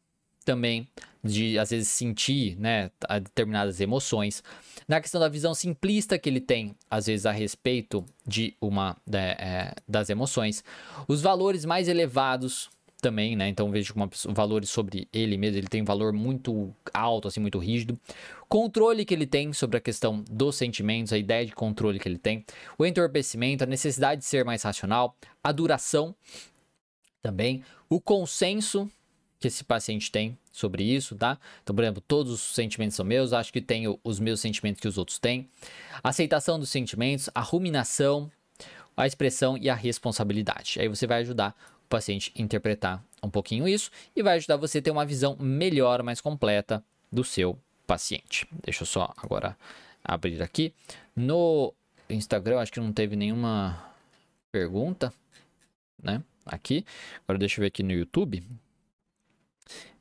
também 0.45 0.89
de 1.23 1.59
às 1.59 1.71
vezes 1.71 1.89
sentir, 1.89 2.57
né, 2.59 2.91
determinadas 3.23 3.81
emoções, 3.81 4.43
na 4.89 5.01
questão 5.01 5.21
da 5.21 5.29
visão 5.29 5.55
simplista 5.55 6.19
que 6.19 6.29
ele 6.29 6.41
tem 6.41 6.75
às 6.91 7.07
vezes 7.07 7.27
a 7.27 7.33
respeito 7.33 8.05
de 8.27 8.55
uma 8.61 8.97
né, 9.07 9.31
é, 9.39 9.75
das 9.87 10.11
emoções, 10.11 10.65
os 11.07 11.21
valores 11.23 11.65
mais 11.65 11.89
elevados 11.89 12.71
também, 13.03 13.35
né? 13.35 13.49
Então 13.49 13.69
vejo 13.71 13.93
uma 13.95 14.09
valores 14.29 14.71
sobre 14.71 15.09
ele 15.13 15.37
mesmo, 15.37 15.59
ele 15.59 15.67
tem 15.67 15.83
um 15.83 15.85
valor 15.85 16.13
muito 16.13 16.73
alto, 16.95 17.27
assim, 17.27 17.41
muito 17.41 17.59
rígido. 17.59 17.99
Controle 18.49 19.05
que 19.05 19.13
ele 19.13 19.27
tem 19.27 19.53
sobre 19.53 19.77
a 19.77 19.81
questão 19.81 20.23
dos 20.31 20.55
sentimentos, 20.55 21.13
a 21.13 21.19
ideia 21.19 21.45
de 21.45 21.53
controle 21.53 21.99
que 21.99 22.09
ele 22.09 22.17
tem, 22.19 22.45
o 22.79 22.87
entorpecimento, 22.87 23.65
a 23.65 23.67
necessidade 23.67 24.21
de 24.21 24.27
ser 24.27 24.45
mais 24.45 24.63
racional, 24.63 25.17
a 25.43 25.51
duração 25.51 26.15
também, 27.21 27.65
o 27.91 28.01
consenso 28.01 28.89
que 29.43 29.49
esse 29.49 29.65
paciente 29.65 30.11
tem 30.11 30.39
sobre 30.51 30.85
isso, 30.85 31.15
tá? 31.17 31.39
Então, 31.63 31.75
por 31.75 31.83
exemplo, 31.83 32.03
todos 32.07 32.33
os 32.33 32.55
sentimentos 32.55 32.97
são 32.97 33.05
meus, 33.05 33.33
acho 33.33 33.53
que 33.53 33.61
tenho 33.61 33.99
os 34.03 34.19
meus 34.19 34.41
sentimentos 34.41 34.81
que 34.81 34.89
os 34.89 34.97
outros 34.97 35.19
têm. 35.19 35.49
Aceitação 36.03 36.59
dos 36.59 36.71
sentimentos, 36.71 37.29
a 37.35 37.41
ruminação, 37.41 38.31
a 38.97 39.07
expressão 39.07 39.59
e 39.59 39.69
a 39.69 39.75
responsabilidade. 39.75 40.81
Aí 40.81 40.89
você 40.89 41.07
vai 41.07 41.21
ajudar 41.21 41.55
paciente 41.89 42.33
interpretar 42.35 43.05
um 43.23 43.29
pouquinho 43.29 43.69
isso 43.69 43.91
e 44.17 44.23
vai 44.23 44.37
ajudar 44.37 44.57
você 44.57 44.79
a 44.79 44.83
ter 44.83 44.91
uma 44.91 45.05
visão 45.05 45.37
melhor, 45.39 46.03
mais 46.03 46.21
completa 46.21 46.83
do 47.11 47.23
seu 47.23 47.59
paciente. 47.87 48.49
Deixa 48.65 48.83
eu 48.83 48.87
só 48.87 49.13
agora 49.19 49.57
abrir 50.03 50.41
aqui. 50.43 50.73
No 51.15 51.75
Instagram, 52.09 52.59
acho 52.61 52.73
que 52.73 52.81
não 52.81 52.93
teve 52.93 53.15
nenhuma 53.15 53.93
pergunta, 54.51 55.13
né? 56.03 56.23
Aqui. 56.47 56.85
Agora 57.25 57.39
deixa 57.39 57.61
eu 57.61 57.63
ver 57.63 57.69
aqui 57.69 57.83
no 57.83 57.93
YouTube. 57.93 58.43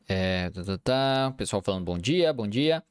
É, 0.08 0.50
tá, 0.50 0.64
tá, 0.64 0.78
tá. 0.78 1.34
Pessoal 1.38 1.62
falando 1.62 1.86
bom 1.86 1.98
dia, 1.98 2.34
bom 2.34 2.48
dia. 2.48 2.84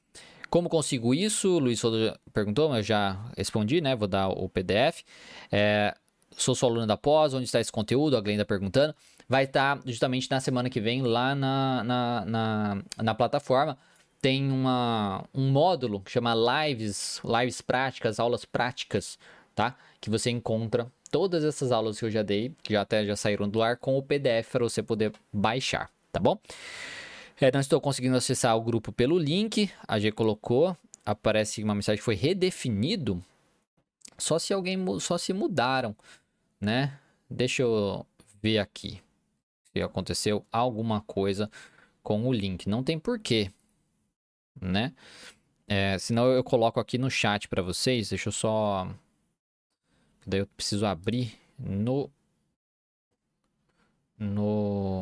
Como 0.48 0.68
consigo 0.68 1.14
isso? 1.14 1.58
Luiz 1.58 1.78
Souza 1.78 2.18
perguntou, 2.32 2.68
mas 2.68 2.78
eu 2.78 2.82
já 2.82 3.16
respondi, 3.36 3.80
né? 3.80 3.94
Vou 3.94 4.08
dar 4.08 4.28
o 4.28 4.48
PDF. 4.48 5.04
É, 5.50 5.94
sou 6.36 6.54
sua 6.54 6.68
aluna 6.68 6.86
da 6.86 6.96
pós, 6.96 7.34
onde 7.34 7.44
está 7.44 7.60
esse 7.60 7.70
conteúdo? 7.70 8.16
A 8.16 8.20
Glenda 8.20 8.44
perguntando. 8.44 8.94
Vai 9.28 9.44
estar 9.44 9.76
tá 9.76 9.82
justamente 9.86 10.28
na 10.28 10.40
semana 10.40 10.68
que 10.68 10.80
vem 10.80 11.02
lá 11.02 11.36
na, 11.36 11.84
na, 11.84 12.24
na, 12.24 12.82
na 13.00 13.14
plataforma. 13.14 13.78
Tem 14.20 14.50
uma, 14.50 15.24
um 15.32 15.50
módulo 15.50 16.00
que 16.00 16.10
chama 16.10 16.34
Lives, 16.34 17.20
Lives 17.24 17.60
Práticas, 17.60 18.18
Aulas 18.18 18.44
Práticas, 18.44 19.18
tá? 19.54 19.76
Que 20.00 20.10
você 20.10 20.30
encontra 20.30 20.90
todas 21.10 21.44
essas 21.44 21.70
aulas 21.70 21.98
que 21.98 22.04
eu 22.04 22.10
já 22.10 22.22
dei, 22.22 22.52
que 22.62 22.72
já 22.72 22.82
até 22.82 23.04
já 23.04 23.16
saíram 23.16 23.48
do 23.48 23.62
ar, 23.62 23.76
com 23.76 23.96
o 23.96 24.02
PDF 24.02 24.50
para 24.50 24.64
você 24.64 24.82
poder 24.82 25.12
baixar, 25.32 25.88
tá 26.12 26.20
bom? 26.20 26.38
É, 27.40 27.50
não 27.50 27.60
estou 27.60 27.80
conseguindo 27.80 28.16
acessar 28.16 28.56
o 28.56 28.62
grupo 28.62 28.92
pelo 28.92 29.18
link, 29.18 29.70
a 29.88 29.98
G 29.98 30.12
colocou, 30.12 30.76
aparece 31.06 31.62
uma 31.64 31.74
mensagem 31.74 31.98
que 31.98 32.04
foi 32.04 32.14
redefinido, 32.14 33.22
só 34.18 34.38
se 34.38 34.52
alguém, 34.52 34.78
só 35.00 35.16
se 35.16 35.32
mudaram 35.32 35.96
né? 36.60 36.98
Deixa 37.28 37.62
eu 37.62 38.06
ver 38.42 38.58
aqui 38.58 39.00
se 39.72 39.80
aconteceu 39.80 40.44
alguma 40.52 41.00
coisa 41.00 41.50
com 42.02 42.26
o 42.28 42.32
link. 42.32 42.68
Não 42.68 42.84
tem 42.84 42.98
porquê, 42.98 43.50
né? 44.60 44.92
É, 45.68 45.98
senão 45.98 46.26
eu 46.26 46.44
coloco 46.44 46.80
aqui 46.80 46.98
no 46.98 47.10
chat 47.10 47.48
para 47.48 47.62
vocês. 47.62 48.10
Deixa 48.10 48.28
eu 48.28 48.32
só. 48.32 48.88
Daí 50.26 50.40
eu 50.40 50.46
preciso 50.48 50.84
abrir 50.86 51.38
no. 51.58 52.10
No. 54.18 54.99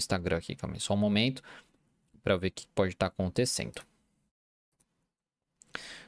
Instagram 0.00 0.38
aqui, 0.38 0.56
calma 0.56 0.76
aí, 0.76 0.80
só 0.80 0.94
um 0.94 0.96
momento. 0.96 1.42
Para 2.22 2.36
ver 2.36 2.48
o 2.48 2.50
que 2.50 2.66
pode 2.68 2.92
estar 2.92 3.08
tá 3.08 3.14
acontecendo. 3.14 3.82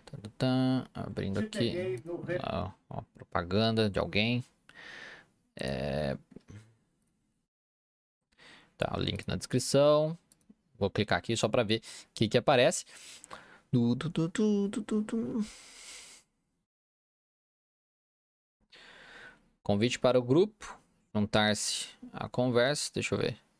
Tá, 0.04 0.18
tá, 0.36 0.90
abrindo 0.92 1.40
aqui. 1.40 2.02
Ó, 2.42 2.70
ó, 2.90 3.02
propaganda 3.14 3.88
de 3.88 3.98
alguém. 3.98 4.44
É... 5.56 6.16
Tá, 8.76 8.94
o 8.96 9.00
link 9.00 9.26
na 9.26 9.36
descrição. 9.36 10.18
Vou 10.78 10.90
clicar 10.90 11.18
aqui 11.18 11.36
só 11.36 11.48
para 11.48 11.62
ver 11.62 11.78
o 11.78 11.82
que, 12.14 12.28
que 12.28 12.36
aparece. 12.36 12.84
Du, 13.70 13.94
du, 13.94 14.28
du, 14.28 15.44
Convite 19.62 19.98
para 19.98 20.18
o 20.18 20.22
grupo. 20.22 20.78
Juntar-se 21.14 21.88
à 22.12 22.28
conversa. 22.28 22.90
Deixa 22.92 23.14
eu 23.14 23.18
ver. 23.18 23.51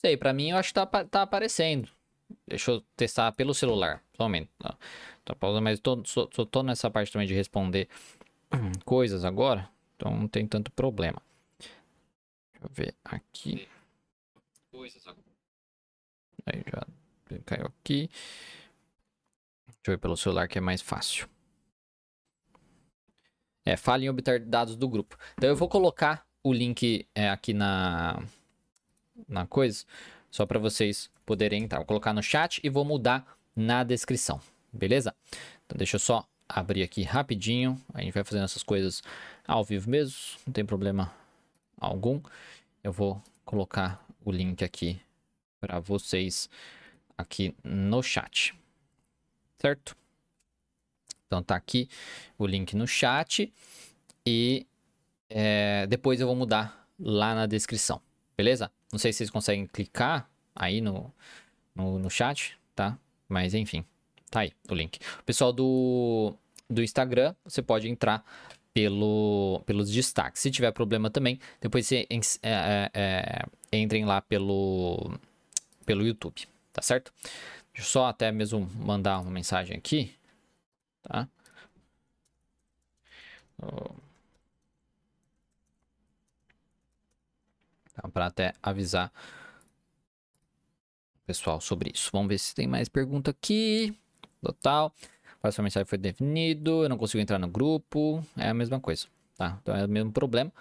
Sei, 0.00 0.16
para 0.16 0.32
mim 0.32 0.50
eu 0.50 0.56
acho 0.56 0.68
que 0.68 0.74
tá, 0.74 0.86
tá 0.86 1.22
aparecendo. 1.22 1.88
Deixa 2.46 2.70
eu 2.70 2.80
testar 2.96 3.32
pelo 3.32 3.52
celular. 3.52 4.00
Somente. 4.16 4.48
Tá, 4.56 4.76
tá 5.24 5.34
pausando, 5.34 5.62
mas 5.62 5.80
tô, 5.80 6.00
só, 6.04 6.26
tô 6.26 6.62
nessa 6.62 6.88
parte 6.88 7.10
também 7.10 7.26
de 7.26 7.34
responder 7.34 7.88
coisas 8.84 9.24
agora, 9.24 9.68
então 9.96 10.16
não 10.16 10.28
tem 10.28 10.46
tanto 10.46 10.70
problema. 10.70 11.20
Deixa 11.58 12.64
eu 12.64 12.70
ver 12.70 12.94
aqui. 13.04 13.68
Coisas 14.70 15.04
agora. 15.04 15.26
Aí 16.46 16.62
já 16.64 16.86
caiu 17.44 17.66
aqui. 17.66 18.08
Deixa 19.66 19.80
eu 19.88 19.92
ver 19.94 19.98
pelo 19.98 20.16
celular 20.16 20.46
que 20.46 20.58
é 20.58 20.60
mais 20.60 20.80
fácil. 20.80 21.28
É, 23.66 23.76
fale 23.76 24.06
em 24.06 24.08
obter 24.08 24.44
dados 24.44 24.76
do 24.76 24.88
grupo. 24.88 25.16
Então 25.36 25.50
eu 25.50 25.56
vou 25.56 25.68
colocar 25.68 26.24
o 26.42 26.52
link 26.52 27.06
é, 27.14 27.28
aqui 27.28 27.52
na, 27.52 28.22
na 29.26 29.46
coisa, 29.46 29.84
só 30.30 30.46
para 30.46 30.58
vocês 30.58 31.10
poderem 31.24 31.64
entrar. 31.64 31.78
Vou 31.78 31.86
colocar 31.86 32.12
no 32.12 32.22
chat 32.22 32.60
e 32.62 32.68
vou 32.68 32.84
mudar 32.84 33.38
na 33.56 33.82
descrição, 33.82 34.40
beleza? 34.72 35.14
Então 35.66 35.76
deixa 35.76 35.96
eu 35.96 36.00
só 36.00 36.26
abrir 36.48 36.82
aqui 36.82 37.02
rapidinho. 37.02 37.80
A 37.92 38.00
gente 38.00 38.12
vai 38.12 38.24
fazendo 38.24 38.44
essas 38.44 38.62
coisas 38.62 39.02
ao 39.46 39.64
vivo 39.64 39.90
mesmo, 39.90 40.16
não 40.46 40.52
tem 40.52 40.64
problema 40.64 41.12
algum. 41.76 42.20
Eu 42.82 42.92
vou 42.92 43.22
colocar 43.44 44.04
o 44.24 44.30
link 44.30 44.62
aqui 44.64 45.00
para 45.60 45.80
vocês 45.80 46.48
aqui 47.16 47.54
no 47.64 48.02
chat. 48.02 48.54
Certo? 49.58 49.96
Então 51.26 51.42
tá 51.42 51.56
aqui 51.56 51.88
o 52.38 52.46
link 52.46 52.74
no 52.74 52.86
chat 52.86 53.52
e 54.24 54.66
é, 55.28 55.86
depois 55.86 56.20
eu 56.20 56.26
vou 56.26 56.36
mudar 56.36 56.88
lá 56.98 57.34
na 57.34 57.46
descrição, 57.46 58.00
beleza? 58.36 58.70
Não 58.92 58.98
sei 58.98 59.12
se 59.12 59.18
vocês 59.18 59.30
conseguem 59.30 59.66
clicar 59.66 60.28
aí 60.54 60.80
no, 60.80 61.12
no, 61.74 61.98
no 61.98 62.10
chat, 62.10 62.56
tá? 62.74 62.98
Mas 63.28 63.54
enfim, 63.54 63.84
Tá 64.30 64.40
aí 64.40 64.52
o 64.68 64.74
link. 64.74 64.98
O 65.20 65.24
pessoal 65.24 65.52
do, 65.52 66.34
do 66.68 66.82
Instagram, 66.82 67.34
você 67.44 67.62
pode 67.62 67.88
entrar 67.88 68.24
pelo, 68.74 69.62
pelos 69.66 69.90
destaques. 69.90 70.42
Se 70.42 70.50
tiver 70.50 70.70
problema 70.72 71.10
também, 71.10 71.40
depois 71.60 71.86
você 71.86 72.06
é, 72.42 72.90
é, 72.92 73.46
é, 73.72 73.78
entrem 73.78 74.04
lá 74.04 74.20
pelo, 74.20 75.18
pelo 75.86 76.06
YouTube, 76.06 76.46
tá 76.72 76.82
certo? 76.82 77.12
Deixa 77.72 77.88
eu 77.88 77.92
só 77.92 78.06
até 78.06 78.30
mesmo 78.30 78.68
mandar 78.74 79.20
uma 79.20 79.30
mensagem 79.30 79.76
aqui, 79.76 80.14
tá? 81.02 81.28
Tá, 88.00 88.08
para 88.08 88.26
até 88.26 88.54
avisar 88.62 89.12
o 91.16 91.26
pessoal 91.26 91.60
sobre 91.60 91.90
isso. 91.92 92.10
Vamos 92.12 92.28
ver 92.28 92.38
se 92.38 92.54
tem 92.54 92.66
mais 92.66 92.88
pergunta 92.88 93.32
aqui 93.32 93.92
total. 94.40 94.94
Próxima 95.40 95.64
mensagem 95.64 95.86
foi 95.86 95.98
definido, 95.98 96.84
eu 96.84 96.88
não 96.88 96.96
consigo 96.96 97.20
entrar 97.20 97.38
no 97.38 97.48
grupo, 97.48 98.24
é 98.36 98.48
a 98.48 98.54
mesma 98.54 98.80
coisa, 98.80 99.06
tá? 99.36 99.58
Então 99.62 99.74
é 99.76 99.84
o 99.84 99.88
mesmo 99.88 100.12
problema. 100.12 100.52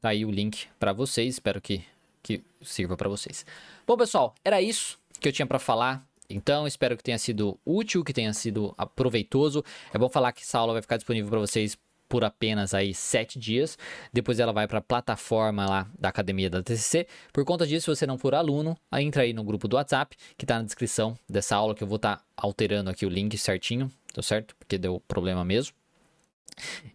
Tá 0.00 0.10
aí 0.10 0.24
o 0.24 0.30
link 0.30 0.66
para 0.78 0.92
vocês, 0.92 1.34
espero 1.34 1.60
que, 1.60 1.84
que 2.22 2.42
sirva 2.62 2.96
para 2.96 3.08
vocês. 3.08 3.46
Bom, 3.86 3.96
pessoal, 3.96 4.34
era 4.44 4.60
isso 4.60 4.98
que 5.20 5.28
eu 5.28 5.32
tinha 5.32 5.46
para 5.46 5.58
falar. 5.58 6.06
Então, 6.28 6.66
espero 6.66 6.96
que 6.96 7.02
tenha 7.02 7.18
sido 7.18 7.58
útil, 7.66 8.04
que 8.04 8.12
tenha 8.12 8.32
sido 8.32 8.74
proveitoso. 8.94 9.64
É 9.92 9.98
bom 9.98 10.08
falar 10.08 10.32
que 10.32 10.42
essa 10.42 10.58
aula 10.58 10.74
vai 10.74 10.82
ficar 10.82 10.96
disponível 10.96 11.28
para 11.28 11.40
vocês 11.40 11.76
por 12.10 12.24
apenas 12.24 12.74
aí 12.74 12.92
sete 12.92 13.38
dias. 13.38 13.78
Depois 14.12 14.40
ela 14.40 14.52
vai 14.52 14.66
para 14.66 14.78
a 14.78 14.82
plataforma 14.82 15.64
lá 15.64 15.88
da 15.96 16.08
academia 16.08 16.50
da 16.50 16.60
TCC. 16.60 17.06
Por 17.32 17.44
conta 17.44 17.64
disso, 17.64 17.84
se 17.84 18.00
você 18.00 18.06
não 18.06 18.18
for 18.18 18.34
aluno, 18.34 18.76
entra 18.94 19.22
aí 19.22 19.32
no 19.32 19.44
grupo 19.44 19.68
do 19.68 19.76
WhatsApp 19.76 20.16
que 20.36 20.44
está 20.44 20.58
na 20.58 20.64
descrição 20.64 21.16
dessa 21.28 21.54
aula 21.54 21.72
que 21.72 21.84
eu 21.84 21.88
vou 21.88 21.96
estar 21.96 22.16
tá 22.16 22.24
alterando 22.36 22.90
aqui 22.90 23.06
o 23.06 23.08
link 23.08 23.38
certinho, 23.38 23.90
tá 24.12 24.20
certo? 24.20 24.56
Porque 24.56 24.76
deu 24.76 25.00
problema 25.06 25.44
mesmo. 25.44 25.72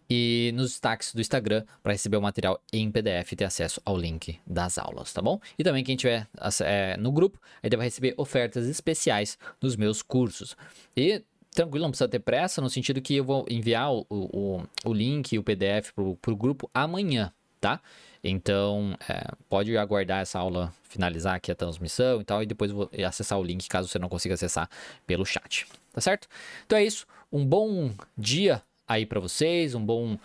E 0.08 0.52
nos 0.54 0.72
destaques 0.72 1.14
do 1.14 1.20
Instagram 1.20 1.64
para 1.82 1.92
receber 1.92 2.18
o 2.18 2.22
material 2.22 2.62
em 2.70 2.90
PDF 2.90 3.32
e 3.32 3.36
ter 3.36 3.44
acesso 3.46 3.80
ao 3.86 3.96
link 3.96 4.38
das 4.46 4.76
aulas, 4.76 5.14
tá 5.14 5.22
bom? 5.22 5.40
E 5.58 5.64
também 5.64 5.82
quem 5.82 5.96
tiver 5.96 6.28
é, 6.60 6.96
no 6.98 7.10
grupo, 7.10 7.40
aí 7.62 7.70
vai 7.70 7.86
receber 7.86 8.14
ofertas 8.18 8.68
especiais 8.68 9.38
nos 9.62 9.76
meus 9.76 10.02
cursos. 10.02 10.54
E 10.94 11.24
tranquilo, 11.56 11.84
não 11.84 11.90
precisa 11.90 12.08
ter 12.08 12.20
pressa, 12.20 12.60
no 12.60 12.68
sentido 12.68 13.00
que 13.00 13.16
eu 13.16 13.24
vou 13.24 13.46
enviar 13.48 13.92
o, 13.92 14.06
o, 14.10 14.62
o 14.84 14.92
link 14.92 15.32
e 15.32 15.38
o 15.38 15.42
PDF 15.42 15.92
para 16.20 16.32
o 16.32 16.36
grupo 16.36 16.70
amanhã, 16.72 17.32
tá? 17.60 17.80
Então, 18.22 18.94
é, 19.08 19.24
pode 19.48 19.76
aguardar 19.76 20.20
essa 20.20 20.38
aula 20.38 20.72
finalizar 20.82 21.34
aqui 21.34 21.50
a 21.50 21.54
transmissão 21.54 22.20
e 22.20 22.24
tal, 22.24 22.42
e 22.42 22.46
depois 22.46 22.70
vou 22.70 22.90
acessar 23.06 23.38
o 23.38 23.42
link 23.42 23.66
caso 23.68 23.88
você 23.88 23.98
não 23.98 24.08
consiga 24.08 24.34
acessar 24.34 24.68
pelo 25.06 25.24
chat, 25.24 25.66
tá 25.92 26.00
certo? 26.00 26.28
Então 26.66 26.78
é 26.78 26.84
isso, 26.84 27.06
um 27.32 27.44
bom 27.44 27.90
dia 28.16 28.62
aí 28.86 29.06
para 29.06 29.18
vocês, 29.18 29.74
um 29.74 29.84
bom. 29.84 30.18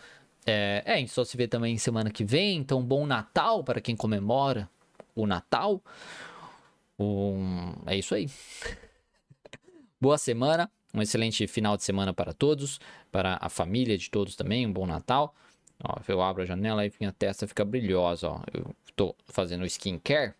É, 0.46 0.84
é, 0.86 0.94
a 0.94 0.98
gente 0.98 1.12
só 1.12 1.24
se 1.24 1.38
vê 1.38 1.48
também 1.48 1.78
semana 1.78 2.12
que 2.12 2.26
vem, 2.26 2.58
então 2.58 2.80
um 2.80 2.86
bom 2.86 3.06
Natal 3.06 3.64
para 3.64 3.80
quem 3.80 3.96
comemora 3.96 4.70
o 5.16 5.26
Natal. 5.26 5.82
Um, 7.00 7.74
é 7.86 7.96
isso 7.98 8.14
aí. 8.14 8.30
Boa 10.00 10.18
semana. 10.18 10.70
Um 10.94 11.02
excelente 11.02 11.48
final 11.48 11.78
de 11.78 11.84
semana 11.84 12.14
para 12.14 12.34
todos, 12.34 12.80
para 13.12 13.38
a 13.40 13.50
família 13.50 13.98
de 13.98 14.10
todos 14.10 14.36
também, 14.36 14.66
um 14.66 14.74
bom 14.74 14.86
Natal. 14.86 15.34
Ó, 15.84 16.00
eu 16.08 16.22
abro 16.22 16.44
a 16.44 16.46
janela 16.46 16.86
e 16.86 16.92
minha 17.00 17.12
testa 17.12 17.48
fica 17.48 17.66
brilhosa, 17.66 18.30
ó. 18.30 18.42
Eu 18.54 18.76
tô 18.96 19.16
fazendo 19.26 19.66
skincare. 19.66 20.34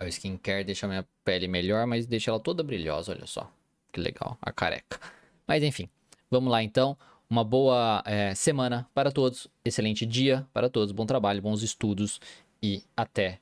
O 0.00 0.04
skincare 0.04 0.64
deixa 0.64 0.86
minha 0.86 1.06
pele 1.24 1.48
melhor, 1.48 1.86
mas 1.86 2.06
deixa 2.06 2.30
ela 2.30 2.40
toda 2.40 2.62
brilhosa, 2.62 3.12
olha 3.12 3.26
só. 3.26 3.50
Que 3.92 4.00
legal, 4.00 4.38
a 4.40 4.52
careca. 4.52 5.00
Mas 5.46 5.62
enfim, 5.62 5.88
vamos 6.30 6.50
lá 6.50 6.62
então. 6.62 6.96
Uma 7.28 7.44
boa 7.44 8.02
é, 8.06 8.34
semana 8.34 8.88
para 8.94 9.12
todos, 9.12 9.48
excelente 9.62 10.06
dia 10.06 10.46
para 10.52 10.70
todos, 10.70 10.92
bom 10.92 11.04
trabalho, 11.04 11.42
bons 11.42 11.62
estudos 11.62 12.18
e 12.62 12.82
até 12.96 13.38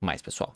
mais, 0.00 0.22
pessoal. 0.22 0.54